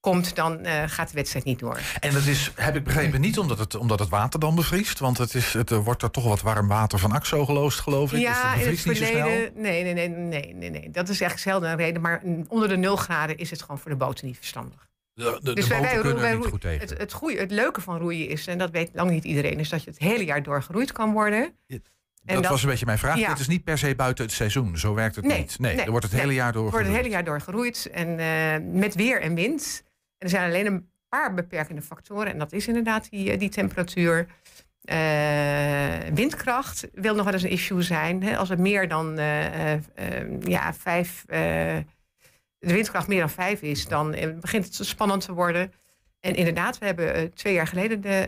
komt, 0.00 0.34
dan 0.36 0.58
eh, 0.64 0.82
gaat 0.86 1.08
de 1.08 1.14
wedstrijd 1.14 1.44
niet 1.44 1.58
door. 1.58 1.80
En 2.00 2.12
dat 2.12 2.24
is, 2.26 2.52
heb 2.54 2.76
ik 2.76 2.84
begrepen, 2.84 3.20
niet 3.20 3.38
omdat 3.38 3.58
het, 3.58 3.74
omdat 3.74 3.98
het 3.98 4.08
water 4.08 4.40
dan 4.40 4.54
bevriest. 4.54 4.98
Want 4.98 5.18
het, 5.18 5.34
is, 5.34 5.52
het 5.52 5.70
wordt 5.70 6.02
er 6.02 6.10
toch 6.10 6.24
wat 6.24 6.42
warm 6.42 6.68
water 6.68 6.98
van 6.98 7.12
AXO 7.12 7.44
geloosd, 7.44 7.80
geloof 7.80 8.12
ik. 8.12 8.18
dus 8.18 8.20
Ja, 8.28 8.52
het 8.54 8.64
in 8.64 8.70
het 8.70 8.80
verleden. 8.80 9.50
Nee, 9.54 9.82
nee, 9.82 9.94
nee, 9.94 10.08
nee, 10.08 10.54
nee, 10.54 10.70
nee. 10.70 10.90
Dat 10.90 11.08
is 11.08 11.20
echt 11.20 11.40
zelden 11.40 11.70
een 11.70 11.76
reden. 11.76 12.02
Maar 12.02 12.22
onder 12.48 12.68
de 12.68 12.76
0 12.76 12.96
graden 12.96 13.36
is 13.36 13.50
het 13.50 13.60
gewoon 13.62 13.78
voor 13.78 13.90
de 13.90 13.96
boten 13.96 14.26
niet 14.26 14.36
verstandig. 14.36 14.86
De, 15.14 15.38
de, 15.42 15.52
Dus 15.54 15.64
de 15.68 15.70
wij- 15.70 16.02
wij 16.02 16.32
roeien- 16.32 16.44
goed 16.50 16.60
tegen. 16.60 16.80
Het, 16.88 16.98
het, 16.98 17.12
goeie, 17.12 17.38
het 17.38 17.50
leuke 17.50 17.80
van 17.80 17.98
roeien 17.98 18.28
is, 18.28 18.46
en 18.46 18.58
dat 18.58 18.70
weet 18.70 18.90
lang 18.92 19.10
niet 19.10 19.24
iedereen, 19.24 19.58
is 19.58 19.68
dat 19.68 19.84
je 19.84 19.90
het 19.90 19.98
hele 19.98 20.24
jaar 20.24 20.42
door 20.42 20.62
geroeid 20.62 20.92
kan 20.92 21.12
worden. 21.12 21.52
En 22.24 22.42
dat, 22.42 22.46
was 22.50 22.62
een 22.62 22.68
beetje 22.68 22.86
mijn 22.86 22.98
vraag. 22.98 23.18
Ja. 23.18 23.28
Het 23.28 23.38
is 23.38 23.48
niet 23.48 23.64
per 23.64 23.78
se 23.78 23.94
buiten 23.94 24.24
het 24.24 24.34
seizoen. 24.34 24.78
Zo 24.78 24.94
werkt 24.94 25.16
het 25.16 25.24
Nee, 25.24 25.38
niet. 25.38 25.58
Nee, 25.58 25.74
nee, 25.74 25.84
er 25.84 25.90
wordt 25.90 26.04
het 26.04 26.12
nee. 26.14 26.22
hele 26.22 26.34
jaar 26.34 26.52
door 26.52 26.64
Er 26.64 26.70
wordt 26.70 26.86
het 26.86 26.96
geroeid. 26.96 27.14
hele 27.14 27.24
jaar 27.24 27.24
door 27.24 27.40
geroeid. 27.40 27.88
En 27.92 28.18
eh, 28.18 28.78
met 28.80 28.94
weer 28.94 29.20
en 29.22 29.34
wind. 29.34 29.82
Er 30.18 30.28
zijn 30.28 30.48
alleen 30.48 30.66
een 30.66 30.90
paar 31.08 31.34
beperkende 31.34 31.82
factoren. 31.82 32.32
En 32.32 32.38
dat 32.38 32.52
is 32.52 32.68
inderdaad 32.68 33.10
die, 33.10 33.30
eh, 33.30 33.38
die 33.38 33.48
temperatuur. 33.48 34.26
Eh, 34.82 35.98
windkracht 36.14 36.88
wil 36.92 37.14
nog 37.14 37.24
wel 37.24 37.32
eens 37.32 37.42
een 37.42 37.50
issue 37.50 37.82
zijn. 37.82 38.22
Hè? 38.22 38.36
Als 38.36 38.48
het 38.48 38.58
meer 38.58 38.88
dan 38.88 39.18
eh, 39.18 40.40
ja, 40.40 40.74
vijf, 40.74 41.24
de 41.26 41.84
windkracht 42.58 43.08
meer 43.08 43.20
dan 43.20 43.30
vijf 43.30 43.62
is, 43.62 43.86
dan 43.86 44.16
begint 44.40 44.64
het 44.64 44.86
spannend 44.86 45.24
te 45.24 45.32
worden. 45.32 45.72
En 46.20 46.34
inderdaad, 46.34 46.78
we 46.78 46.86
hebben 46.86 47.34
twee 47.34 47.54
jaar 47.54 47.66
geleden, 47.66 48.00
de, 48.00 48.26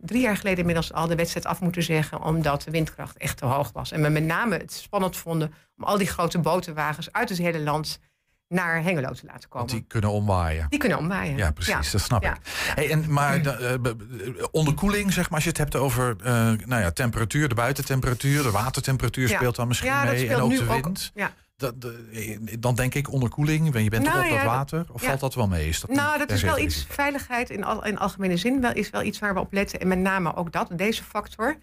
drie 0.00 0.20
jaar 0.20 0.36
geleden 0.36 0.58
inmiddels 0.58 0.92
al 0.92 1.06
de 1.06 1.14
wedstrijd 1.14 1.46
af 1.46 1.60
moeten 1.60 1.82
zeggen, 1.82 2.22
omdat 2.22 2.62
de 2.62 2.70
windkracht 2.70 3.16
echt 3.16 3.36
te 3.36 3.44
hoog 3.46 3.72
was. 3.72 3.92
En 3.92 4.02
we 4.02 4.08
met 4.08 4.24
name 4.24 4.56
het 4.56 4.72
spannend 4.72 5.16
vonden 5.16 5.52
om 5.76 5.84
al 5.84 5.98
die 5.98 6.06
grote 6.06 6.38
botenwagens 6.38 7.12
uit 7.12 7.28
het 7.28 7.38
hele 7.38 7.60
land 7.60 8.00
naar 8.48 8.82
Hengelo 8.82 9.12
te 9.12 9.26
laten 9.26 9.48
komen. 9.48 9.66
Want 9.66 9.70
die 9.70 9.84
kunnen 9.88 10.10
omwaaien. 10.10 10.66
Die 10.68 10.78
kunnen 10.78 10.98
omwaaien. 10.98 11.36
Ja, 11.36 11.50
precies, 11.50 11.90
dat 11.90 12.00
snap 12.00 12.22
Ja. 12.22 12.32
ik. 12.34 12.40
Hey, 12.74 12.90
en, 12.90 13.12
maar 13.12 13.42
de, 13.42 13.50
eh, 13.50 13.72
b- 13.74 13.82
b- 13.96 14.48
onderkoeling, 14.50 15.12
zeg 15.12 15.24
maar, 15.24 15.34
als 15.34 15.42
je 15.42 15.48
het 15.48 15.58
hebt 15.58 15.76
over 15.76 16.16
eh, 16.22 16.32
nou 16.64 16.82
ja, 16.82 16.90
temperatuur, 16.90 17.48
de 17.48 17.54
buitentemperatuur, 17.54 18.42
de 18.42 18.50
watertemperatuur 18.50 19.28
Ja. 19.28 19.36
speelt 19.36 19.56
dan 19.56 19.68
misschien 19.68 19.90
Ja, 19.90 20.04
dat 20.04 20.12
mee. 20.14 20.28
En 20.28 20.40
ook 20.40 20.50
nu 20.50 20.56
de 20.56 20.62
ook- 20.68 20.84
wind. 20.84 21.10
ja. 21.14 21.32
Dat, 21.56 21.80
de- 21.80 22.56
dan 22.58 22.74
denk 22.74 22.94
ik 22.94 23.12
onderkoeling, 23.12 23.64
je 23.82 23.88
bent 23.90 24.04
Nou 24.04 24.16
toch 24.22 24.30
op 24.30 24.36
dat 24.36 24.44
water. 24.46 24.84
Of 24.92 25.02
valt 25.02 25.20
dat 25.20 25.34
wel 25.34 25.48
mee? 25.48 25.68
Is 25.68 25.80
dat 25.80 25.90
Nou, 25.90 26.18
dat 26.18 26.30
is 26.30 26.42
wel 26.42 26.58
iets, 26.58 26.86
veiligheid 26.88 27.50
in, 27.50 27.64
al, 27.64 27.84
in 27.84 27.98
algemene 27.98 28.36
zin 28.36 28.60
wel, 28.60 28.72
is 28.72 28.90
wel 28.90 29.02
iets 29.02 29.18
waar 29.18 29.34
we 29.34 29.40
op 29.40 29.52
letten. 29.52 29.80
En 29.80 29.88
met 29.88 29.98
name 29.98 30.36
ook 30.36 30.52
dat, 30.52 30.68
deze 30.72 31.04
factor. 31.04 31.56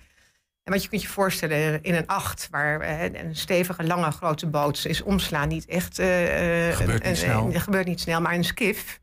En 0.63 0.71
wat 0.73 0.83
je 0.83 0.89
kunt 0.89 1.01
je 1.01 1.07
voorstellen, 1.07 1.83
in 1.83 1.93
een 1.95 2.07
acht, 2.07 2.47
waar 2.51 2.79
eh, 2.79 3.21
een 3.23 3.35
stevige, 3.35 3.83
lange, 3.83 4.11
grote 4.11 4.47
boot 4.47 4.85
is 4.85 5.01
omslaan 5.01 5.47
niet 5.47 5.65
echt... 5.65 5.99
eh, 5.99 6.69
eh, 6.69 6.75
Gebeurt 6.75 7.03
niet 7.03 7.17
snel. 7.17 7.45
een- 7.53 7.61
gebeurt 7.61 7.85
niet 7.87 7.99
snel, 7.99 8.21
maar 8.21 8.33
een 8.33 8.43
skif... 8.43 8.99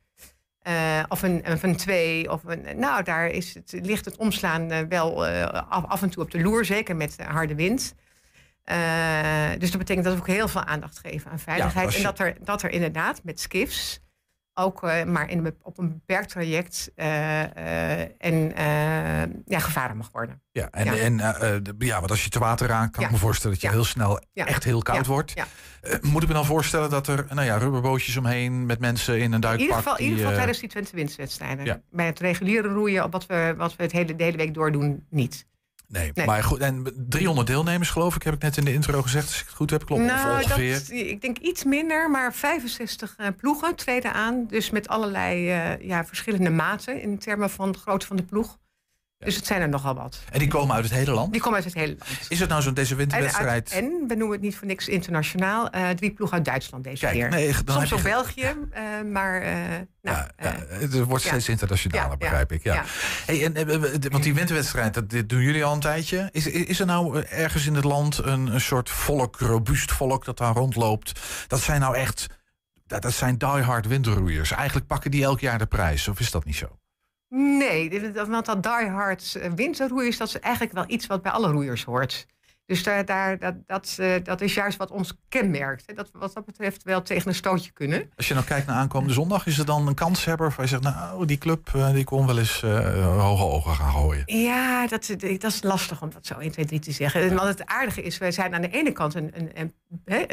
of, 1.09 1.23
een, 1.23 1.45
of 1.53 1.63
een 1.63 1.77
twee, 1.77 2.31
of 2.33 2.41
een, 2.45 2.67
nou, 2.79 3.03
daar 3.03 3.27
is 3.27 3.55
het, 3.55 3.79
ligt 3.83 4.05
het 4.05 4.17
omslaan 4.17 4.89
wel 4.89 5.27
af, 5.27 5.85
af 5.87 6.03
en 6.03 6.11
toe 6.11 6.23
op 6.23 6.31
de 6.31 6.41
loer, 6.41 6.65
zeker 6.65 6.97
met 6.97 7.17
harde 7.27 7.55
wind. 7.55 7.95
Dus 9.59 9.71
dat 9.71 9.79
betekent 9.79 10.05
dat 10.05 10.15
we 10.15 10.21
ook 10.21 10.27
heel 10.27 10.49
veel 10.49 10.65
aandacht 10.65 10.99
geven 10.99 11.31
aan 11.31 11.39
veiligheid. 11.39 11.91
je- 11.93 11.97
En 11.99 12.03
dat 12.05 12.19
er, 12.19 12.37
dat 12.41 12.63
er 12.63 12.71
inderdaad 12.71 13.21
met 13.25 13.41
skiffs 13.41 14.01
ook 14.61 14.83
eh, 14.83 15.05
maar 15.05 15.31
in, 15.31 15.55
op 15.63 15.79
een 15.79 15.89
beperkt 15.93 16.29
traject 16.29 16.91
eh, 16.95 18.01
eh, 18.03 18.09
en 18.19 18.53
ja, 19.45 19.59
gevaren 19.59 19.97
mag 19.97 20.09
worden. 20.13 20.43
Ja, 20.53 20.69
en, 20.71 20.85
Ja. 20.85 20.95
En, 20.97 21.17
de- 21.63 21.75
ja, 21.79 21.99
want 21.99 22.11
als 22.11 22.25
je 22.25 22.31
te 22.31 22.39
water 22.39 22.69
raakt, 22.69 22.91
kan 22.91 23.01
Ja. 23.03 23.07
ik 23.07 23.13
me 23.15 23.21
voorstellen 23.21 23.53
dat 23.53 23.63
je 23.63 23.69
Ja. 23.69 23.75
heel 23.75 23.85
snel 23.85 24.21
echt 24.35 24.65
heel 24.65 24.83
koud 24.83 25.07
wordt. 25.07 25.33
Ja. 25.35 25.47
Moet 26.01 26.23
ik 26.23 26.29
me 26.29 26.35
dan 26.35 26.45
voorstellen 26.45 26.91
dat 26.91 27.07
er 27.07 27.27
nou 27.29 27.47
ja, 27.47 27.57
rubberbootjes 27.57 28.17
omheen 28.17 28.67
met 28.67 28.79
mensen 28.81 29.15
in 29.19 29.25
een 29.25 29.33
In 29.33 29.41
duikpak... 29.41 29.61
ieder 29.61 29.77
geval, 29.77 29.97
in 29.97 30.03
ieder 30.05 30.19
geval 30.19 30.35
tijdens 30.35 30.59
die 30.59 30.69
Twente 30.69 30.97
winstwedstrijden. 30.97 31.83
Bij 31.91 32.07
het 32.07 32.21
reguliere 32.21 32.69
roeien, 32.69 33.11
wat 33.11 33.27
we, 33.27 33.55
wat 33.57 33.77
we 33.77 33.83
het 33.83 33.93
hele, 33.93 34.17
de 34.17 34.25
hele 34.25 34.37
week 34.37 34.55
door 34.55 34.73
doen, 34.73 35.07
niet. 35.11 35.47
Nee, 35.91 36.11
Nee. 36.15 36.27
maar 36.27 36.45
goed, 36.45 36.59
en 36.59 36.93
300 37.09 37.47
deelnemers 37.47 37.91
geloof 37.91 38.15
ik, 38.17 38.23
heb 38.23 38.35
ik 38.35 38.43
net 38.43 38.57
in 38.57 38.65
de 38.65 38.73
intro 38.73 39.03
gezegd, 39.03 39.27
als 39.27 39.41
ik 39.41 39.47
het 39.47 39.55
goed 39.55 39.71
heb, 39.71 39.87
klopt 39.87 40.03
of 40.03 40.09
nou, 40.09 40.43
ongeveer. 40.43 40.73
dat, 40.75 40.91
ik 40.91 41.21
denk 41.21 41.39
iets 41.39 41.65
minder, 41.65 42.11
maar 42.11 42.35
65 42.35 43.15
eh, 43.17 43.27
ploegen 43.37 43.75
treden 43.75 44.13
aan. 44.13 44.47
Dus 44.47 44.71
met 44.71 44.89
allerlei 44.89 45.51
eh, 45.51 45.89
ja, 45.89 46.05
verschillende 46.05 46.51
maten 46.51 47.03
in 47.03 47.19
termen 47.19 47.51
van 47.51 47.73
de 47.73 47.79
grootte 47.79 48.07
van 48.07 48.17
de 48.17 48.23
ploeg. 48.23 48.59
Dus 49.25 49.37
het 49.37 49.47
zijn 49.47 49.61
er 49.61 49.69
nogal 49.69 49.95
wat. 49.95 50.19
En 50.31 50.39
die 50.39 50.49
komen 50.49 50.75
uit 50.75 50.85
het 50.85 50.93
hele 50.93 51.11
land? 51.11 51.33
Die 51.33 51.41
komen 51.41 51.57
uit 51.57 51.65
het 51.65 51.75
hele 51.75 51.97
land. 51.99 52.11
Is 52.29 52.41
het 52.41 52.49
nou 52.49 52.63
zo'n 52.63 52.75
deze 52.75 52.95
winterwedstrijd? 52.95 53.71
en 53.71 54.05
we 54.09 54.15
noemen 54.15 54.31
het 54.31 54.41
niet 54.41 54.57
voor 54.57 54.67
niks 54.67 54.89
internationaal. 54.89 55.71
eh, 55.71 55.89
drie 55.89 56.13
ploegen 56.13 56.37
uit 56.37 56.47
Duitsland 56.47 56.85
deze 56.85 57.05
Kijk, 57.05 57.15
keer. 57.15 57.29
nee, 57.29 57.55
dan 57.65 57.75
Soms 57.77 57.93
ook 57.93 58.03
België, 58.03 58.57
eh, 58.71 58.83
maar 59.13 59.43
eh, 59.43 59.55
nou, 60.03 60.27
ja, 60.39 60.57
het 60.69 61.05
wordt 61.05 61.25
steeds 61.25 61.49
internationaler, 61.49 62.17
begrijp 62.17 62.53
ik. 62.53 62.63
Ja. 62.63 62.85
Hey, 63.27 63.53
en, 63.53 64.11
want 64.11 64.23
die 64.23 64.35
winterwedstrijd, 64.35 64.95
dat 64.95 65.11
dit 65.11 65.29
doen 65.29 65.41
jullie 65.41 65.65
al 65.65 65.75
een 65.75 65.81
tijdje. 65.81 66.29
Is, 66.33 66.47
is 66.47 66.81
er 66.81 66.87
nou 66.87 67.23
ergens 67.23 67.67
in 67.67 67.75
het 67.75 67.85
land 67.85 68.19
een, 68.19 68.47
een 68.55 68.61
soort 68.61 68.91
volk, 68.91 69.37
robuust 69.39 69.93
volk 69.93 70.25
dat 70.25 70.39
daar 70.39 70.55
rondloopt? 70.55 71.21
Dat 71.47 71.61
zijn 71.61 71.81
nou 71.81 71.97
echt, 71.97 72.27
dat, 72.87 73.03
dat 73.03 73.13
zijn 73.13 73.39
diehard 73.39 73.87
winterroeiers. 73.87 74.51
Eigenlijk 74.51 74.87
pakken 74.87 75.11
die 75.11 75.23
elk 75.23 75.41
jaar 75.41 75.59
de 75.59 75.67
prijs, 75.67 76.09
of 76.09 76.21
is 76.21 76.31
dat 76.31 76.45
niet 76.45 76.57
zo? 76.57 76.80
Nee, 77.35 78.13
dat- 78.13 78.29
want 78.29 78.47
dat 78.47 78.63
diehard 78.63 79.35
eh, 79.35 79.51
winterroeiers, 79.55 80.17
dat 80.17 80.29
is 80.29 80.39
eigenlijk 80.39 80.75
wel 80.75 80.85
iets 80.87 81.07
wat 81.07 81.23
bij 81.23 81.33
alle 81.33 81.51
roeiers 81.51 81.85
hoort. 81.85 82.27
Dus 82.67 82.83
daar, 82.83 83.05
daar, 83.05 83.39
dat, 83.39 83.55
dat, 83.67 83.97
eh, 84.01 84.15
dat 84.23 84.41
is 84.41 84.55
juist 84.55 84.79
wat 84.79 84.91
ons 84.91 85.13
kenmerkt. 85.29 85.97
Dat 85.97 86.11
we 86.13 86.19
wat 86.19 86.35
dat 86.35 86.45
betreft 86.45 86.83
wel 86.83 87.03
tegen 87.03 87.29
een 87.29 87.35
stootje 87.35 87.71
kunnen. 87.73 88.11
Als 88.17 88.29
je 88.29 88.35
nou 88.35 88.47
kijkt 88.47 88.67
naar 88.67 88.77
aankomende 88.77 89.15
zondag, 89.15 89.47
is 89.47 89.59
er 89.59 89.65
dan 89.65 89.87
een 89.87 89.95
kanshebber 89.95 90.49
waar 90.49 90.61
je 90.61 90.67
zegt, 90.67 90.83
nou, 90.83 91.27
die 91.27 91.39
club 91.39 91.69
eh, 91.75 91.93
die 91.93 92.05
kon 92.05 92.27
wel 92.27 92.39
eens 92.39 92.61
hoge 92.61 93.45
ogen 93.45 93.75
gaan 93.75 93.91
gooien. 93.93 94.23
Ja, 94.27 94.87
dat, 94.87 95.07
dat 95.19 95.43
is 95.53 95.63
lastig 95.63 96.03
om 96.03 96.11
dat 96.11 96.27
zo 96.27 96.39
1, 96.39 96.51
2, 96.51 96.65
3 96.65 96.79
te 96.79 96.93
zeggen. 96.93 97.35
Want 97.35 97.49
het 97.49 97.67
aardige 97.67 98.03
is, 98.03 98.19
wij 98.19 98.33
zijn 98.33 98.55
aan 98.55 98.63
de 98.63 98.71
ene 98.71 98.93
kant 98.93 99.15
een, 99.15 99.31
een, 99.35 99.51
een, 99.55 99.73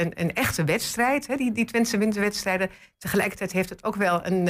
een, 0.01 0.11
een 0.21 0.33
echte 0.33 0.63
wedstrijd. 0.63 1.27
Hè, 1.27 1.35
die, 1.35 1.51
die 1.51 1.65
Twentse 1.65 1.97
winterwedstrijden. 1.97 2.69
Tegelijkertijd 2.97 3.51
heeft 3.51 3.69
het 3.69 3.83
ook 3.83 3.95
wel 3.95 4.25
een, 4.25 4.47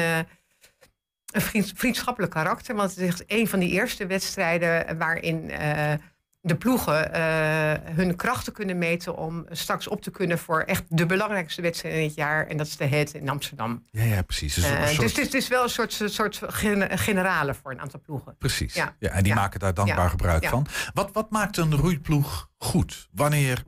een 1.32 1.42
vriends- 1.42 1.72
vriendschappelijk 1.76 2.32
karakter. 2.34 2.76
Want 2.76 2.96
het 2.96 3.00
is 3.13 3.24
een 3.40 3.48
van 3.48 3.60
die 3.60 3.70
eerste 3.70 4.06
wedstrijden 4.08 4.98
waarin 4.98 5.50
eh, 5.50 5.94
de 6.42 6.56
ploegen 6.56 7.13
eh, 7.13 7.74
hun 7.96 8.16
krachten 8.16 8.54
kunnen 8.54 8.78
meten... 8.78 9.18
om 9.18 9.46
straks 9.50 9.88
op 9.88 10.02
te 10.02 10.12
kunnen 10.12 10.38
voor 10.40 10.62
echt 10.62 10.84
de 10.90 11.06
belangrijkste 11.06 11.62
wedstrijd 11.62 11.96
in 11.96 12.04
het 12.04 12.16
jaar. 12.16 12.48
En 12.48 12.58
dat 12.58 12.68
is 12.68 12.78
de 12.78 12.86
Het 12.86 13.13
in 13.13 13.30
Amsterdam. 13.30 13.84
Ja, 13.92 14.04
ja 14.04 14.22
precies. 14.22 14.54
Dus, 14.54 14.63
Eh, 14.63 14.72
soort- 14.86 15.00
dus 15.00 15.10
het 15.10 15.18
is, 15.18 15.26
het 15.26 15.34
is 15.34 15.48
wel 15.48 15.63
een 15.63 15.70
soort, 15.70 16.02
soort 16.06 16.40
gen- 16.44 16.98
generale 17.00 17.54
voor 17.54 17.72
een 17.72 17.82
aantal 17.82 18.00
ploegen. 18.00 18.36
Precies. 18.38 18.74
Ja. 18.74 18.96
Ja. 19.00 19.10
en 19.10 19.24
die 19.24 19.34
Ja. 19.34 19.40
maken 19.40 19.60
daar 19.60 19.74
dankbaar 19.74 20.04
Ja. 20.04 20.10
gebruik 20.10 20.46
van. 20.46 20.68
Wat, 20.94 21.10
wat 21.13 21.30
maakt 21.32 21.58
een 21.58 21.76
roeiploeg 21.76 22.50
goed? 22.58 23.08
Wanneer, 23.12 23.63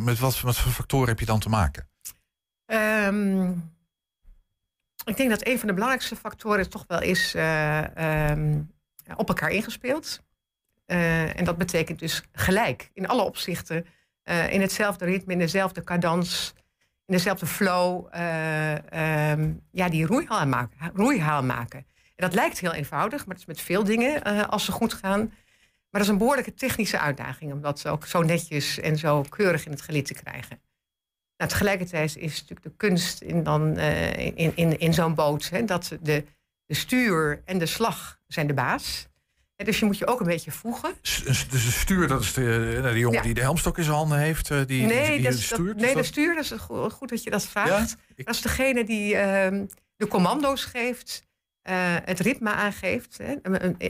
met 0.00 0.18
wat, 0.18 0.40
wat 0.40 0.56
voor 0.58 0.72
factoren 0.72 1.08
heb 1.08 1.18
je 1.20 1.26
dan 1.26 1.40
te 1.40 1.48
maken? 1.48 1.88
Ehm, 2.66 3.50
ik 5.06 5.16
denk 5.16 5.30
dat 5.30 5.46
een 5.46 5.58
van 5.58 5.68
de 5.68 5.74
belangrijkste 5.74 6.16
factoren 6.16 6.70
toch 6.70 6.84
wel 6.86 7.02
is 7.02 7.34
eh, 7.34 7.96
ehm, 8.30 8.62
op 9.16 9.28
elkaar 9.28 9.50
ingespeeld. 9.50 10.20
Eh, 10.86 11.38
en 11.38 11.44
dat 11.44 11.58
betekent 11.58 11.98
dus 11.98 12.22
gelijk 12.32 12.90
in 12.94 13.08
alle 13.08 13.22
opzichten. 13.22 13.86
eh, 14.22 14.52
in 14.52 14.60
hetzelfde 14.60 15.04
ritme, 15.04 15.32
in 15.32 15.38
dezelfde 15.38 15.84
cadans, 15.84 16.54
in 17.06 17.14
dezelfde 17.14 17.46
flow. 17.46 18.06
eh, 18.10 19.30
ehm, 19.32 19.52
ja, 19.70 19.88
die 19.88 20.06
roeihaal 20.06 20.46
maken, 20.46 20.90
roeihaal 20.94 21.42
maken. 21.42 21.78
En 21.78 21.86
dat 22.16 22.34
lijkt 22.34 22.58
heel 22.60 22.72
eenvoudig, 22.72 23.18
maar 23.18 23.34
dat 23.34 23.38
is 23.38 23.46
met 23.54 23.60
veel 23.60 23.84
dingen 23.84 24.22
als 24.48 24.64
ze 24.64 24.72
goed 24.72 24.94
gaan. 24.94 25.20
Maar 25.20 26.00
dat 26.00 26.00
is 26.02 26.08
een 26.08 26.18
behoorlijke 26.18 26.54
technische 26.54 26.98
uitdaging 26.98 27.52
om 27.52 27.60
dat 27.60 27.86
ook 27.88 28.06
zo 28.06 28.22
netjes 28.22 28.80
en 28.80 28.96
zo 28.98 29.22
keurig 29.22 29.64
in 29.64 29.70
het 29.70 29.82
gelid 29.82 30.06
te 30.06 30.14
krijgen. 30.14 30.60
Nou, 31.36 31.50
tegelijkertijd 31.50 32.16
is 32.16 32.32
natuurlijk 32.32 32.62
de 32.62 32.72
kunst 32.76 33.20
in, 33.22 33.42
dan, 33.42 33.76
eh, 33.76 34.26
in, 34.36 34.52
in, 34.56 34.78
in 34.78 34.94
zo'n 34.94 35.14
boot... 35.14 35.48
Hè, 35.50 35.64
dat 35.64 35.92
de, 36.02 36.24
de 36.66 36.74
stuur 36.74 37.42
en 37.44 37.58
de 37.58 37.66
slag 37.66 38.18
zijn 38.26 38.46
de 38.46 38.54
baas. 38.54 39.06
En 39.56 39.64
dus 39.64 39.78
je 39.78 39.84
moet 39.84 39.98
je 39.98 40.06
ook 40.06 40.20
een 40.20 40.26
beetje 40.26 40.50
voegen. 40.50 40.92
Dus 41.02 41.48
de 41.48 41.58
stuur, 41.58 42.08
dat 42.08 42.20
is 42.22 42.32
de, 42.32 42.78
nou, 42.80 42.90
die 42.92 43.00
jongen 43.00 43.16
Ja. 43.18 43.22
die 43.22 43.34
de 43.34 43.40
helmstok 43.40 43.78
in 43.78 43.84
zijn 43.84 43.96
handen 43.96 44.18
heeft. 44.18 44.50
eh, 44.50 44.60
Die, 44.66 44.86
nee, 44.86 45.06
die, 45.06 45.14
die 45.14 45.22
dat 45.22 45.32
dat- 45.32 45.40
stuurt. 45.40 45.76
nee 45.76 45.84
Is 45.84 45.90
de 45.90 45.96
dat- 45.96 46.04
stuur, 46.04 46.34
dat 46.34 46.44
is 46.44 46.50
goed, 46.50 46.92
goed 46.92 47.08
dat 47.08 47.22
je 47.22 47.30
dat 47.30 47.44
vraagt. 47.46 47.90
Ja? 47.90 47.96
Ik- 48.14 48.26
Dat 48.26 48.34
is 48.34 48.40
degene 48.40 48.84
die 48.84 49.16
ehm, 49.16 49.66
de 49.96 50.06
commando's 50.08 50.64
geeft, 50.64 51.22
eh, 51.62 51.74
het 52.04 52.20
ritme 52.20 52.50
aangeeft. 52.50 53.18
Hè. 53.22 53.34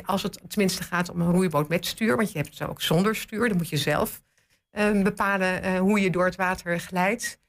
Als 0.04 0.22
het 0.22 0.40
tenminste 0.48 0.82
gaat 0.82 1.10
om 1.10 1.20
een 1.20 1.30
roeiboot 1.32 1.68
met 1.68 1.86
stuur, 1.86 2.16
want 2.16 2.32
je 2.32 2.38
hebt 2.38 2.58
het 2.58 2.68
ook 2.68 2.80
zonder 2.82 3.16
stuur, 3.16 3.48
dan 3.48 3.56
moet 3.56 3.68
je 3.68 3.76
zelf 3.76 4.22
bepalen 5.02 5.62
eh, 5.62 5.78
hoe 5.78 6.00
je 6.00 6.10
door 6.10 6.24
het 6.24 6.36
water 6.36 6.80
glijdt. 6.80 7.40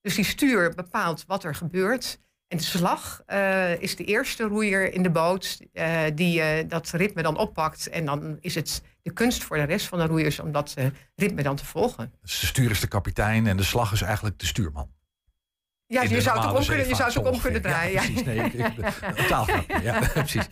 Dus 0.00 0.14
die 0.14 0.24
stuur 0.24 0.74
bepaalt 0.74 1.24
wat 1.26 1.44
er 1.44 1.54
gebeurt. 1.54 2.22
En 2.48 2.56
de 2.56 2.64
slag 2.64 3.22
eh, 3.26 3.80
is 3.80 3.96
de 3.96 4.04
eerste 4.04 4.44
roeier 4.44 4.92
in 4.92 5.02
de 5.02 5.10
boot 5.10 5.60
eh, 5.72 6.02
die 6.14 6.66
dat 6.66 6.90
ritme 6.90 7.22
dan 7.22 7.36
oppakt. 7.36 7.88
En 7.88 8.04
dan 8.04 8.36
is 8.40 8.54
het 8.54 8.82
de 9.02 9.12
kunst 9.12 9.44
voor 9.44 9.56
de 9.56 9.62
rest 9.62 9.86
van 9.86 9.98
de 9.98 10.06
roeiers 10.06 10.40
om 10.40 10.52
dat 10.52 10.74
ritme 11.14 11.42
dan 11.42 11.56
te 11.56 11.66
volgen. 11.66 12.12
De 12.20 12.28
stuur 12.28 12.70
is 12.70 12.80
de 12.80 12.88
kapitein 12.88 13.46
en 13.46 13.56
de 13.56 13.62
slag 13.62 13.92
is 13.92 14.02
eigenlijk 14.02 14.38
de 14.38 14.46
stuurman. 14.46 14.93
Ja, 15.86 16.02
je 16.02 16.20
zou 16.20 16.38
het 16.38 16.46
ook 16.48 16.56
om 16.58 16.66
kunnen, 16.66 16.88
je 16.88 16.94
zou 16.94 17.08
het 17.08 17.18
ook 17.18 17.32
om 17.32 17.40
kunnen 17.40 17.62
draaien. 17.62 17.92
Ja, 17.92 17.98
precies. 18.00 18.24
Nee, 18.24 18.38
ik, 18.38 18.52
ik, 18.52 19.82
ja, 19.82 19.98
precies. 20.12 20.48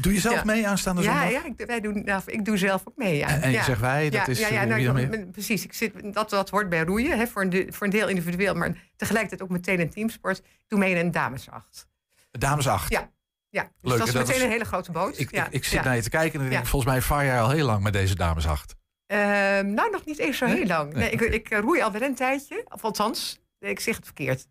Doe 0.00 0.12
je 0.12 0.20
zelf 0.20 0.34
Ja. 0.34 0.44
mee 0.44 0.68
aanstaande 0.68 1.02
Ja, 1.02 1.08
zondag? 1.12 1.30
ja 1.30 1.44
ik, 1.56 1.66
wij 1.66 1.80
doen, 1.80 2.02
nou, 2.04 2.22
ik 2.26 2.44
doe 2.44 2.56
zelf 2.56 2.82
ook 2.84 2.96
mee. 2.96 3.16
Ja. 3.16 3.28
En- 3.28 3.42
en 3.42 3.50
je 3.50 3.56
ja. 3.56 3.62
zegt 3.64 3.80
wij, 3.80 4.02
dat 4.10 4.12
ja, 4.20 4.26
is, 4.26 4.38
Ja, 4.38 4.48
ja, 4.48 4.60
eh, 4.62 4.66
nou, 4.84 5.00
ik- 5.00 5.32
precies. 5.32 5.64
Ik 5.64 5.72
zit, 5.72 6.14
dat, 6.14 6.30
dat 6.30 6.50
hoort 6.50 6.68
bij 6.68 6.80
roeien, 6.82 7.18
hè, 7.18 7.26
voor, 7.26 7.42
een, 7.42 7.50
de- 7.50 7.66
voor 7.70 7.86
een 7.86 7.92
deel 7.92 8.08
individueel, 8.08 8.54
maar 8.54 8.72
tegelijkertijd 8.96 9.42
ook 9.42 9.48
meteen 9.56 9.80
een 9.80 9.90
teamsport. 9.90 10.38
Ik 10.38 10.44
doe 10.68 10.78
mee 10.78 10.90
in 10.90 10.96
een 10.96 11.10
damesacht. 11.10 11.86
Dames 12.30 12.68
8. 12.68 12.90
Ja, 12.92 13.10
ja. 13.48 13.62
Dus 13.62 13.90
Leuk, 13.90 13.98
dat 13.98 14.06
is 14.06 14.12
dat 14.12 14.22
meteen 14.22 14.36
is- 14.40 14.42
een 14.46 14.50
hele 14.52 14.64
grote 14.64 14.92
boot. 14.92 15.18
Ik, 15.18 15.30
ja. 15.30 15.46
ik, 15.46 15.52
ik 15.52 15.64
zit 15.64 15.72
ja. 15.72 15.84
naar 15.84 15.96
je 15.96 16.02
te 16.02 16.10
kijken 16.10 16.32
en 16.32 16.38
dan 16.38 16.48
denk 16.48 16.58
ik, 16.60 16.64
Ja. 16.64 16.70
volgens 16.70 16.92
mij 16.92 17.02
vaar 17.02 17.24
jij 17.24 17.40
al 17.40 17.50
heel 17.50 17.66
lang 17.66 17.82
met 17.82 17.92
deze 17.92 18.14
dames 18.14 18.46
8. 18.46 18.74
Ehm, 19.06 19.20
nou, 19.74 19.90
nog 19.90 20.04
niet 20.04 20.18
eens 20.18 20.36
zo 20.38 20.46
Nee? 20.46 20.56
heel 20.56 20.66
lang. 20.66 20.92
Nee, 20.92 21.02
Nee, 21.02 21.10
ik, 21.10 21.20
ik 21.20 21.50
eh, 21.50 21.58
roei 21.58 21.80
al 21.82 21.92
wel 21.92 22.02
een 22.02 22.14
tijdje, 22.14 22.64
of 22.68 22.84
althans, 22.84 23.40
ik 23.70 23.80
zeg 23.80 23.96
het 23.96 24.04
verkeerd. 24.04 24.46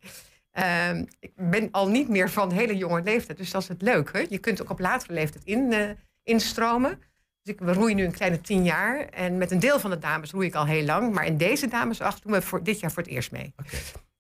Ehm, 0.51 1.05
ik 1.20 1.32
ben 1.36 1.68
al 1.72 1.89
niet 1.89 2.09
meer 2.09 2.30
van 2.30 2.51
hele 2.51 2.78
jonge 2.78 3.01
leeftijd, 3.03 3.38
dus 3.38 3.51
dat 3.51 3.62
is 3.62 3.68
het 3.68 3.82
leuke. 3.82 4.26
Je 4.30 4.38
kunt 4.38 4.62
ook 4.62 4.70
op 4.70 4.80
latere 4.80 5.14
leeftijd 5.14 5.43
in, 5.45 5.74
eh, 5.74 5.89
instromen. 6.24 6.99
Dus 7.43 7.53
ik 7.53 7.59
we 7.59 7.74
roeien 7.74 7.95
nu 7.95 8.03
een 8.05 8.12
kleine 8.12 8.41
tien 8.41 8.64
jaar. 8.64 8.99
En 9.09 9.38
met 9.38 9.51
een 9.51 9.59
deel 9.59 9.80
van 9.80 9.89
de 9.89 9.99
dames 9.99 10.32
roei 10.32 10.47
ik 10.47 10.55
al 10.55 10.66
heel 10.66 10.84
lang. 10.86 11.14
Maar 11.14 11.26
in 11.26 11.38
deze 11.38 11.68
damesacht 11.68 12.24
doen 12.24 12.32
we 12.32 12.41
voor 12.41 12.64
dit 12.64 12.80
jaar 12.80 12.91
voor 12.91 13.03
het 13.03 13.12
eerst 13.12 13.32
mee. 13.32 13.53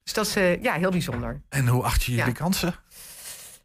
Dus 0.03 0.13
dat 0.13 0.25
is 0.27 0.35
eh, 0.35 0.61
ja, 0.63 0.73
heel 0.73 0.91
bijzonder. 0.91 1.41
En 1.49 1.67
hoe 1.67 1.83
acht 1.83 2.03
je 2.03 2.11
jullie 2.11 2.25
Ja. 2.27 2.31
kansen? 2.31 2.75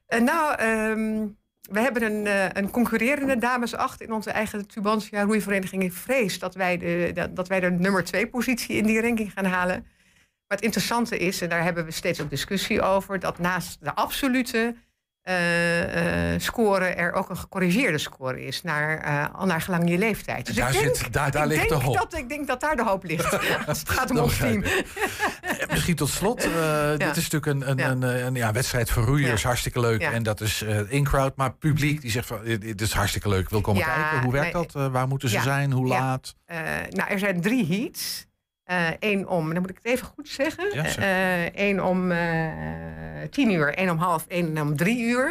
Eh, 0.06 0.20
nou, 0.20 0.54
ehm, 0.54 1.26
we 1.60 1.80
hebben 1.80 2.02
een, 2.02 2.26
een 2.58 2.70
concurrerende 2.70 3.38
damesacht 3.38 4.00
in 4.00 4.12
onze 4.12 4.30
eigen 4.30 4.66
Tubantia 4.66 5.22
roeivereniging. 5.22 5.82
Ik 5.82 5.92
vrees 5.92 6.38
dat 6.38 6.54
wij, 6.54 6.78
de, 6.78 7.10
dat, 7.14 7.36
dat 7.36 7.48
wij 7.48 7.60
de 7.60 7.70
nummer 7.70 8.04
twee 8.04 8.26
positie 8.28 8.76
in 8.76 8.84
die 8.86 9.00
ranking 9.00 9.32
gaan 9.32 9.44
halen. 9.44 9.86
Maar 10.48 10.56
het 10.58 10.66
interessante 10.66 11.18
is, 11.18 11.40
en 11.40 11.48
daar 11.48 11.62
hebben 11.62 11.84
we 11.84 11.90
steeds 11.90 12.20
ook 12.20 12.30
discussie 12.30 12.82
over, 12.82 13.18
dat 13.18 13.38
naast 13.38 13.76
de 13.80 13.94
absolute 13.94 14.76
eh, 15.22 15.34
score 16.38 16.84
er 16.84 17.12
ook 17.12 17.30
een 17.30 17.36
gecorrigeerde 17.36 17.98
score 17.98 18.44
is, 18.46 18.62
naar, 18.62 18.98
eh, 18.98 19.34
al 19.34 19.46
naar 19.46 19.60
gelang 19.60 19.88
je 19.90 19.98
leeftijd. 19.98 20.46
Dus 20.46 20.54
Daar 20.54 20.74
ik 20.74 20.80
denk, 20.80 20.96
zit- 20.96 21.12
daar- 21.12 21.30
daar 21.30 21.42
ik 21.42 21.48
ligt 21.48 21.68
denk 21.68 21.80
de 21.80 21.86
hoop. 21.86 21.94
Dat, 21.96 22.14
ik 22.14 22.28
denk 22.28 22.46
dat 22.46 22.60
daar 22.60 22.76
de 22.76 22.84
hoop 22.84 23.04
ligt, 23.04 23.38
als 23.68 23.78
het 23.78 23.88
gaat 23.88 24.10
om 24.10 24.18
ons 24.18 24.36
team. 24.36 24.64
Misschien 25.70 25.96
tot 25.96 26.08
slot. 26.08 26.40
Dit 26.96 27.16
is 27.16 27.28
natuurlijk 27.30 27.46
een, 27.46 27.70
een, 27.70 27.76
Ja. 27.76 27.90
een, 27.90 28.02
een 28.26 28.34
ja, 28.34 28.52
wedstrijd 28.52 28.90
voor 28.90 29.02
roeiers. 29.04 29.42
Hartstikke 29.44 29.80
leuk. 29.80 30.00
En 30.02 30.22
dat 30.22 30.40
is 30.40 30.62
in-crowd. 30.88 31.36
Maar 31.36 31.52
publiek 31.54 32.00
die 32.00 32.10
zegt 32.10 32.26
van 32.26 32.40
dit 32.44 32.80
is 32.80 32.92
hartstikke 32.92 33.28
leuk. 33.28 33.50
Wil 33.50 33.60
komen 33.60 33.82
kijken. 33.82 34.20
Hoe 34.22 34.32
werkt 34.32 34.54
nee, 34.54 34.66
dat? 34.72 34.90
Waar 34.92 35.08
moeten 35.08 35.28
ze 35.28 35.40
zijn? 35.40 35.72
Hoe 35.72 35.86
laat? 35.86 36.34
Nou, 36.90 37.10
er 37.10 37.18
zijn 37.18 37.40
drie 37.40 37.66
heats. 37.66 38.26
Eén 38.98 39.28
om, 39.28 39.52
dan 39.52 39.60
moet 39.60 39.70
ik 39.70 39.78
het 39.82 39.92
even 39.92 40.06
goed 40.06 40.28
zeggen. 40.28 40.68
Eén 41.54 41.82
om 41.82 42.10
eh, 42.10 42.52
tien 43.30 43.50
uur, 43.50 43.74
één 43.74 43.90
om 43.90 43.98
half, 43.98 44.26
één 44.26 44.58
om 44.58 44.76
drie 44.76 45.02
uur. 45.02 45.28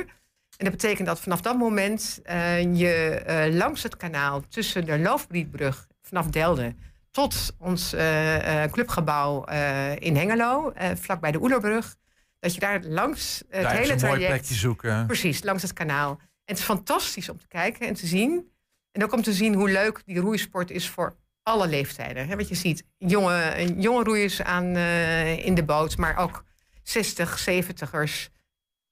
En 0.58 0.66
dat 0.66 0.72
betekent 0.72 1.08
dat 1.08 1.20
vanaf 1.20 1.42
dat 1.42 1.58
moment 1.58 2.20
eh, 2.24 2.76
je 2.76 2.94
eh, 2.94 3.54
langs 3.54 3.84
het 3.84 3.98
kanaal 3.98 4.42
tussen 4.50 4.86
de 4.86 5.00
Loofbrietbrug 5.00 5.88
vanaf 6.02 6.28
Delden 6.28 6.80
tot 7.12 7.56
ons 7.60 7.94
eh, 7.94 8.64
eh, 8.64 8.72
clubgebouw 8.72 9.46
eh, 9.46 9.96
in 9.96 10.16
Hengelo, 10.16 10.72
eh 10.72 10.90
vlakbij 10.96 11.32
de 11.32 11.42
Oelerbrug, 11.42 11.96
dat 12.40 12.54
je 12.54 12.60
daar 12.60 12.84
langs 12.84 13.44
het 13.50 13.64
Daar 13.64 13.76
hele 13.76 13.94
een 13.94 14.00
mooi 14.08 14.26
plekje 14.26 14.54
zoeken. 14.54 15.06
Precies, 15.06 15.44
langs 15.44 15.62
het 15.62 15.74
kanaal. 15.74 16.10
En 16.20 16.20
het 16.46 16.58
is 16.58 16.64
fantastisch 16.64 17.30
om 17.30 17.38
te 17.38 17.48
kijken 17.48 17.88
en 17.88 17.94
te 17.94 18.08
zien. 18.08 18.52
En 18.92 19.04
ook 19.04 19.14
om 19.14 19.22
te 19.22 19.34
zien 19.34 19.54
hoe 19.54 19.70
leuk 19.70 20.02
die 20.06 20.20
roeisport 20.20 20.72
is 20.72 20.90
voor 20.90 21.16
alle 21.46 21.68
leeftijden. 21.68 22.28
Hè, 22.28 22.36
wat 22.36 22.48
je 22.48 22.56
ziet, 22.56 22.84
jonge, 22.98 23.74
jonge 23.78 24.04
roeiers 24.04 24.42
aan, 24.42 24.76
eh, 24.76 25.46
in 25.46 25.54
de 25.54 25.64
boot, 25.64 25.98
maar 25.98 26.18
ook 26.18 26.44
60, 26.84 27.40
70ers. 27.40 28.30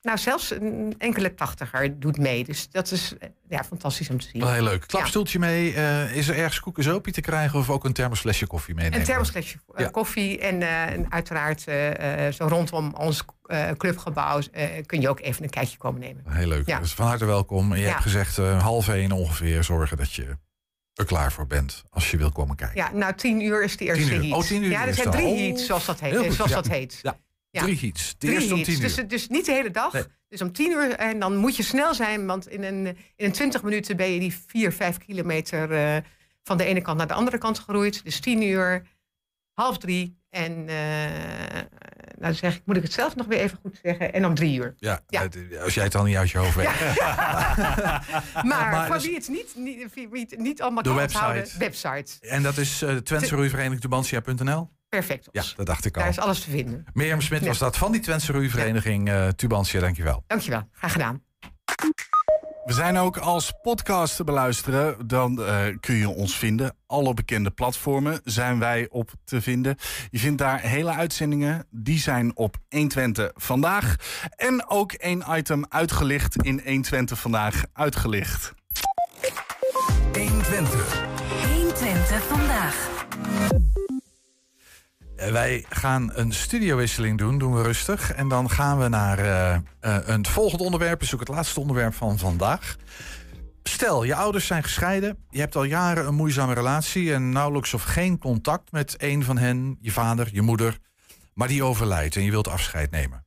Nou, 0.01 0.17
zelfs 0.17 0.51
een 0.51 0.95
enkele 0.97 1.33
tachtiger 1.33 1.99
doet 1.99 2.17
mee. 2.17 2.43
Dus 2.43 2.69
dat 2.69 2.91
is 2.91 3.17
eh, 3.19 3.29
ja, 3.49 3.63
fantastisch 3.63 4.09
om 4.09 4.19
te 4.19 4.27
zien. 4.31 4.41
Wel 4.41 4.51
heel 4.51 4.63
leuk. 4.63 4.81
Ja. 4.81 4.87
Klapstoeltje 4.87 5.39
mee. 5.39 5.73
Eh, 5.73 6.15
is 6.15 6.27
er 6.27 6.35
ergens 6.35 6.59
koekensopie 6.59 7.13
te 7.13 7.21
krijgen 7.21 7.59
of 7.59 7.69
ook 7.69 7.85
een 7.85 7.93
thermosflesje 7.93 8.47
koffie 8.47 8.75
meenemen? 8.75 8.99
Een 8.99 9.05
thermosflesje 9.05 9.57
Ja. 9.75 9.89
koffie 9.89 10.39
en, 10.39 10.61
en 10.61 11.11
uiteraard 11.11 11.61
zo 12.35 12.47
rondom 12.47 12.93
ons 12.93 13.23
clubgebouw 13.77 14.39
kun 14.85 15.01
je 15.01 15.09
ook 15.09 15.19
even 15.19 15.43
een 15.43 15.49
kijkje 15.49 15.77
komen 15.77 15.99
nemen. 16.01 16.23
Heel 16.27 16.47
leuk. 16.47 16.67
Ja. 16.67 16.79
Dus 16.79 16.93
van 16.93 17.07
harte 17.07 17.25
welkom. 17.25 17.73
En 17.73 17.79
je 17.79 17.85
hebt 17.87 18.01
gezegd 18.01 18.37
half 18.37 18.87
één 18.87 19.11
ongeveer 19.11 19.63
zorgen 19.63 19.97
dat 19.97 20.13
je 20.13 20.37
er 20.93 21.05
klaar 21.05 21.31
voor 21.31 21.47
bent 21.47 21.83
als 21.89 22.11
je 22.11 22.17
wil 22.17 22.31
komen 22.31 22.55
kijken. 22.55 22.77
Ja, 22.77 22.91
nou, 22.91 23.13
tien 23.15 23.41
uur 23.41 23.63
is 23.63 23.77
de 23.77 23.85
eerste 23.85 24.03
Tien 24.03 24.13
uur. 24.15 24.21
heat. 24.23 24.33
Oh, 24.37 24.43
tien 24.43 24.63
uur 24.63 24.69
ja, 24.69 24.87
er 24.87 24.93
zijn 24.93 25.11
drie 25.11 25.25
Oh, 25.25 25.37
heats, 25.37 25.65
zoals 25.65 25.85
dat 25.85 25.99
heet. 25.99 26.17
goed, 26.17 26.33
zoals 26.33 26.49
ja. 26.51 26.55
dat 26.55 26.67
heet. 26.67 26.99
Ja, 27.01 27.17
Ja. 27.49 27.61
Drie 27.61 27.79
heats. 27.79 28.09
De 28.09 28.15
Drie 28.17 28.33
eerste 28.33 28.53
om 28.53 28.63
tien 28.63 28.73
uur. 28.73 28.81
Dus, 28.81 28.95
dus 29.07 29.27
niet 29.27 29.45
de 29.45 29.51
hele 29.51 29.71
dag. 29.71 29.93
Nee. 29.93 30.03
Dus 30.29 30.41
om 30.41 30.51
tien 30.51 30.71
uur. 30.71 30.91
En 30.91 31.19
dan 31.19 31.35
moet 31.35 31.55
je 31.55 31.63
snel 31.63 31.93
zijn, 31.93 32.25
want 32.25 32.47
in 32.47 32.63
een, 32.63 32.85
in 32.87 32.97
een 33.25 33.31
twintig 33.31 33.63
minuten 33.63 33.97
ben 33.97 34.11
je 34.11 34.19
die 34.19 34.33
vier, 34.47 34.71
vijf 34.73 34.97
kilometer 34.97 35.71
eh, 35.71 35.97
van 36.43 36.57
de 36.57 36.63
ene 36.65 36.81
kant 36.81 36.97
naar 36.97 37.07
de 37.07 37.13
andere 37.13 37.37
kant 37.37 37.59
geroeid. 37.59 38.03
Dus 38.03 38.19
tien 38.19 38.41
uur, 38.41 38.87
half 39.53 39.77
drie. 39.77 40.17
En 40.29 40.67
eh, 40.67 41.59
nou 42.19 42.33
zeg 42.33 42.55
ik, 42.55 42.61
moet 42.65 42.77
ik 42.77 42.83
het 42.83 42.93
zelf 42.93 43.15
nog 43.15 43.25
weer 43.27 43.39
even 43.39 43.57
goed 43.61 43.79
zeggen. 43.83 44.13
En 44.13 44.25
om 44.25 44.35
drie 44.35 44.57
uur. 44.59 44.73
Ja, 44.77 44.99
Ja. 45.07 45.21
het- 45.21 45.37
als 45.63 45.73
jij 45.73 45.83
het 45.83 45.95
al 45.95 46.03
niet 46.03 46.15
uit 46.15 46.29
je 46.29 46.37
hoofd 46.37 46.55
weet. 46.55 46.67
Maar, 48.49 48.71
Maar 48.71 48.85
voor 48.85 48.95
dus- 48.95 49.05
wie 49.05 49.15
het 49.15 49.27
niet, 49.29 49.53
niet, 49.55 49.93
wie 49.93 50.25
het 50.29 50.39
niet 50.39 50.61
allemaal 50.61 50.83
kan 50.83 50.95
website. 50.95 51.23
onthouden, 51.25 51.59
website. 51.59 52.27
En 52.27 52.43
dat 52.43 52.57
is 52.57 52.81
uh, 52.83 52.95
Twentse? 52.95 54.69
Perfect. 54.89 55.27
Ja, 55.31 55.43
dat 55.55 55.65
dacht 55.65 55.85
ik 55.85 55.95
al. 55.95 56.01
Daar 56.01 56.11
is 56.11 56.19
alles 56.19 56.39
te 56.43 56.49
vinden. 56.49 56.85
Mirjam 56.93 57.21
Smit 57.21 57.45
was 57.45 57.57
dat 57.57 57.77
van 57.77 57.91
die 57.91 58.01
Twentse 58.01 58.31
Roeivereniging 58.31 59.09
eh 59.09 59.27
Tubantia. 59.27 59.79
Dankjewel. 59.79 60.23
Dankjewel. 60.27 60.69
Graag 60.71 60.91
gedaan. 60.91 61.21
We 62.65 62.73
zijn 62.73 62.97
ook 62.97 63.17
als 63.17 63.53
podcast 63.61 64.15
te 64.15 64.23
beluisteren. 64.23 65.07
Dan 65.07 65.43
eh, 65.43 65.65
kun 65.79 65.95
je 65.95 66.09
ons 66.09 66.37
vinden. 66.37 66.75
Alle 66.87 67.13
bekende 67.13 67.51
platformen 67.51 68.21
zijn 68.23 68.59
wij 68.59 68.87
op 68.89 69.11
te 69.23 69.41
vinden. 69.41 69.75
Je 70.09 70.19
vindt 70.19 70.37
daar 70.37 70.59
hele 70.59 70.91
uitzendingen. 70.91 71.67
Die 71.69 71.99
zijn 71.99 72.37
op 72.37 72.57
120 72.69 73.31
vandaag. 73.35 73.95
En 74.35 74.69
ook 74.69 74.91
één 74.91 75.23
item 75.29 75.65
uitgelicht 75.69 76.35
in 76.35 76.61
120 76.65 77.19
vandaag 77.19 77.63
uitgelicht. 77.73 78.53
120. 80.13 81.03
120 81.53 82.23
vandaag. 82.23 82.91
Eh, 85.23 85.31
Wij 85.31 85.65
gaan 85.69 86.11
een 86.13 86.31
studiowisseling 86.31 87.17
doen, 87.17 87.37
doen 87.37 87.55
we 87.55 87.61
rustig. 87.61 88.13
En 88.13 88.27
dan 88.27 88.49
gaan 88.49 88.79
we 88.79 88.87
naar 88.87 89.19
eh, 89.19 89.97
een 90.05 90.25
volgend 90.25 90.61
onderwerp. 90.61 91.01
is 91.01 91.13
ook 91.13 91.19
het 91.19 91.29
laatste 91.29 91.59
onderwerp 91.59 91.93
van 91.93 92.17
vandaag. 92.17 92.75
Stel, 93.63 94.03
je 94.03 94.15
ouders 94.15 94.47
zijn 94.47 94.63
gescheiden. 94.63 95.17
Je 95.29 95.39
hebt 95.39 95.55
al 95.55 95.63
jaren 95.63 96.07
een 96.07 96.15
moeizame 96.15 96.53
relatie 96.53 97.13
en 97.13 97.29
nauwelijks 97.29 97.73
of 97.73 97.83
geen 97.83 98.17
contact 98.17 98.71
met 98.71 98.95
een 98.97 99.23
van 99.23 99.37
hen, 99.37 99.77
je 99.81 99.91
vader, 99.91 100.29
je 100.31 100.41
moeder. 100.41 100.77
Maar 101.33 101.47
die 101.47 101.63
overlijdt 101.63 102.15
en 102.15 102.23
je 102.23 102.31
wilt 102.31 102.47
afscheid 102.47 102.91
nemen. 102.91 103.25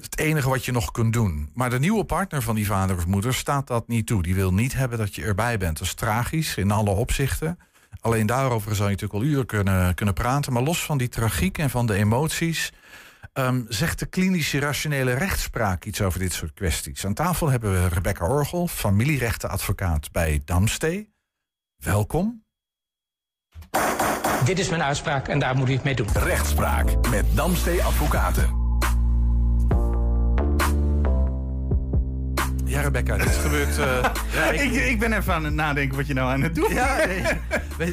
Het 0.00 0.18
enige 0.18 0.48
wat 0.48 0.64
je 0.64 0.72
nog 0.72 0.90
kunt 0.90 1.12
doen. 1.12 1.50
Maar 1.54 1.70
de 1.70 1.78
nieuwe 1.78 2.04
partner 2.04 2.42
van 2.42 2.54
die 2.54 2.66
vader 2.66 2.96
of 2.96 3.06
moeder 3.06 3.34
staat 3.34 3.66
dat 3.66 3.88
niet 3.88 4.06
toe. 4.06 4.22
Die 4.22 4.34
wil 4.34 4.52
niet 4.52 4.74
hebben 4.74 4.98
dat 4.98 5.14
je 5.14 5.22
erbij 5.22 5.58
bent. 5.58 5.78
Dat 5.78 5.86
is 5.86 5.94
tragisch 5.94 6.56
in 6.56 6.70
alle 6.70 6.90
opzichten. 6.90 7.58
Alleen 8.02 8.26
daarover 8.26 8.74
zou 8.74 8.90
je 8.90 8.94
natuurlijk 8.94 9.24
al 9.24 9.30
uren 9.30 9.46
kunnen, 9.46 9.94
kunnen 9.94 10.14
praten. 10.14 10.52
Maar 10.52 10.62
los 10.62 10.84
van 10.84 10.98
die 10.98 11.08
tragiek 11.08 11.58
en 11.58 11.70
van 11.70 11.86
de 11.86 11.94
emoties. 11.94 12.72
ehm, 13.32 13.62
zegt 13.68 13.98
de 13.98 14.06
klinische 14.06 14.58
rationele 14.58 15.12
rechtspraak 15.12 15.84
iets 15.84 16.00
over 16.00 16.18
dit 16.18 16.32
soort 16.32 16.52
kwesties. 16.52 17.06
Aan 17.06 17.14
tafel 17.14 17.50
hebben 17.50 17.72
we 17.72 17.88
Rebecca 17.88 18.26
Orgel, 18.26 18.68
familierechtenadvocaat 18.68 20.12
bij 20.12 20.42
Damstee. 20.44 21.12
Welkom. 21.76 22.44
Dit 24.44 24.58
is 24.58 24.68
mijn 24.68 24.82
uitspraak 24.82 25.28
en 25.28 25.38
daar 25.38 25.56
moet 25.56 25.68
u 25.68 25.72
het 25.72 25.84
mee 25.84 25.94
doen. 25.94 26.08
Rechtspraak 26.12 27.08
met 27.08 27.36
Damstee 27.36 27.82
Advocaten. 27.82 28.61
Ja, 32.72 32.80
Rebecca, 32.80 33.16
dit 33.16 33.28
gebeurt... 33.42 33.78
eh, 33.78 34.04
ja, 34.34 34.50
ik, 34.50 34.72
ik 34.72 34.98
ben 34.98 35.12
even 35.12 35.34
aan 35.34 35.44
het 35.44 35.54
nadenken 35.54 35.96
wat 35.96 36.06
je 36.06 36.14
nou 36.14 36.32
aan 36.32 36.42
het 36.42 36.54
doen 36.54 36.74
Ja, 36.74 36.96
nee. 37.06 37.22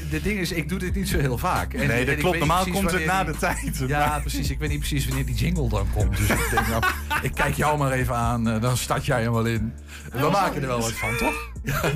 De 0.10 0.22
ding 0.22 0.40
is, 0.40 0.52
ik 0.52 0.70
doe 0.70 0.80
dit 0.80 0.96
niet 0.96 1.10
zo 1.10 1.18
heel 1.20 1.38
vaak. 1.38 1.74
En- 1.74 1.88
Nee, 1.88 2.06
dat 2.06 2.16
klopt. 2.18 2.38
Normaal 2.38 2.66
komt 2.72 2.92
het 2.92 3.06
na 3.06 3.24
die- 3.24 3.34
de 3.34 3.40
tijd. 3.40 3.84
Ja, 3.88 4.08
Maar- 4.08 4.22
precies. 4.22 4.50
Ik 4.50 4.60
weet 4.60 4.70
niet 4.70 4.80
precies 4.80 5.06
wanneer 5.08 5.26
die 5.26 5.36
jingle 5.36 5.70
dan 5.70 5.88
komt. 5.94 6.18
Dus 6.18 6.30
ik 6.30 6.48
denk, 6.52 6.68
nou, 6.68 6.84
ik 7.22 7.32
kijk 7.34 7.56
jou 7.56 7.78
maar 7.78 7.92
even 7.92 8.16
aan. 8.16 8.50
eh, 8.50 8.62
Dan 8.62 8.78
start 8.78 9.06
jij 9.06 9.22
hem 9.22 9.32
wel 9.34 9.46
in. 9.46 9.74
We 10.12 10.30
maken 10.30 10.62
er 10.62 10.68
wel 10.68 10.80
wat 10.82 10.92
van, 10.94 11.18
toch? 11.18 11.34
Ja. 11.64 11.82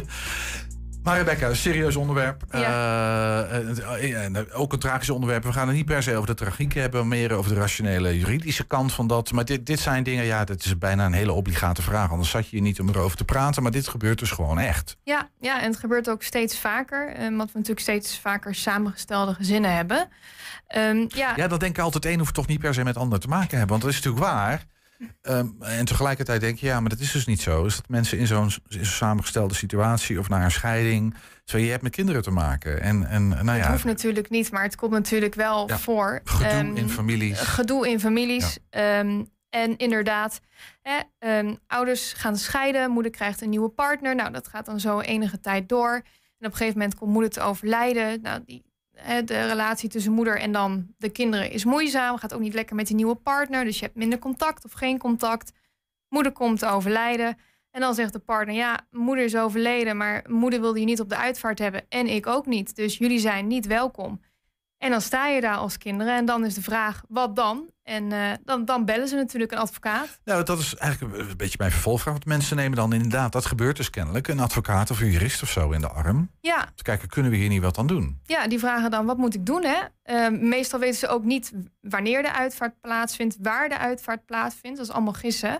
Maar 1.04 1.18
Rebecca, 1.18 1.48
een 1.50 1.56
serieus 1.56 1.96
onderwerp. 1.96 2.44
Eh, 2.50 2.60
eh, 2.62 4.24
en 4.24 4.52
ook 4.54 4.74
een 4.74 4.80
tragisch 4.80 5.10
onderwerp. 5.10 5.44
We 5.44 5.54
gaan 5.54 5.68
het 5.68 5.76
niet 5.76 5.86
per 5.86 6.04
se 6.04 6.16
over 6.16 6.28
de 6.28 6.34
tragiek 6.34 6.74
hebben, 6.74 7.00
maar 7.00 7.18
meer 7.18 7.34
over 7.34 7.54
de 7.54 7.60
rationele 7.60 8.18
juridische 8.20 8.64
kant 8.68 8.94
van 8.94 9.08
dat. 9.08 9.32
Maar 9.32 9.46
dit, 9.46 9.66
dit 9.66 9.80
zijn 9.80 10.04
dingen, 10.04 10.26
ja, 10.26 10.44
dat 10.46 10.64
is 10.66 10.78
bijna 10.78 11.06
een 11.06 11.14
hele 11.14 11.32
obligate 11.32 11.82
vraag. 11.82 12.12
Anders 12.12 12.30
zat 12.30 12.44
je 12.44 12.50
hier 12.50 12.62
niet 12.62 12.80
om 12.80 12.90
erover 12.90 13.18
te 13.18 13.26
praten. 13.26 13.64
Maar 13.64 13.72
dit 13.72 13.88
gebeurt 13.88 14.20
dus 14.20 14.32
gewoon 14.32 14.60
echt. 14.60 14.98
Ja, 15.04 15.30
ja, 15.40 15.62
en 15.62 15.70
het 15.70 15.80
gebeurt 15.80 16.10
ook 16.10 16.24
steeds 16.24 16.60
vaker. 16.60 17.08
eh, 17.14 17.26
Omdat 17.28 17.48
we 17.48 17.52
natuurlijk 17.58 17.80
steeds 17.80 18.20
vaker 18.20 18.56
samengestelde 18.56 19.34
gezinnen 19.34 19.76
hebben. 19.76 20.10
Ehm, 20.68 21.06
ja, 21.08 21.34
Ja, 21.36 21.48
dan 21.48 21.60
denk 21.60 21.78
ik 21.78 21.84
altijd, 21.84 22.06
één 22.06 22.20
hoeft 22.20 22.34
toch 22.34 22.48
niet 22.48 22.60
per 22.60 22.74
se 22.74 22.84
met 22.84 22.98
ander 22.98 23.20
te 23.20 23.28
maken 23.28 23.58
hebben. 23.58 23.70
Want 23.70 23.82
dat 23.82 23.92
is 23.92 23.96
natuurlijk 23.98 24.26
waar. 24.26 24.64
Ehm, 25.22 25.48
en 25.60 25.86
tegelijkertijd 25.86 26.42
denk 26.42 26.58
je, 26.58 26.66
ja, 26.66 26.80
maar 26.80 26.90
dat 26.90 27.00
is 27.00 27.12
dus 27.12 27.26
niet 27.26 27.42
zo. 27.42 27.66
Is 27.66 27.76
dat 27.76 27.90
mensen 27.90 28.18
in 28.18 28.28
zo'n 28.28 28.52
samengestelde 28.68 29.54
situatie 29.54 30.20
of 30.20 30.30
na 30.30 30.44
een 30.44 30.52
scheiding. 30.52 31.16
Zo, 31.44 31.58
je 31.58 31.70
hebt 31.70 31.84
met 31.84 31.92
kinderen 31.92 32.22
te 32.22 32.32
maken. 32.32 32.82
En, 32.82 33.08
en 33.08 33.28
nou 33.28 33.48
het 33.50 33.58
ja, 33.58 33.72
hoeft 33.72 33.84
natuurlijk 33.84 34.30
niet, 34.30 34.52
maar 34.52 34.64
het 34.64 34.76
komt 34.76 34.92
natuurlijk 34.92 35.36
wel 35.36 35.68
Ja, 35.70 35.78
voor. 35.78 36.22
gedoe 36.24 36.48
Ehm, 36.48 36.76
in 36.76 36.90
families. 36.90 37.40
Gedoe 37.40 37.90
in 37.90 38.00
families. 38.00 38.58
Ehm, 38.70 39.24
en 39.50 39.78
inderdaad, 39.78 40.40
hè, 40.82 41.00
ehm, 41.20 41.56
ouders 41.68 42.14
gaan 42.14 42.38
scheiden, 42.38 42.92
moeder 42.92 43.12
krijgt 43.12 43.42
een 43.42 43.50
nieuwe 43.50 43.70
partner. 43.70 44.16
Nou, 44.16 44.32
dat 44.32 44.48
gaat 44.48 44.66
dan 44.66 44.80
zo 44.80 45.00
enige 45.00 45.40
tijd 45.40 45.70
door. 45.70 45.94
En 45.94 46.50
op 46.50 46.52
een 46.52 46.58
gegeven 46.58 46.78
moment 46.80 46.96
komt 46.96 47.12
moeder 47.12 47.30
te 47.32 47.42
overlijden. 47.42 48.22
Nou, 48.22 48.42
die, 48.46 48.64
de 49.26 49.46
relatie 49.46 49.90
tussen 49.90 50.12
moeder 50.12 50.40
en 50.40 50.52
dan 50.52 50.88
de 50.98 51.10
kinderen 51.10 51.52
is 51.52 51.66
moeizaam. 51.66 52.18
Gaat 52.18 52.34
ook 52.34 52.40
niet 52.40 52.54
lekker 52.54 52.76
met 52.76 52.88
die 52.88 52.96
nieuwe 52.96 53.16
partner. 53.16 53.64
Dus 53.64 53.80
je 53.80 53.86
hebt 53.86 53.98
minder 53.98 54.20
contact 54.20 54.66
of 54.66 54.72
geen 54.72 54.98
contact. 54.98 55.52
Moeder 56.10 56.32
komt 56.32 56.60
te 56.60 56.68
overlijden. 56.68 57.38
En 57.72 57.82
dan 57.82 57.94
zegt 57.94 58.14
de 58.14 58.20
partner, 58.20 58.56
ja, 58.56 58.88
moeder 58.92 59.24
is 59.26 59.36
overleden, 59.36 59.98
maar 59.98 60.24
moeder 60.30 60.62
wilde 60.62 60.80
je 60.80 60.86
niet 60.86 61.00
op 61.00 61.10
de 61.10 61.18
uitvaart 61.18 61.60
hebben 61.60 61.86
en 61.90 62.08
ik 62.08 62.28
ook 62.28 62.46
niet. 62.46 62.76
Dus 62.76 62.98
jullie 62.98 63.20
zijn 63.20 63.48
niet 63.48 63.68
welkom. 63.68 64.22
En 64.78 64.92
dan 64.92 65.02
sta 65.02 65.28
je 65.28 65.42
daar 65.42 65.56
als 65.56 65.78
kinderen 65.78 66.16
en 66.16 66.26
dan 66.26 66.46
is 66.46 66.54
de 66.54 66.62
vraag, 66.62 67.04
wat 67.08 67.36
dan? 67.36 67.70
En 67.84 68.12
eh, 68.12 68.32
dan, 68.46 68.66
dan 68.66 68.86
bellen 68.86 69.08
ze 69.08 69.16
natuurlijk 69.16 69.52
een 69.52 69.58
advocaat. 69.58 70.20
Nou, 70.26 70.44
dat 70.44 70.60
is 70.60 70.76
eigenlijk 70.76 71.18
een 71.30 71.38
beetje 71.38 71.58
mijn 71.60 71.72
vervolgvraag. 71.72 72.14
Want 72.14 72.26
mensen 72.26 72.56
nemen 72.56 72.78
dan 72.78 72.94
inderdaad, 72.94 73.32
dat 73.32 73.46
gebeurt 73.46 73.78
dus 73.78 73.90
kennelijk, 73.90 74.28
een 74.28 74.40
advocaat 74.40 74.92
of 74.92 75.00
een 75.02 75.12
jurist 75.12 75.42
of 75.44 75.50
zo 75.50 75.72
in 75.72 75.82
de 75.82 75.88
arm. 75.90 76.30
Ja, 76.42 76.72
Te 76.76 76.84
kijken, 76.84 77.08
kunnen 77.10 77.32
we 77.32 77.38
hier 77.38 77.50
niet 77.50 77.62
wat 77.62 77.78
aan 77.78 77.88
doen? 77.88 78.20
ja, 78.26 78.48
die 78.48 78.60
vragen 78.60 78.92
dan, 78.92 79.06
wat 79.06 79.18
moet 79.18 79.34
ik 79.36 79.46
doen? 79.46 79.64
Hè? 79.64 79.80
Eh, 80.04 80.28
meestal 80.30 80.80
weten 80.80 81.00
ze 81.00 81.08
ook 81.08 81.24
niet 81.24 81.52
wanneer 81.82 82.22
de 82.22 82.34
uitvaart 82.34 82.82
plaatsvindt, 82.82 83.36
waar 83.42 83.70
de 83.70 83.78
uitvaart 83.78 84.26
plaatsvindt. 84.26 84.78
Dat 84.78 84.88
is 84.88 84.94
allemaal 84.94 85.14
gissen. 85.14 85.60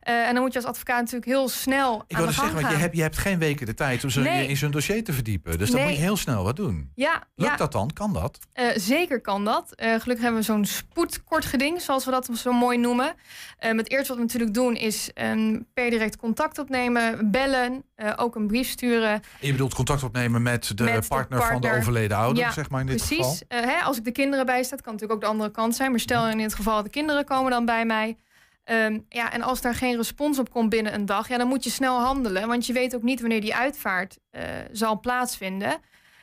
Eh, 0.00 0.26
en 0.26 0.32
dan 0.34 0.42
moet 0.42 0.52
je 0.52 0.58
als 0.58 0.68
advocaat 0.68 0.98
natuurlijk 0.98 1.24
heel 1.26 1.48
snel 1.48 1.94
Ik 1.94 2.00
aan 2.00 2.06
wilde 2.08 2.26
de 2.26 2.32
gang 2.32 2.34
zeggen, 2.50 2.54
want 2.62 2.74
je 2.74 2.80
hebt, 2.82 2.96
je 2.96 3.02
hebt 3.02 3.18
geen 3.18 3.38
weken 3.38 3.66
de 3.66 3.74
tijd 3.74 4.04
om 4.04 4.10
zo 4.10 4.20
Nee. 4.20 4.48
in 4.48 4.56
zo'n 4.56 4.70
dossier 4.70 5.04
te 5.04 5.12
verdiepen. 5.12 5.58
Dus 5.58 5.68
dan 5.70 5.78
Nee. 5.78 5.88
moet 5.88 5.96
je 5.96 6.02
heel 6.02 6.16
snel 6.16 6.44
wat 6.44 6.56
doen. 6.56 6.90
Ja, 6.94 7.22
Lukt 7.34 7.50
ja. 7.50 7.56
dat 7.56 7.72
dan? 7.72 7.92
Kan 7.92 8.12
dat? 8.12 8.38
Zeker 8.74 9.20
kan 9.20 9.44
dat. 9.44 9.72
Gelukkig 9.76 10.20
hebben 10.20 10.34
we 10.40 10.42
zo'n 10.42 10.64
spoedkort 10.64 11.44
geding, 11.58 11.80
zoals 11.80 12.04
we 12.04 12.10
dat 12.10 12.28
zo 12.34 12.52
mooi 12.52 12.78
noemen. 12.78 13.14
Eh, 13.58 13.76
het 13.76 13.90
eerste 13.90 14.08
wat 14.08 14.16
we 14.16 14.22
natuurlijk 14.22 14.54
doen 14.54 14.74
is 14.74 15.10
ehm, 15.14 15.60
per 15.74 15.90
direct 15.90 16.16
contact 16.16 16.58
opnemen, 16.58 17.30
bellen, 17.30 17.84
eh, 17.94 18.12
ook 18.16 18.34
een 18.34 18.46
brief 18.46 18.68
sturen. 18.68 19.10
En 19.12 19.22
je 19.40 19.52
bedoelt 19.52 19.74
contact 19.74 20.02
opnemen 20.02 20.42
met 20.42 20.72
de, 20.74 20.84
met 20.84 21.02
de 21.02 21.08
partner, 21.08 21.42
van 21.42 21.60
de 21.60 21.70
overleden 21.72 22.16
ouder, 22.16 22.42
Ja, 22.42 22.50
zeg 22.50 22.70
maar 22.70 22.80
in 22.80 22.86
dit 22.86 22.96
precies. 22.96 23.16
geval? 23.16 23.44
Eh, 23.48 23.60
hè, 23.60 23.82
als 23.82 23.96
ik 23.96 24.04
de 24.04 24.12
kinderen 24.12 24.46
bijstaat, 24.46 24.80
kan 24.82 24.92
natuurlijk 24.92 25.20
ook 25.20 25.26
de 25.26 25.32
andere 25.32 25.50
kant 25.50 25.76
zijn. 25.76 25.90
Maar 25.90 26.00
stel 26.00 26.28
in 26.28 26.38
dit 26.38 26.54
geval 26.54 26.82
de 26.82 26.90
kinderen 26.90 27.24
komen 27.24 27.50
dan 27.50 27.64
bij 27.64 27.84
mij. 27.86 28.16
Ehm, 28.64 28.98
ja, 29.08 29.32
en 29.32 29.42
als 29.42 29.60
daar 29.60 29.74
geen 29.74 29.96
respons 29.96 30.38
op 30.38 30.50
komt 30.50 30.68
binnen 30.68 30.94
een 30.94 31.06
dag, 31.06 31.28
ja, 31.28 31.38
dan 31.38 31.48
moet 31.48 31.64
je 31.64 31.70
snel 31.70 32.00
handelen. 32.00 32.48
Want 32.48 32.66
je 32.66 32.72
weet 32.72 32.94
ook 32.94 33.02
niet 33.02 33.20
wanneer 33.20 33.40
die 33.40 33.54
uitvaart 33.54 34.18
eh, 34.30 34.42
zal 34.72 35.00
plaatsvinden. 35.00 35.76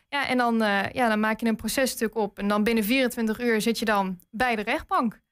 Ja, 0.09 0.27
en 0.27 0.37
dan, 0.37 0.57
ja, 0.91 1.09
dan 1.09 1.19
maak 1.19 1.39
je 1.39 1.47
een 1.47 1.55
processtuk 1.55 2.15
op. 2.15 2.39
En 2.39 2.47
dan 2.47 2.63
binnen 2.63 2.83
24 2.83 3.39
uur 3.39 3.61
zit 3.61 3.79
je 3.79 3.85
dan 3.85 4.19
bij 4.31 4.55
de 4.55 4.61
rechtbank. 4.61 5.23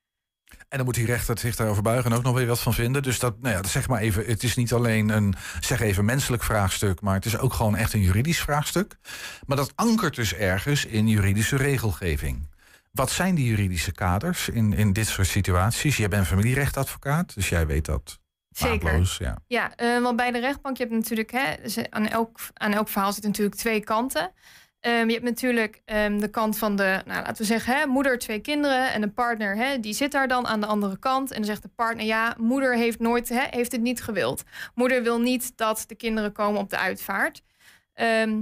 En 0.69 0.77
dan 0.77 0.85
moet 0.85 0.95
die 0.95 1.05
rechter 1.05 1.39
zich 1.39 1.55
daarover 1.55 1.83
buigen 1.83 2.11
en 2.11 2.17
ook 2.17 2.23
nog 2.23 2.35
weer 2.35 2.47
wat 2.47 2.59
van 2.59 2.73
vinden. 2.73 3.03
Dus 3.03 3.19
dat, 3.19 3.41
nou 3.41 3.55
ja, 3.55 3.63
zeg 3.63 3.87
maar 3.87 4.01
even, 4.01 4.25
het 4.25 4.43
is 4.43 4.55
niet 4.55 4.73
alleen 4.73 5.09
een, 5.09 5.35
zeg 5.59 5.81
even, 5.81 6.05
menselijk 6.05 6.43
vraagstuk, 6.43 7.01
maar 7.01 7.13
het 7.13 7.25
is 7.25 7.37
ook 7.37 7.53
gewoon 7.53 7.75
echt 7.75 7.93
een 7.93 8.01
juridisch 8.01 8.39
vraagstuk. 8.39 8.97
Maar 9.45 9.57
dat 9.57 9.71
ankert 9.75 10.15
dus 10.15 10.33
ergens 10.33 10.85
in 10.85 11.07
juridische 11.07 11.55
regelgeving. 11.55 12.51
Wat 12.91 13.11
zijn 13.11 13.35
die 13.35 13.45
juridische 13.45 13.91
kaders 13.91 14.49
in, 14.49 14.73
in 14.73 14.93
dit 14.93 15.07
soort 15.07 15.27
situaties? 15.27 15.97
Jij 15.97 16.07
bent 16.07 16.27
familierechtadvocaat, 16.27 17.35
dus 17.35 17.49
jij 17.49 17.67
weet 17.67 17.85
dat. 17.85 18.19
Zeker. 18.49 18.83
Maatloos, 18.83 19.17
ja. 19.17 19.37
Ja, 19.47 19.75
eh, 19.75 20.01
want 20.01 20.17
bij 20.17 20.31
de 20.31 20.39
rechtbank, 20.39 20.77
je 20.77 20.83
hebt 20.83 20.95
natuurlijk, 20.95 21.31
hè, 21.31 21.55
aan, 21.89 22.07
elk, 22.07 22.39
aan 22.53 22.73
elk 22.73 22.89
verhaal 22.89 23.13
zitten 23.13 23.29
natuurlijk 23.29 23.57
twee 23.57 23.83
kanten. 23.83 24.31
Ehm, 24.83 25.07
je 25.07 25.13
hebt 25.13 25.25
natuurlijk 25.25 25.81
ehm, 25.85 26.19
de 26.19 26.27
kant 26.27 26.57
van 26.57 26.75
de, 26.75 27.01
nou, 27.05 27.21
laten 27.21 27.37
we 27.37 27.43
zeggen, 27.43 27.75
hè, 27.75 27.85
moeder, 27.85 28.19
twee 28.19 28.39
kinderen 28.39 28.93
en 28.93 29.01
de 29.01 29.09
partner, 29.09 29.55
hè, 29.55 29.79
die 29.79 29.93
zit 29.93 30.11
daar 30.11 30.27
dan 30.27 30.47
aan 30.47 30.59
de 30.61 30.65
andere 30.65 30.99
kant. 30.99 31.31
En 31.31 31.37
dan 31.37 31.45
zegt 31.45 31.61
de 31.61 31.69
partner, 31.75 32.05
ja, 32.05 32.35
moeder 32.37 32.75
heeft 32.75 32.99
nooit, 32.99 33.29
hè, 33.29 33.41
heeft 33.49 33.71
het 33.71 33.81
niet 33.81 34.03
gewild. 34.03 34.43
Moeder 34.75 35.03
wil 35.03 35.19
niet 35.19 35.57
dat 35.57 35.83
de 35.87 35.95
kinderen 35.95 36.31
komen 36.31 36.61
op 36.61 36.69
de 36.69 36.77
uitvaart. 36.77 37.41
Ehm, 37.93 38.41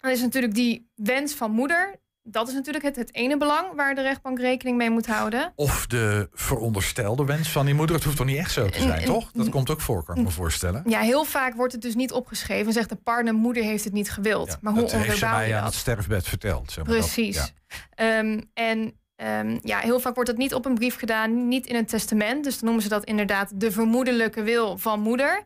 dan 0.00 0.10
is 0.10 0.20
natuurlijk 0.20 0.54
die 0.54 0.90
wens 0.94 1.34
van 1.34 1.50
moeder, 1.50 2.00
dat 2.28 2.48
is 2.48 2.54
natuurlijk 2.54 2.84
het, 2.84 2.96
het 2.96 3.14
ene 3.14 3.36
belang 3.36 3.74
waar 3.74 3.94
de 3.94 4.02
rechtbank 4.02 4.38
rekening 4.38 4.76
mee 4.76 4.90
moet 4.90 5.06
houden. 5.06 5.52
Of 5.54 5.86
de 5.86 6.28
veronderstelde 6.32 7.24
wens 7.24 7.50
van 7.50 7.64
die 7.64 7.74
moeder. 7.74 7.96
Het 7.96 8.04
hoeft 8.04 8.16
toch 8.16 8.26
niet 8.26 8.36
echt 8.36 8.52
zo 8.52 8.68
te 8.68 8.80
zijn, 8.80 9.04
toch? 9.04 9.30
Dat 9.32 9.48
komt 9.48 9.70
ook 9.70 9.80
voor, 9.80 10.04
kan 10.04 10.16
ik 10.16 10.24
me 10.24 10.30
voorstellen. 10.30 10.82
Ja, 10.86 11.00
heel 11.00 11.24
vaak 11.24 11.54
wordt 11.54 11.72
het 11.72 11.82
dus 11.82 11.94
niet 11.94 12.12
opgeschreven. 12.12 12.72
Zegt 12.72 12.88
de 12.88 12.96
partner, 12.96 13.34
moeder 13.34 13.62
heeft 13.62 13.84
het 13.84 13.92
niet 13.92 14.10
gewild. 14.10 14.58
maar 14.60 14.72
hoe 14.72 14.82
dat 14.82 14.92
heeft 14.92 15.18
ze 15.18 15.26
aan 15.26 15.64
het 15.64 15.74
sterfbed 15.74 16.28
verteld. 16.28 16.72
Zeg 16.72 16.84
maar 16.86 16.96
dat. 16.96 17.04
Precies. 17.04 17.36
Ja. 17.36 17.46
Ehm, 17.94 18.40
en 18.54 18.92
ehm, 19.16 19.58
ja, 19.62 19.78
heel 19.78 20.00
vaak 20.00 20.14
wordt 20.14 20.30
dat 20.30 20.38
niet 20.38 20.54
op 20.54 20.64
een 20.64 20.74
brief 20.74 20.96
gedaan, 20.96 21.48
niet 21.48 21.66
in 21.66 21.76
een 21.76 21.86
testament. 21.86 22.44
Dus 22.44 22.54
dan 22.54 22.64
noemen 22.64 22.82
ze 22.82 22.88
dat 22.88 23.04
inderdaad 23.04 23.60
de 23.60 23.70
vermoedelijke 23.70 24.42
wil 24.42 24.78
van 24.78 25.00
moeder. 25.00 25.42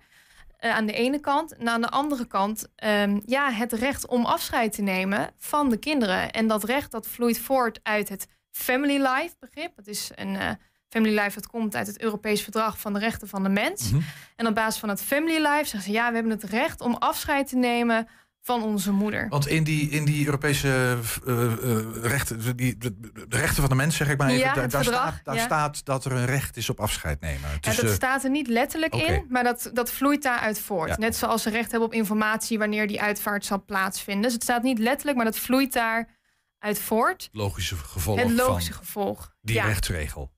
Eh, 0.60 0.74
aan 0.74 0.86
de 0.86 0.92
ene 0.92 1.20
kant. 1.20 1.56
En 1.56 1.68
aan 1.68 1.80
de 1.80 1.88
andere 1.88 2.26
kant, 2.26 2.68
ehm, 2.76 3.20
ja, 3.24 3.50
het 3.50 3.72
recht 3.72 4.06
om 4.06 4.24
afscheid 4.24 4.72
te 4.72 4.82
nemen 4.82 5.30
van 5.38 5.68
de 5.68 5.76
kinderen. 5.76 6.30
En 6.30 6.46
dat 6.46 6.64
recht 6.64 6.90
dat 6.90 7.06
vloeit 7.06 7.38
voort 7.38 7.80
uit 7.82 8.08
het 8.08 8.28
family 8.50 8.96
life 8.96 9.34
begrip. 9.38 9.76
Het 9.76 9.86
is 9.86 10.10
een 10.14 10.36
eh, 10.36 10.50
family 10.88 11.18
life 11.18 11.34
dat 11.34 11.46
komt 11.46 11.76
uit 11.76 11.86
het 11.86 12.00
Europees 12.00 12.42
Verdrag 12.42 12.78
van 12.78 12.92
de 12.92 12.98
Rechten 12.98 13.28
van 13.28 13.42
de 13.42 13.48
Mens. 13.48 13.90
Mhm. 13.90 14.02
En 14.36 14.46
op 14.46 14.54
basis 14.54 14.80
van 14.80 14.88
het 14.88 15.02
family 15.02 15.36
life 15.36 15.64
zeggen 15.64 15.82
ze, 15.82 15.90
ja, 15.90 16.08
we 16.08 16.14
hebben 16.14 16.32
het 16.32 16.44
recht 16.44 16.80
om 16.80 16.94
afscheid 16.94 17.48
te 17.48 17.56
nemen 17.56 18.08
van 18.42 18.62
onze 18.62 18.92
moeder. 18.92 19.28
Want 19.28 19.46
in 19.46 19.64
die, 19.64 19.90
in 19.90 20.04
die 20.04 20.24
Europese 20.24 20.98
eh, 21.26 21.44
eh, 21.44 21.82
rechten, 22.02 22.56
die, 22.56 22.78
de, 22.78 23.00
de 23.28 23.36
rechten 23.36 23.60
van 23.60 23.68
de 23.68 23.74
mens, 23.74 23.96
zeg 23.96 24.08
ik 24.08 24.18
maar 24.18 24.28
even, 24.28 24.40
Ja, 24.40 24.54
daar, 24.54 24.68
daar, 24.68 24.82
verdrag, 24.82 25.08
staat, 25.08 25.24
daar 25.24 25.34
ja. 25.34 25.44
staat 25.44 25.84
dat 25.84 26.04
er 26.04 26.12
een 26.12 26.26
recht 26.26 26.56
is 26.56 26.70
op 26.70 26.80
afscheid 26.80 27.20
nemen. 27.20 27.50
Ja, 27.60 27.74
dat 27.74 27.84
eh, 27.84 27.92
staat 27.92 28.24
er 28.24 28.30
niet 28.30 28.46
letterlijk 28.48 28.94
in, 28.94 29.26
maar 29.28 29.44
dat, 29.44 29.70
dat 29.72 29.92
vloeit 29.92 30.22
daaruit 30.22 30.58
voort. 30.58 30.98
Net 30.98 31.16
zoals 31.16 31.42
ze 31.42 31.50
recht 31.50 31.70
hebben 31.70 31.88
op 31.88 31.94
informatie 31.94 32.58
wanneer 32.58 32.86
die 32.86 33.00
uitvaart 33.00 33.44
zal 33.44 33.64
plaatsvinden. 33.64 34.22
Dus 34.22 34.32
het 34.32 34.42
staat 34.42 34.62
niet 34.62 34.78
letterlijk, 34.78 35.16
maar 35.16 35.26
dat 35.26 35.38
vloeit 35.38 35.72
daaruit 35.72 36.78
voort. 36.78 37.28
logische 37.32 37.76
gevolg 37.76 38.18
het 38.18 38.30
logische 38.30 38.72
van 38.72 38.82
gevolg. 38.82 39.34
die 39.40 39.60
rechtsregel. 39.60 40.32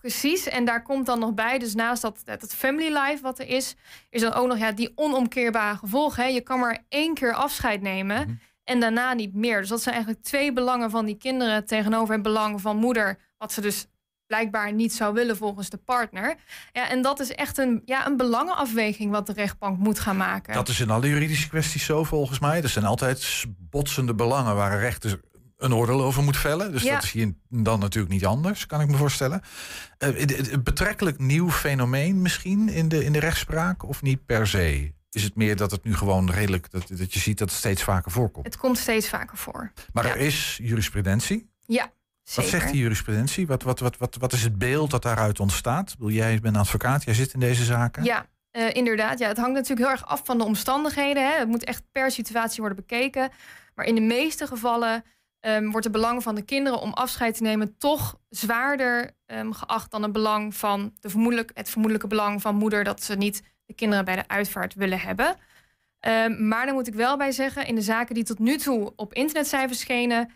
Precies. 0.00 0.48
En 0.48 0.64
daar 0.64 0.82
komt 0.82 1.06
dan 1.06 1.18
nog 1.18 1.34
bij, 1.34 1.58
dus 1.58 1.74
naast 1.74 2.02
dat, 2.02 2.20
dat 2.24 2.54
family 2.54 2.98
life 2.98 3.22
wat 3.22 3.38
er 3.38 3.48
is, 3.48 3.74
is 4.10 4.20
dan 4.20 4.32
ook 4.32 4.46
nog 4.46 4.58
ja, 4.58 4.72
die 4.72 4.92
onomkeerbare 4.94 5.76
gevolgen. 5.76 6.22
Hè. 6.22 6.28
Je 6.28 6.40
kan 6.40 6.58
maar 6.58 6.78
één 6.88 7.14
keer 7.14 7.32
afscheid 7.34 7.80
nemen 7.82 8.16
Mhm. 8.20 8.32
en 8.64 8.80
daarna 8.80 9.12
niet 9.12 9.34
meer. 9.34 9.60
Dus 9.60 9.68
dat 9.68 9.82
zijn 9.82 9.94
eigenlijk 9.94 10.24
twee 10.24 10.52
belangen 10.52 10.90
van 10.90 11.06
die 11.06 11.16
kinderen 11.16 11.66
tegenover 11.66 12.14
het 12.14 12.22
belang 12.22 12.60
van 12.60 12.76
moeder, 12.76 13.18
wat 13.38 13.52
ze 13.52 13.60
dus 13.60 13.86
blijkbaar 14.26 14.72
niet 14.72 14.92
zou 14.94 15.14
willen 15.14 15.36
volgens 15.36 15.70
de 15.70 15.76
partner. 15.76 16.34
Ja, 16.72 16.88
en 16.88 17.02
dat 17.02 17.20
is 17.20 17.32
echt 17.32 17.58
een, 17.58 17.82
ja, 17.84 18.06
een 18.06 18.16
belangenafweging 18.16 19.10
wat 19.10 19.26
de 19.26 19.32
rechtbank 19.32 19.78
moet 19.78 19.98
gaan 19.98 20.16
maken. 20.16 20.54
Dat 20.54 20.68
is 20.68 20.80
in 20.80 20.90
alle 20.90 21.08
juridische 21.08 21.48
kwesties 21.48 21.84
zo 21.84 22.04
volgens 22.04 22.38
mij. 22.38 22.62
Er 22.62 22.68
zijn 22.68 22.84
altijd 22.84 23.44
botsende 23.48 24.14
belangen 24.14 24.56
waar 24.56 24.72
een 24.72 24.78
rechter 24.78 25.20
een 25.58 25.74
oordeel 25.74 26.02
over 26.02 26.22
moet 26.22 26.36
vellen. 26.36 26.72
Dus 26.72 26.82
Ja. 26.82 26.94
dat 26.94 27.02
is 27.02 27.10
hier 27.10 27.34
dan 27.48 27.80
natuurlijk 27.80 28.12
niet 28.12 28.26
anders, 28.26 28.66
kan 28.66 28.80
ik 28.80 28.88
me 28.88 28.96
voorstellen. 28.96 29.42
Het 29.98 30.64
betrekkelijk 30.64 31.18
nieuw 31.18 31.50
fenomeen 31.50 32.22
misschien 32.22 32.68
in 32.68 32.88
de, 32.88 33.04
in 33.04 33.12
de 33.12 33.20
rechtspraak 33.20 33.82
of 33.82 34.02
niet 34.02 34.26
per 34.26 34.46
se? 34.46 34.96
is 35.10 35.22
het 35.22 35.34
meer 35.34 35.56
dat 35.56 35.70
het 35.70 35.84
nu 35.84 35.94
gewoon 35.94 36.30
redelijk, 36.30 36.70
dat, 36.70 36.88
dat 36.88 37.12
je 37.14 37.20
ziet 37.20 37.38
dat 37.38 37.48
het 37.48 37.58
steeds 37.58 37.82
vaker 37.82 38.10
voorkomt? 38.10 38.46
Het 38.46 38.56
komt 38.56 38.78
steeds 38.78 39.08
vaker 39.08 39.36
voor. 39.36 39.72
Maar 39.92 40.04
er 40.04 40.16
is 40.16 40.58
jurisprudentie. 40.62 41.50
Ja, 41.66 41.92
Wat 42.34 42.44
zegt 42.44 42.70
die 42.72 42.80
jurisprudentie? 42.80 43.46
Wat, 43.46 43.62
wat, 43.62 43.78
wat, 43.78 43.96
wat, 43.96 44.16
wat 44.16 44.32
is 44.32 44.42
het 44.42 44.58
beeld 44.58 44.90
dat 44.90 45.02
daaruit 45.02 45.40
ontstaat? 45.40 45.94
Bedoel, 45.98 46.10
Jij 46.12 46.40
bent 46.40 46.56
advocaat, 46.56 47.04
jij 47.04 47.14
zit 47.14 47.32
in 47.32 47.40
deze 47.40 47.64
zaken. 47.64 48.04
Ja, 48.04 48.26
eh, 48.50 48.74
inderdaad. 48.74 49.18
Ja, 49.18 49.28
het 49.28 49.36
hangt 49.36 49.52
natuurlijk 49.54 49.80
heel 49.80 49.90
erg 49.90 50.06
af 50.06 50.20
van 50.24 50.38
de 50.38 50.44
omstandigheden. 50.44 51.30
Hè. 51.30 51.38
Het 51.38 51.48
moet 51.48 51.64
echt 51.64 51.82
per 51.92 52.10
situatie 52.10 52.60
worden 52.60 52.78
bekeken. 52.78 53.30
Maar 53.74 53.86
in 53.86 53.94
de 53.94 54.00
meeste 54.00 54.46
gevallen 54.46 55.04
ehm, 55.40 55.64
wordt 55.70 55.84
het 55.84 55.92
belang 55.94 56.22
van 56.22 56.34
de 56.34 56.42
kinderen 56.42 56.80
om 56.80 56.92
afscheid 56.92 57.36
te 57.36 57.42
nemen 57.42 57.76
toch 57.78 58.18
zwaarder 58.28 59.10
ehm, 59.26 59.50
geacht 59.52 59.90
dan 59.90 60.02
het 60.02 60.12
belang 60.12 60.54
van 60.54 60.92
de 61.00 61.08
vermoedelijk, 61.10 61.50
het 61.54 61.68
vermoedelijke 61.70 62.08
belang 62.08 62.40
van 62.42 62.54
moeder 62.54 62.84
dat 62.84 63.02
ze 63.02 63.14
niet 63.14 63.42
de 63.66 63.74
kinderen 63.74 64.04
bij 64.04 64.16
de 64.16 64.28
uitvaart 64.28 64.74
willen 64.74 65.00
hebben. 65.00 65.36
Ehm, 66.00 66.48
maar 66.48 66.66
dan 66.66 66.74
moet 66.74 66.86
ik 66.86 66.94
wel 66.94 67.16
bij 67.16 67.32
zeggen, 67.32 67.66
in 67.66 67.74
de 67.74 67.80
zaken 67.82 68.14
die 68.14 68.24
tot 68.24 68.38
nu 68.38 68.56
toe 68.56 68.92
op 68.96 69.14
internet 69.14 69.48
zijn 69.48 69.68
verschenen, 69.68 70.30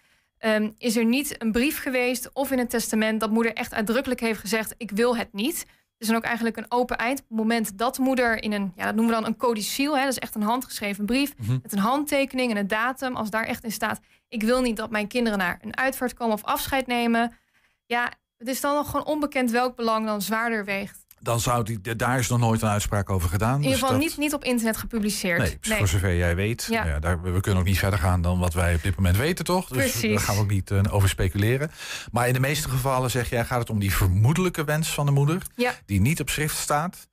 is 0.78 0.96
er 0.96 1.04
niet 1.04 1.42
een 1.42 1.52
brief 1.52 1.82
geweest 1.82 2.30
of 2.32 2.50
in 2.50 2.58
een 2.58 2.68
testament 2.68 3.20
dat 3.20 3.30
moeder 3.30 3.52
echt 3.54 3.74
uitdrukkelijk 3.74 4.20
heeft 4.20 4.40
gezegd: 4.40 4.74
ik 4.76 4.90
wil 4.90 5.16
het 5.16 5.32
niet. 5.32 5.58
Het 5.60 5.66
is 5.98 6.06
dan 6.06 6.16
ook 6.16 6.22
eigenlijk 6.22 6.56
een 6.56 6.66
open 6.68 6.96
eind. 6.96 7.18
Op 7.20 7.28
het 7.28 7.38
moment 7.38 7.78
dat 7.78 7.98
moeder 7.98 8.42
in 8.42 8.52
een, 8.52 8.72
ja, 8.76 8.84
dat 8.84 8.94
noemen 8.94 9.14
we 9.14 9.20
dan 9.20 9.30
een 9.30 9.36
codiciel, 9.36 9.96
hè, 9.96 10.02
dat 10.02 10.12
is 10.12 10.18
echt 10.18 10.34
een 10.34 10.42
handgeschreven 10.42 11.06
brief 11.06 11.32
Mhm. 11.36 11.58
met 11.62 11.72
een 11.72 11.78
handtekening 11.78 12.50
en 12.50 12.56
een 12.56 12.66
datum. 12.66 13.16
Als 13.16 13.30
daar 13.30 13.44
echt 13.44 13.64
in 13.64 13.72
staat: 13.72 14.00
ik 14.32 14.42
wil 14.42 14.60
niet 14.62 14.76
dat 14.76 14.90
mijn 14.90 15.06
kinderen 15.08 15.38
naar 15.38 15.58
een 15.62 15.76
uitvaart 15.76 16.14
komen 16.14 16.34
of 16.34 16.44
afscheid 16.44 16.86
nemen. 16.86 17.36
Ja, 17.86 18.12
het 18.38 18.48
is 18.48 18.60
dan 18.60 18.74
nog 18.74 18.90
gewoon 18.90 19.06
onbekend 19.06 19.50
welk 19.50 19.76
belang 19.76 20.06
dan 20.06 20.22
zwaarder 20.22 20.64
weegt. 20.64 21.00
Dan 21.20 21.40
zou 21.40 21.64
die, 21.64 21.96
daar 21.96 22.18
is 22.18 22.28
nog 22.28 22.38
nooit 22.38 22.62
een 22.62 22.68
uitspraak 22.68 23.10
over 23.10 23.28
gedaan. 23.28 23.48
In 23.54 23.56
ieder 23.56 23.70
dus 23.72 23.80
geval 23.80 23.94
dat- 23.98 24.06
niet, 24.08 24.16
niet 24.16 24.34
op 24.34 24.44
internet 24.44 24.76
gepubliceerd. 24.76 25.38
Nee, 25.38 25.58
dus 25.60 25.76
voor 25.76 25.88
zover 25.88 26.16
jij 26.16 26.34
weet. 26.36 26.66
Ja. 26.70 26.84
Ja. 26.84 26.98
daar, 26.98 27.22
we 27.22 27.40
kunnen 27.40 27.60
ook 27.60 27.66
niet 27.66 27.78
verder 27.78 27.98
gaan 27.98 28.22
dan 28.22 28.38
wat 28.38 28.54
wij 28.54 28.74
op 28.74 28.82
dit 28.82 28.96
moment 28.96 29.16
weten, 29.16 29.44
toch? 29.44 29.68
Dus 29.68 29.76
Precies. 29.76 30.10
daar 30.14 30.20
gaan 30.20 30.34
we 30.34 30.40
ook 30.40 30.50
niet 30.50 30.70
eh, 30.70 30.80
over 30.90 31.08
speculeren. 31.08 31.70
Maar 32.12 32.26
in 32.26 32.32
de 32.32 32.40
meeste 32.40 32.68
gevallen 32.68 33.10
zeg 33.10 33.30
jij, 33.30 33.44
gaat 33.44 33.58
het 33.58 33.70
om 33.70 33.78
die 33.78 33.92
vermoedelijke 33.94 34.64
wens 34.64 34.88
van 34.94 35.06
de 35.06 35.12
moeder, 35.12 35.42
Ja. 35.56 35.72
die 35.86 36.00
niet 36.00 36.20
op 36.20 36.28
schrift 36.30 36.56
staat. 36.56 37.08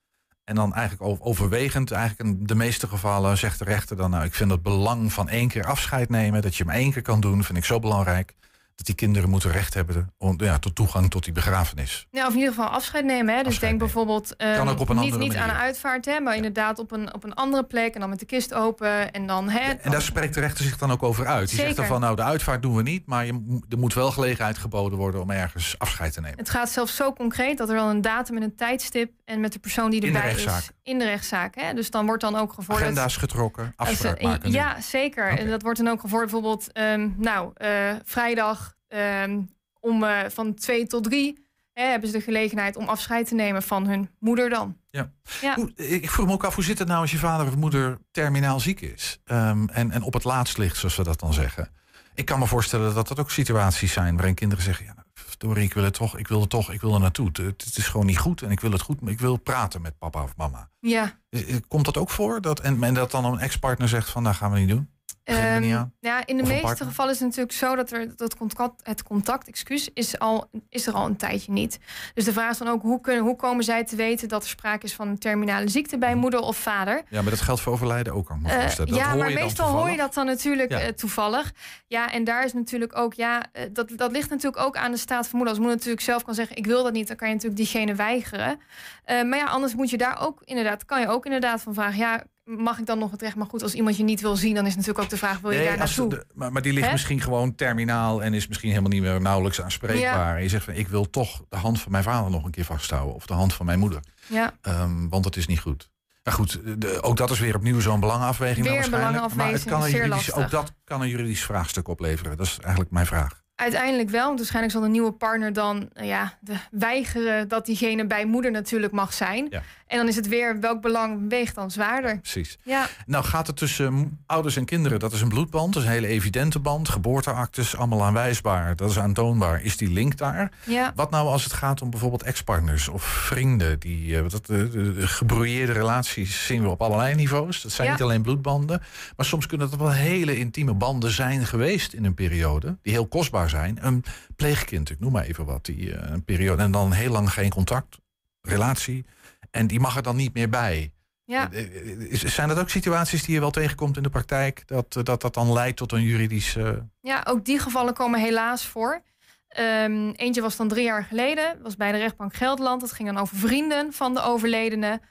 En 0.49 0.55
dan 0.55 0.73
eigenlijk 0.73 1.19
overwegend, 1.25 1.91
eigenlijk 1.91 2.29
in 2.29 2.45
de 2.45 2.55
meeste 2.55 2.87
gevallen 2.87 3.37
zegt 3.37 3.59
de 3.59 3.65
rechter 3.65 3.95
dan, 3.95 4.09
nou, 4.09 4.25
ik 4.25 4.33
vind 4.33 4.51
het 4.51 4.61
belang 4.61 5.13
van 5.13 5.29
één 5.29 5.47
keer 5.47 5.65
afscheid 5.65 6.09
nemen, 6.09 6.41
dat 6.41 6.55
je 6.55 6.63
hem 6.63 6.73
één 6.73 6.91
keer 6.91 7.01
kan 7.01 7.19
doen, 7.19 7.43
vind 7.43 7.57
ik 7.57 7.65
zo 7.65 7.79
belangrijk. 7.79 8.35
Dat 8.79 8.87
die 8.87 8.97
kinderen 8.97 9.29
moeten 9.29 9.51
recht 9.51 9.73
hebben 9.73 10.13
om, 10.17 10.35
ja, 10.37 10.59
tot 10.59 10.75
toegang 10.75 11.09
tot 11.09 11.23
die 11.23 11.33
begrafenis. 11.33 12.07
Ja, 12.11 12.25
of 12.27 12.33
in 12.33 12.39
ieder 12.39 12.53
geval 12.53 12.69
afscheid 12.69 13.05
nemen. 13.05 13.35
Hè. 13.35 13.43
Dus 13.43 13.59
denk 13.59 13.79
bijvoorbeeld 13.79 14.35
ehm, 14.35 14.55
Kan 14.55 14.69
ook 14.69 14.79
op 14.79 14.89
een 14.89 14.99
niet, 14.99 15.17
niet 15.17 15.35
aan 15.35 15.49
een 15.49 15.55
uitvaart, 15.55 16.05
hè, 16.05 16.19
maar 16.19 16.35
inderdaad 16.35 16.79
op 16.79 16.91
een, 16.91 17.13
op 17.13 17.23
een 17.23 17.33
andere 17.33 17.63
plek. 17.63 17.93
En 17.93 17.99
dan 17.99 18.09
met 18.09 18.19
de 18.19 18.25
kist 18.25 18.53
open. 18.53 19.11
En 19.11 19.27
dan. 19.27 19.49
Hè, 19.49 19.59
En 19.71 19.91
daar 19.91 20.01
spreekt 20.01 20.33
de 20.33 20.39
rechter 20.39 20.65
zich 20.65 20.77
dan 20.77 20.91
ook 20.91 21.03
over 21.03 21.27
uit. 21.27 21.47
Die 21.49 21.57
zegt 21.57 21.65
dan 21.67 21.75
Zeker. 21.75 21.89
van, 21.91 22.01
nou, 22.01 22.15
de 22.15 22.23
uitvaart 22.23 22.61
doen 22.61 22.75
we 22.75 22.81
niet, 22.81 23.05
maar 23.05 23.25
je, 23.25 23.59
er 23.69 23.77
moet 23.77 23.93
wel 23.93 24.11
gelegenheid 24.11 24.57
geboden 24.57 24.97
worden 24.97 25.21
om 25.21 25.29
ergens 25.29 25.75
afscheid 25.77 26.13
te 26.13 26.21
nemen. 26.21 26.37
Het 26.37 26.49
gaat 26.49 26.69
zelfs 26.69 26.95
zo 26.95 27.13
concreet 27.13 27.57
dat 27.57 27.69
er 27.69 27.75
dan 27.75 27.87
een 27.89 28.01
datum 28.01 28.35
en 28.35 28.43
een 28.43 28.55
tijdstip. 28.55 29.11
En 29.25 29.39
met 29.39 29.53
de 29.53 29.59
persoon 29.59 29.89
die 29.89 30.01
In 30.01 30.11
de 30.11 30.17
erbij 30.17 30.31
is. 30.33 30.43
rechtszaak. 30.43 30.73
In 30.83 30.99
de 30.99 31.05
rechtszaak. 31.05 31.55
Hè. 31.55 31.73
Dus 31.73 31.91
dan 31.91 32.05
wordt 32.05 32.21
dan 32.21 32.35
ook 32.35 32.53
gevorderd. 32.53 32.85
Agenda's 32.87 33.17
getrokken, 33.17 33.73
afspraak 33.75 34.21
maken. 34.21 34.51
Ja, 34.51 34.81
zeker. 34.81 35.37
En 35.37 35.49
dat 35.49 35.61
wordt 35.61 35.77
dan 35.77 35.87
ook 35.87 35.99
gevorderd. 36.01 36.31
Bijvoorbeeld, 36.31 36.71
ehm, 36.71 37.09
nou, 37.17 37.51
eh, 37.53 37.69
vrijdag 38.03 38.68
ehm, 38.89 39.39
om 39.79 40.03
eh, 40.03 40.29
van 40.29 40.53
twee 40.53 40.87
tot 40.87 41.03
drie. 41.03 41.47
Hè, 41.73 41.85
hebben 41.85 42.09
ze 42.09 42.17
de 42.17 42.23
gelegenheid 42.23 42.75
om 42.75 42.87
afscheid 42.87 43.27
te 43.27 43.35
nemen 43.35 43.63
van 43.63 43.87
hun 43.87 44.09
moeder 44.19 44.49
dan. 44.49 44.77
Ja. 44.89 45.11
Ja. 45.41 45.55
Hoe- 45.55 45.71
ik 45.75 46.09
vroeg 46.09 46.25
me 46.27 46.33
ook 46.33 46.43
af, 46.43 46.55
hoe 46.55 46.63
zit 46.63 46.79
het 46.79 46.87
nou 46.87 47.01
als 47.01 47.11
je 47.11 47.17
vader 47.17 47.47
of 47.47 47.55
moeder 47.55 47.97
terminaal 48.11 48.59
ziek 48.59 48.81
is? 48.81 49.19
Ehm, 49.25 49.67
en, 49.67 49.91
en 49.91 50.01
op 50.03 50.13
het 50.13 50.23
laatst 50.23 50.57
ligt, 50.57 50.77
zoals 50.77 50.95
we 50.95 51.03
dat 51.03 51.19
dan 51.19 51.33
zeggen. 51.33 51.71
Ik 52.13 52.25
kan 52.25 52.39
me 52.39 52.45
voorstellen 52.47 52.93
dat 52.93 53.07
dat 53.07 53.19
ook 53.19 53.31
situaties 53.31 53.93
zijn 53.93 54.15
waarin 54.15 54.33
kinderen 54.35 54.63
zeggen... 54.63 54.85
Ja, 54.85 54.95
verdorie, 55.13 55.63
ik 55.63 55.73
wil 55.73 55.83
het 55.83 55.93
toch, 55.93 56.17
ik 56.17 56.27
wil 56.27 56.39
het 56.41 56.49
toch, 56.49 56.71
ik 56.71 56.81
wil 56.81 56.93
er 56.93 56.99
naartoe. 56.99 57.27
Het, 57.27 57.37
het 57.65 57.77
is 57.77 57.87
gewoon 57.87 58.05
niet 58.05 58.17
goed 58.17 58.41
en 58.41 58.51
ik 58.51 58.59
wil 58.59 58.71
het 58.71 58.81
goed, 58.81 59.01
maar 59.01 59.11
ik 59.11 59.19
wil 59.19 59.37
praten 59.37 59.81
met 59.81 59.97
papa 59.97 60.23
of 60.23 60.35
mama. 60.37 60.69
Ja. 60.79 61.19
Eh, 61.29 61.49
eh, 61.55 61.61
Komt 61.67 61.85
dat 61.85 61.97
ook 61.97 62.09
voor? 62.09 62.41
Dat, 62.41 62.59
en, 62.59 62.83
en 62.83 62.93
dat 62.93 63.11
dan 63.11 63.25
een 63.25 63.39
ex-partner 63.39 63.87
zegt 63.87 64.09
van, 64.09 64.23
nou 64.23 64.35
gaan 64.35 64.51
we 64.51 64.59
niet 64.59 64.69
doen? 64.69 64.89
Ehm, 65.29 65.85
ja, 65.99 66.25
in 66.25 66.37
de 66.37 66.43
Of 66.43 66.49
meeste 66.49 66.83
gevallen 66.85 67.13
is 67.13 67.19
het 67.19 67.27
natuurlijk 67.27 67.57
zo 67.57 67.75
dat 67.75 67.91
er 67.91 68.15
dat 68.15 68.35
contact, 68.37 68.81
het 68.83 69.03
contact, 69.03 69.47
excuus, 69.47 69.89
is, 69.93 70.19
al, 70.19 70.49
is 70.69 70.87
er 70.87 70.93
al 70.93 71.05
een 71.05 71.15
tijdje 71.15 71.51
niet. 71.51 71.79
Dus 72.13 72.25
de 72.25 72.33
vraag 72.33 72.51
is 72.51 72.57
dan 72.57 72.67
ook 72.67 72.81
hoe, 72.81 73.01
kunnen, 73.01 73.23
hoe 73.23 73.35
komen 73.35 73.63
zij 73.63 73.83
te 73.85 73.95
weten 73.95 74.27
dat 74.27 74.43
er 74.43 74.49
sprake 74.49 74.85
is 74.85 74.93
van 74.93 75.07
een 75.07 75.17
terminale 75.17 75.67
ziekte 75.67 75.97
bij 75.97 76.15
moeder 76.15 76.39
of 76.39 76.57
vader? 76.57 77.01
Ja, 77.09 77.21
maar 77.21 77.31
dat 77.31 77.41
geldt 77.41 77.61
voor 77.61 77.73
overlijden 77.73 78.13
ook, 78.13 78.29
me 78.41 78.49
Eh. 78.49 78.75
Dat 78.75 78.89
ja, 78.89 79.09
hoor 79.09 79.17
maar 79.17 79.33
meestal 79.33 79.69
hoor 79.69 79.89
je 79.89 79.97
dat 79.97 80.13
dan 80.13 80.25
natuurlijk 80.25 80.71
Ja. 80.71 80.79
eh, 80.79 80.87
toevallig. 80.87 81.51
Ja, 81.87 82.11
en 82.11 82.23
daar 82.23 82.45
is 82.45 82.53
natuurlijk 82.53 82.97
ook, 82.97 83.13
ja, 83.13 83.45
eh, 83.51 83.63
dat, 83.73 83.91
dat 83.95 84.11
ligt 84.11 84.29
natuurlijk 84.29 84.63
ook 84.63 84.77
aan 84.77 84.91
de 84.91 84.97
staat 84.97 85.27
van 85.27 85.37
moeder. 85.37 85.49
Als 85.49 85.57
moeder 85.57 85.75
natuurlijk 85.77 86.03
zelf 86.05 86.23
kan 86.23 86.33
zeggen, 86.33 86.55
ik 86.55 86.65
wil 86.65 86.83
dat 86.83 86.93
niet, 86.93 87.07
dan 87.07 87.15
kan 87.15 87.27
je 87.27 87.33
natuurlijk 87.33 87.61
diegene 87.61 87.95
weigeren. 87.95 88.59
Maar 89.05 89.37
ja, 89.37 89.45
anders 89.45 89.75
moet 89.75 89.89
je 89.89 89.97
daar 89.97 90.21
ook 90.21 90.41
inderdaad, 90.43 90.85
kan 90.85 90.99
je 91.01 91.07
ook 91.07 91.25
inderdaad 91.25 91.61
van 91.61 91.73
vragen, 91.73 91.97
ja, 91.97 92.23
mag 92.57 92.79
ik 92.79 92.85
dan 92.85 92.99
nog 92.99 93.11
het 93.11 93.21
recht? 93.21 93.35
Maar 93.35 93.47
goed, 93.47 93.63
als 93.63 93.73
iemand 93.73 93.97
je 93.97 94.03
niet 94.03 94.21
wil 94.21 94.35
zien, 94.35 94.55
dan 94.55 94.65
is 94.65 94.75
natuurlijk 94.75 95.03
ook 95.03 95.09
de 95.09 95.17
vraag, 95.17 95.39
wil 95.39 95.51
je 95.51 95.57
Nee, 95.57 95.67
daar 95.67 95.77
naartoe? 95.77 96.09
de- 96.09 96.25
maar, 96.33 96.51
maar 96.51 96.61
die 96.61 96.73
ligt 96.73 96.91
misschien 96.91 97.21
gewoon 97.21 97.55
terminaal 97.55 98.23
en 98.23 98.33
is 98.33 98.47
misschien 98.47 98.69
helemaal 98.69 98.91
niet 98.91 99.01
meer 99.01 99.21
nauwelijks 99.21 99.61
aanspreekbaar. 99.61 100.35
En 100.35 100.43
je 100.43 100.49
zegt 100.49 100.63
van 100.65 100.73
ik 100.73 100.87
wil 100.87 101.09
toch 101.09 101.41
de 101.49 101.57
hand 101.57 101.81
van 101.81 101.91
mijn 101.91 102.03
vader 102.03 102.31
nog 102.31 102.43
een 102.43 102.51
keer 102.51 102.65
vasthouden. 102.65 103.15
Of 103.15 103.25
de 103.25 103.33
hand 103.33 103.53
van 103.53 103.65
mijn 103.65 103.79
moeder. 103.79 103.99
Ja. 104.27 104.53
Ehm, 104.61 105.07
want 105.09 105.25
het 105.25 105.35
is 105.35 105.47
niet 105.47 105.59
goed. 105.59 105.89
Maar 106.23 106.33
goed, 106.33 106.59
de- 106.81 107.01
ook 107.01 107.17
dat 107.17 107.29
is 107.29 107.39
weer 107.39 107.55
opnieuw 107.55 107.79
zo'n 107.79 107.99
belangenafweging. 107.99 108.65
dan 108.65 108.75
Weer 108.75 108.83
een 108.83 108.89
waarschijnlijk. 108.91 109.35
Maar 109.35 109.51
het 109.51 109.63
kan 109.63 109.83
een 109.83 110.43
ook 110.43 110.49
dat 110.51 110.73
kan 110.83 111.01
een 111.01 111.07
juridisch 111.09 111.43
vraagstuk 111.43 111.87
opleveren. 111.87 112.37
Dat 112.37 112.45
is 112.45 112.57
eigenlijk 112.61 112.91
mijn 112.91 113.05
vraag. 113.05 113.41
Uiteindelijk 113.55 114.09
wel, 114.09 114.25
want 114.25 114.37
waarschijnlijk 114.37 114.73
zal 114.73 114.81
de 114.83 114.89
nieuwe 114.89 115.11
partner 115.11 115.53
dan 115.53 115.89
eh, 115.93 116.07
ja, 116.07 116.37
de, 116.41 116.53
weigeren 116.71 117.47
dat 117.47 117.65
diegene 117.65 118.07
bij 118.07 118.25
moeder 118.25 118.51
natuurlijk 118.51 118.91
mag 118.93 119.13
zijn. 119.13 119.47
Ja. 119.49 119.61
En 119.89 119.97
dan 119.97 120.07
is 120.07 120.15
het 120.15 120.27
weer 120.27 120.59
welk 120.59 120.81
belang 120.81 121.29
weegt 121.29 121.55
dan 121.55 121.71
zwaarder. 121.71 122.19
Precies. 122.19 122.57
Ja. 122.63 122.87
Nou 123.05 123.23
gaat 123.23 123.47
het 123.47 123.57
tussen 123.57 123.93
mm, 123.93 124.19
ouders 124.25 124.55
en 124.55 124.65
kinderen, 124.65 124.99
dat 124.99 125.13
is 125.13 125.21
een 125.21 125.29
bloedband. 125.29 125.73
Dat 125.73 125.81
is 125.83 125.87
een 125.87 125.95
hele 125.95 126.07
evidente 126.07 126.59
band. 126.59 126.89
Geboorteactes, 126.89 127.75
allemaal 127.75 128.03
aanwijsbaar. 128.03 128.75
Dat 128.75 128.89
is 128.89 128.99
aantoonbaar. 128.99 129.63
Is 129.63 129.77
die 129.77 129.89
link 129.89 130.17
daar? 130.17 130.51
Ja. 130.65 130.91
Wat 130.95 131.09
nou 131.09 131.27
als 131.27 131.43
het 131.43 131.53
gaat 131.53 131.81
om 131.81 131.89
bijvoorbeeld 131.89 132.23
ex-partners 132.23 132.87
of 132.87 133.03
vrienden? 133.03 133.79
Die, 133.79 134.17
eh, 134.17 134.29
dat, 134.29 134.45
de, 134.45 134.69
de, 134.69 135.65
relaties 135.65 136.45
zien 136.45 136.61
we 136.61 136.69
op 136.69 136.81
allerlei 136.81 137.15
niveaus. 137.15 137.61
Dat 137.61 137.71
zijn 137.71 137.87
Ja. 137.87 137.93
niet 137.93 138.03
alleen 138.03 138.21
bloedbanden. 138.21 138.81
Maar 139.15 139.25
soms 139.25 139.45
kunnen 139.45 139.69
het 139.69 139.79
wel 139.79 139.91
hele 139.91 140.37
intieme 140.37 140.73
banden 140.73 141.11
zijn 141.11 141.45
geweest 141.45 141.93
in 141.93 142.05
een 142.05 142.13
periode. 142.13 142.77
Die 142.81 142.93
heel 142.93 143.07
kostbaar 143.07 143.49
zijn. 143.49 143.77
Een 143.81 144.03
pleegkind, 144.35 144.89
ik 144.89 144.99
noem 144.99 145.11
maar 145.11 145.23
even 145.23 145.45
wat. 145.45 145.65
Die, 145.65 145.93
eh, 145.93 146.11
een 146.11 146.23
periode, 146.23 146.63
en 146.63 146.71
dan 146.71 146.91
heel 146.91 147.11
lang 147.11 147.33
geen 147.33 147.49
contact, 147.49 147.97
relatie. 148.41 149.05
En 149.51 149.67
die 149.67 149.79
mag 149.79 149.95
er 149.95 150.03
dan 150.03 150.15
niet 150.15 150.33
meer 150.33 150.49
bij. 150.49 150.93
Ja. 151.25 151.51
Eh, 151.51 152.11
eh, 152.11 152.11
Zijn 152.11 152.47
dat 152.47 152.59
ook 152.59 152.69
situaties 152.69 153.23
die 153.23 153.33
je 153.33 153.39
wel 153.39 153.51
tegenkomt 153.51 153.97
in 153.97 154.03
de 154.03 154.09
praktijk? 154.09 154.67
Dat 154.67 154.95
eh, 154.95 155.03
dat, 155.03 155.21
dat 155.21 155.33
dan 155.33 155.53
leidt 155.53 155.77
tot 155.77 155.91
een 155.91 156.01
juridisch... 156.01 156.55
eh, 156.55 156.71
Ja, 157.01 157.23
ook 157.27 157.45
die 157.45 157.59
gevallen 157.59 157.93
komen 157.93 158.19
helaas 158.19 158.65
voor. 158.65 159.01
Ehm, 159.47 160.09
eentje 160.09 160.41
was 160.41 160.55
dan 160.55 160.67
drie 160.67 160.83
jaar 160.83 161.03
geleden, 161.03 161.61
was 161.61 161.75
bij 161.75 161.91
de 161.91 161.97
rechtbank 161.97 162.33
Gelderland. 162.33 162.81
Dat 162.81 162.91
ging 162.91 163.09
dan 163.09 163.17
over 163.21 163.37
vrienden 163.37 163.93
van 163.93 164.13
de 164.13 164.21
overledene. 164.21 165.01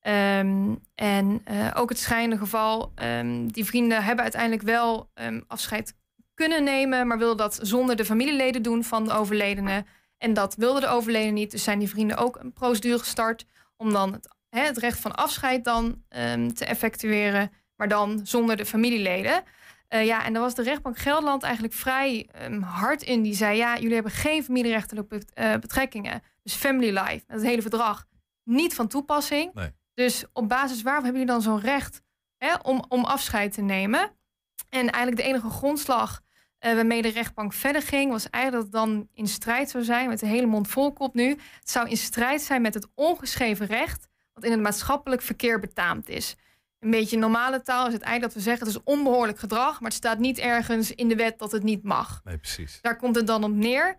Ehm, 0.00 0.74
en 0.94 1.42
ook 1.74 1.88
het 1.88 1.98
schijnende 1.98 2.36
geval, 2.38 2.92
ehm, 2.94 3.46
die 3.46 3.64
vrienden 3.64 4.04
hebben 4.04 4.22
uiteindelijk 4.22 4.62
wel 4.62 5.10
afscheid 5.46 5.94
kunnen 6.34 6.64
nemen, 6.64 7.06
maar 7.06 7.18
wilden 7.18 7.36
dat 7.36 7.58
zonder 7.62 7.96
de 7.96 8.04
familieleden 8.04 8.62
doen 8.62 8.84
van 8.84 9.04
de 9.04 9.12
overledene. 9.12 9.84
En 10.18 10.34
dat 10.34 10.54
wilde 10.54 10.80
de 10.80 10.86
overledene 10.88 11.32
niet. 11.32 11.50
Dus 11.50 11.62
zijn 11.62 11.78
die 11.78 11.88
vrienden 11.88 12.16
ook 12.16 12.36
een 12.36 12.52
procedure 12.52 12.98
gestart 12.98 13.46
om 13.78 13.92
dan 13.92 14.12
het, 14.12 14.28
hè, 14.48 14.60
het 14.60 14.78
recht 14.78 14.98
van 14.98 15.14
afscheid 15.14 15.64
dan 15.64 16.02
ehm, 16.08 16.48
te 16.48 16.64
effectueren, 16.64 17.50
maar 17.76 17.88
dan 17.88 18.20
zonder 18.22 18.56
de 18.56 18.66
familieleden. 18.66 19.42
Eh, 19.88 20.06
ja, 20.06 20.24
en 20.24 20.32
daar 20.32 20.42
was 20.42 20.54
de 20.54 20.62
rechtbank 20.62 20.98
Gelderland 20.98 21.42
eigenlijk 21.42 21.74
vrij 21.74 22.28
ehm, 22.32 22.60
hard 22.60 23.02
in. 23.02 23.22
Die 23.22 23.34
zei, 23.34 23.56
ja, 23.56 23.76
jullie 23.76 23.94
hebben 23.94 24.12
geen 24.12 24.44
familierechtelijke 24.44 25.22
eh, 25.34 25.56
betrekkingen. 25.56 26.22
Dus 26.42 26.54
family 26.54 26.98
life, 26.98 27.24
het 27.26 27.42
hele 27.42 27.62
verdrag, 27.62 28.04
niet 28.44 28.74
van 28.74 28.88
toepassing. 28.88 29.54
Nee. 29.54 29.70
Dus 29.94 30.24
op 30.32 30.48
basis 30.48 30.82
waarvan 30.82 31.04
hebben 31.04 31.20
jullie 31.20 31.34
dan 31.34 31.42
zo'n 31.42 31.60
recht 31.60 32.02
hè, 32.36 32.54
om, 32.62 32.84
om 32.88 33.04
afscheid 33.04 33.52
te 33.52 33.60
nemen? 33.60 34.10
En 34.68 34.90
eigenlijk 34.90 35.16
de 35.16 35.22
enige 35.22 35.50
grondslag 35.50 36.20
eh, 36.58 36.74
waarmee 36.74 37.02
de 37.02 37.08
rechtbank 37.08 37.52
verder 37.52 37.82
ging... 37.82 38.10
was 38.10 38.30
eigenlijk 38.30 38.64
dat 38.72 38.80
het 38.82 38.90
dan 38.90 39.08
in 39.14 39.28
strijd 39.28 39.70
zou 39.70 39.84
zijn 39.84 40.08
met 40.08 40.20
de 40.20 40.26
hele 40.26 40.46
mond 40.46 40.68
volkop 40.68 41.14
nu. 41.14 41.28
Het 41.60 41.70
zou 41.70 41.88
in 41.88 41.96
strijd 41.96 42.42
zijn 42.42 42.62
met 42.62 42.74
het 42.74 42.86
ongeschreven 42.94 43.66
recht... 43.66 44.08
wat 44.34 44.44
in 44.44 44.50
het 44.50 44.60
maatschappelijk 44.60 45.22
verkeer 45.22 45.60
betaamd 45.60 46.08
is. 46.08 46.36
Een 46.80 46.90
beetje 46.90 47.18
normale 47.18 47.62
taal 47.62 47.86
is 47.86 47.92
het 47.92 48.02
eigenlijk 48.02 48.34
dat 48.34 48.42
we 48.44 48.48
zeggen... 48.50 48.66
het 48.66 48.76
is 48.76 48.82
onbehoorlijk 48.84 49.38
gedrag, 49.38 49.80
maar 49.80 49.90
het 49.90 49.98
staat 49.98 50.18
niet 50.18 50.38
ergens 50.38 50.94
in 50.94 51.08
de 51.08 51.16
wet 51.16 51.38
dat 51.38 51.52
het 51.52 51.62
niet 51.62 51.82
mag. 51.82 52.20
nee, 52.24 52.38
precies. 52.38 52.78
Daar 52.82 52.96
komt 52.96 53.16
het 53.16 53.26
dan 53.26 53.44
op 53.44 53.52
neer. 53.52 53.96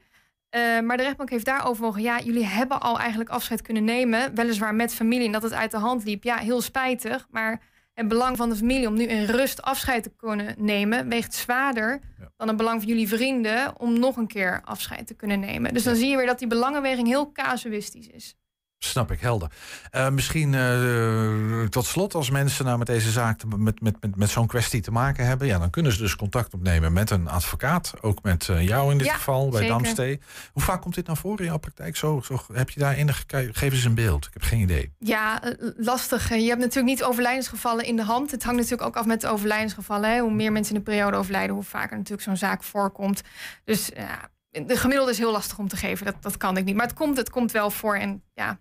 Eh, 0.50 0.80
maar 0.80 0.98
de 0.98 1.04
rechtbank 1.04 1.30
heeft 1.30 1.46
daar 1.46 1.66
overwogen... 1.66 2.02
ja, 2.02 2.20
jullie 2.20 2.46
hebben 2.46 2.82
al 2.82 3.00
eigenlijk 3.00 3.30
afscheid 3.30 3.62
kunnen 3.62 3.84
nemen... 3.84 4.36
weliswaar 4.36 4.76
met 4.76 4.94
familie 4.94 5.26
en 5.26 5.32
dat 5.32 5.44
het 5.44 5.54
uit 5.54 5.72
de 5.72 5.78
hand 5.78 6.04
liep. 6.04 6.24
Ja, 6.24 6.38
heel 6.38 6.62
spijtig, 6.62 7.28
maar 7.30 7.62
het 8.00 8.08
belang 8.08 8.38
van 8.38 8.50
de 8.50 8.56
familie 8.56 8.88
om 8.88 8.94
nu 8.94 9.04
in 9.04 9.26
rust 9.26 9.62
afscheid 9.62 10.04
te 10.04 10.12
kunnen 10.16 10.56
nemen, 10.58 11.10
weegt 11.10 11.34
zwaarder 11.34 12.02
dan 12.38 12.48
het 12.48 12.58
belang 12.58 12.80
van 12.80 12.90
jullie 12.90 13.08
vrienden 13.08 13.80
om 13.80 14.00
nog 14.00 14.18
een 14.18 14.28
keer 14.28 14.62
afscheid 14.64 15.08
te 15.08 15.14
kunnen 15.14 15.40
nemen. 15.40 15.74
Dus 15.74 15.84
dan 15.84 15.96
zie 15.96 16.10
je 16.10 16.18
weer 16.18 16.26
dat 16.26 16.40
die 16.40 16.48
belangenweging 16.48 17.08
heel 17.08 17.32
casuïstisch 17.32 18.08
is. 18.08 18.36
Snap 18.80 19.12
ik, 19.12 19.20
helder. 19.20 19.52
Uh, 19.92 20.10
misschien 20.10 20.54
uh, 20.54 21.64
tot 21.64 21.86
slot, 21.86 22.16
als 22.16 22.30
mensen 22.30 22.66
nou 22.66 22.78
met 22.78 22.88
deze 22.88 23.12
zaak, 23.12 23.42
met, 23.58 23.82
met, 23.82 24.02
met, 24.02 24.16
met 24.16 24.30
zo'n 24.30 24.48
kwestie 24.48 24.82
te 24.82 24.92
maken 24.92 25.26
hebben, 25.26 25.48
ja, 25.48 25.60
dan 25.60 25.70
kunnen 25.70 25.92
ze 25.92 25.98
dus 25.98 26.16
contact 26.16 26.54
opnemen 26.54 26.94
met 26.94 27.10
een 27.10 27.28
advocaat. 27.28 27.94
Ook 28.02 28.24
met 28.24 28.48
uh, 28.48 28.68
jou 28.68 28.92
in 28.92 28.98
dit 28.98 29.08
Ja, 29.08 29.14
geval, 29.14 29.50
bij. 29.50 29.68
Damstee. 29.68 30.20
Hoe 30.54 30.64
vaak 30.64 30.82
komt 30.82 30.96
dit 30.96 31.06
nou 31.06 31.18
voor 31.18 31.40
in 31.40 31.46
jouw 31.46 31.58
praktijk? 31.58 31.96
Zo, 31.96 32.22
zo, 32.24 32.40
heb 32.54 32.70
je 32.70 32.80
daar 32.80 32.94
enig, 32.94 33.24
geef 33.28 33.74
eens 33.74 33.84
een 33.84 33.96
beeld. 33.96 34.26
Ik 34.26 34.34
heb 34.34 34.42
geen 34.42 34.60
idee. 34.60 34.94
Ja, 35.00 35.44
eh, 35.44 35.52
lastig. 35.78 36.30
Je 36.30 36.48
hebt 36.48 36.60
natuurlijk 36.60 36.86
niet 36.86 37.04
overlijdensgevallen 37.04 37.86
in 37.86 37.96
de 37.96 38.04
hand. 38.04 38.32
Het 38.32 38.44
hangt 38.44 38.60
natuurlijk 38.60 38.88
ook 38.88 38.96
af 38.96 39.06
met 39.06 39.22
de 39.22 39.28
overlijdensgevallen. 39.28 40.12
Hè. 40.12 40.20
Hoe 40.20 40.34
meer 40.34 40.52
mensen 40.52 40.76
in 40.76 40.84
de 40.84 40.92
periode 40.92 41.18
overlijden, 41.18 41.56
hoe 41.56 41.64
vaker 41.64 41.98
natuurlijk 41.98 42.28
zo'n 42.28 42.38
zaak 42.38 42.64
voorkomt. 42.64 43.22
Dus 43.64 43.92
ja, 43.96 44.30
de 44.52 44.78
gemiddelde 44.78 45.12
is 45.12 45.18
heel 45.18 45.32
lastig 45.32 45.58
om 45.58 45.68
te 45.68 45.78
geven. 45.78 46.06
Dat, 46.06 46.16
dat 46.22 46.38
kan 46.38 46.58
ik 46.58 46.66
niet. 46.66 46.76
Maar 46.76 46.88
het 46.88 46.96
komt, 46.96 47.18
het 47.18 47.30
komt 47.30 47.52
wel 47.52 47.70
voor 47.72 47.96
en 47.96 48.24
ja, 48.34 48.60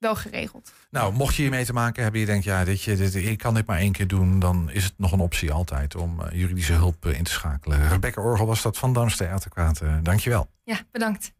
wel 0.00 0.14
geregeld. 0.14 0.72
Nou, 0.90 1.12
mocht 1.12 1.34
je 1.34 1.42
hiermee 1.42 1.64
te 1.64 1.72
maken 1.72 2.02
hebben, 2.02 2.20
je 2.20 2.26
denkt, 2.26 2.44
ja, 2.44 2.64
dit, 2.64 2.82
je, 2.82 2.96
dit, 2.96 3.14
ik 3.14 3.38
kan 3.38 3.54
dit 3.54 3.66
maar 3.66 3.78
één 3.78 3.92
keer 3.92 4.06
doen, 4.06 4.38
dan 4.38 4.70
is 4.70 4.84
het 4.84 4.92
nog 4.96 5.12
een 5.12 5.20
optie 5.20 5.52
altijd 5.52 5.96
om 5.96 6.20
eh, 6.20 6.38
juridische 6.38 6.72
hulp 6.72 7.06
eh, 7.06 7.18
in 7.18 7.24
te 7.24 7.30
schakelen. 7.30 7.88
Rebecca 7.88 8.22
Orgel 8.22 8.46
was 8.46 8.62
dat 8.62 8.78
van 8.78 8.92
Damstee 8.92 9.28
Advocaat. 9.28 9.82
Uh, 9.82 9.94
dankjewel. 10.02 10.48
Ja, 10.64 10.76
bedankt. 10.92 11.32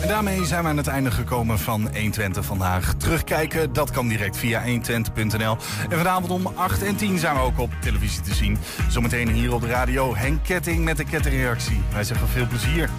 En 0.00 0.08
daarmee 0.08 0.44
zijn 0.44 0.62
we 0.62 0.68
aan 0.68 0.76
het 0.76 0.86
einde 0.86 1.10
gekomen 1.10 1.58
van 1.58 1.80
120 1.80 2.44
vandaag. 2.44 2.94
Terugkijken, 2.94 3.72
dat 3.72 3.90
kan 3.90 4.08
direct 4.08 4.36
via 4.36 4.64
120.nl. 4.64 5.56
En 5.88 5.96
vanavond 5.96 6.30
om 6.30 6.46
8 6.46 6.82
en 6.82 6.96
10 6.96 7.18
zijn 7.18 7.34
we 7.34 7.40
ook 7.40 7.58
op 7.58 7.70
televisie 7.80 8.22
te 8.22 8.34
zien. 8.34 8.58
Zometeen 8.88 9.28
hier 9.28 9.54
op 9.54 9.60
de 9.60 9.66
radio 9.66 10.16
Henk 10.16 10.44
Ketting 10.44 10.84
met 10.84 10.96
de 10.96 11.04
kettingreactie. 11.04 11.80
Wij 11.92 12.04
zeggen 12.04 12.28
veel 12.28 12.46
plezier 12.46 12.90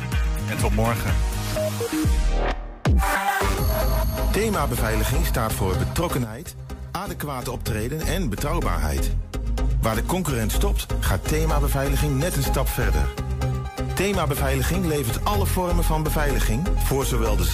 en 0.50 0.58
tot 0.58 0.76
morgen. 0.76 1.14
Thema 4.32 4.68
beveiliging 4.68 5.26
staat 5.26 5.54
voor 5.54 5.78
betrokkenheid, 5.78 6.56
adequate 6.92 7.52
optreden 7.52 8.02
en 8.02 8.30
betrouwbaarheid. 8.30 9.12
Waar 9.82 9.96
de 9.96 10.06
concurrent 10.06 10.52
stopt, 10.52 10.86
gaat 11.00 11.28
thema 11.28 11.60
beveiliging 11.60 12.18
net 12.18 12.36
een 12.36 12.44
stap 12.44 12.68
verder. 12.68 13.06
Thema 13.94 14.28
beveiliging 14.28 14.86
levert 14.86 15.26
alle 15.26 15.46
vormen 15.46 15.84
van 15.84 16.04
beveiliging 16.04 16.68
voor 16.76 17.06
zowel 17.06 17.36
de 17.36 17.44
zaak 17.44 17.52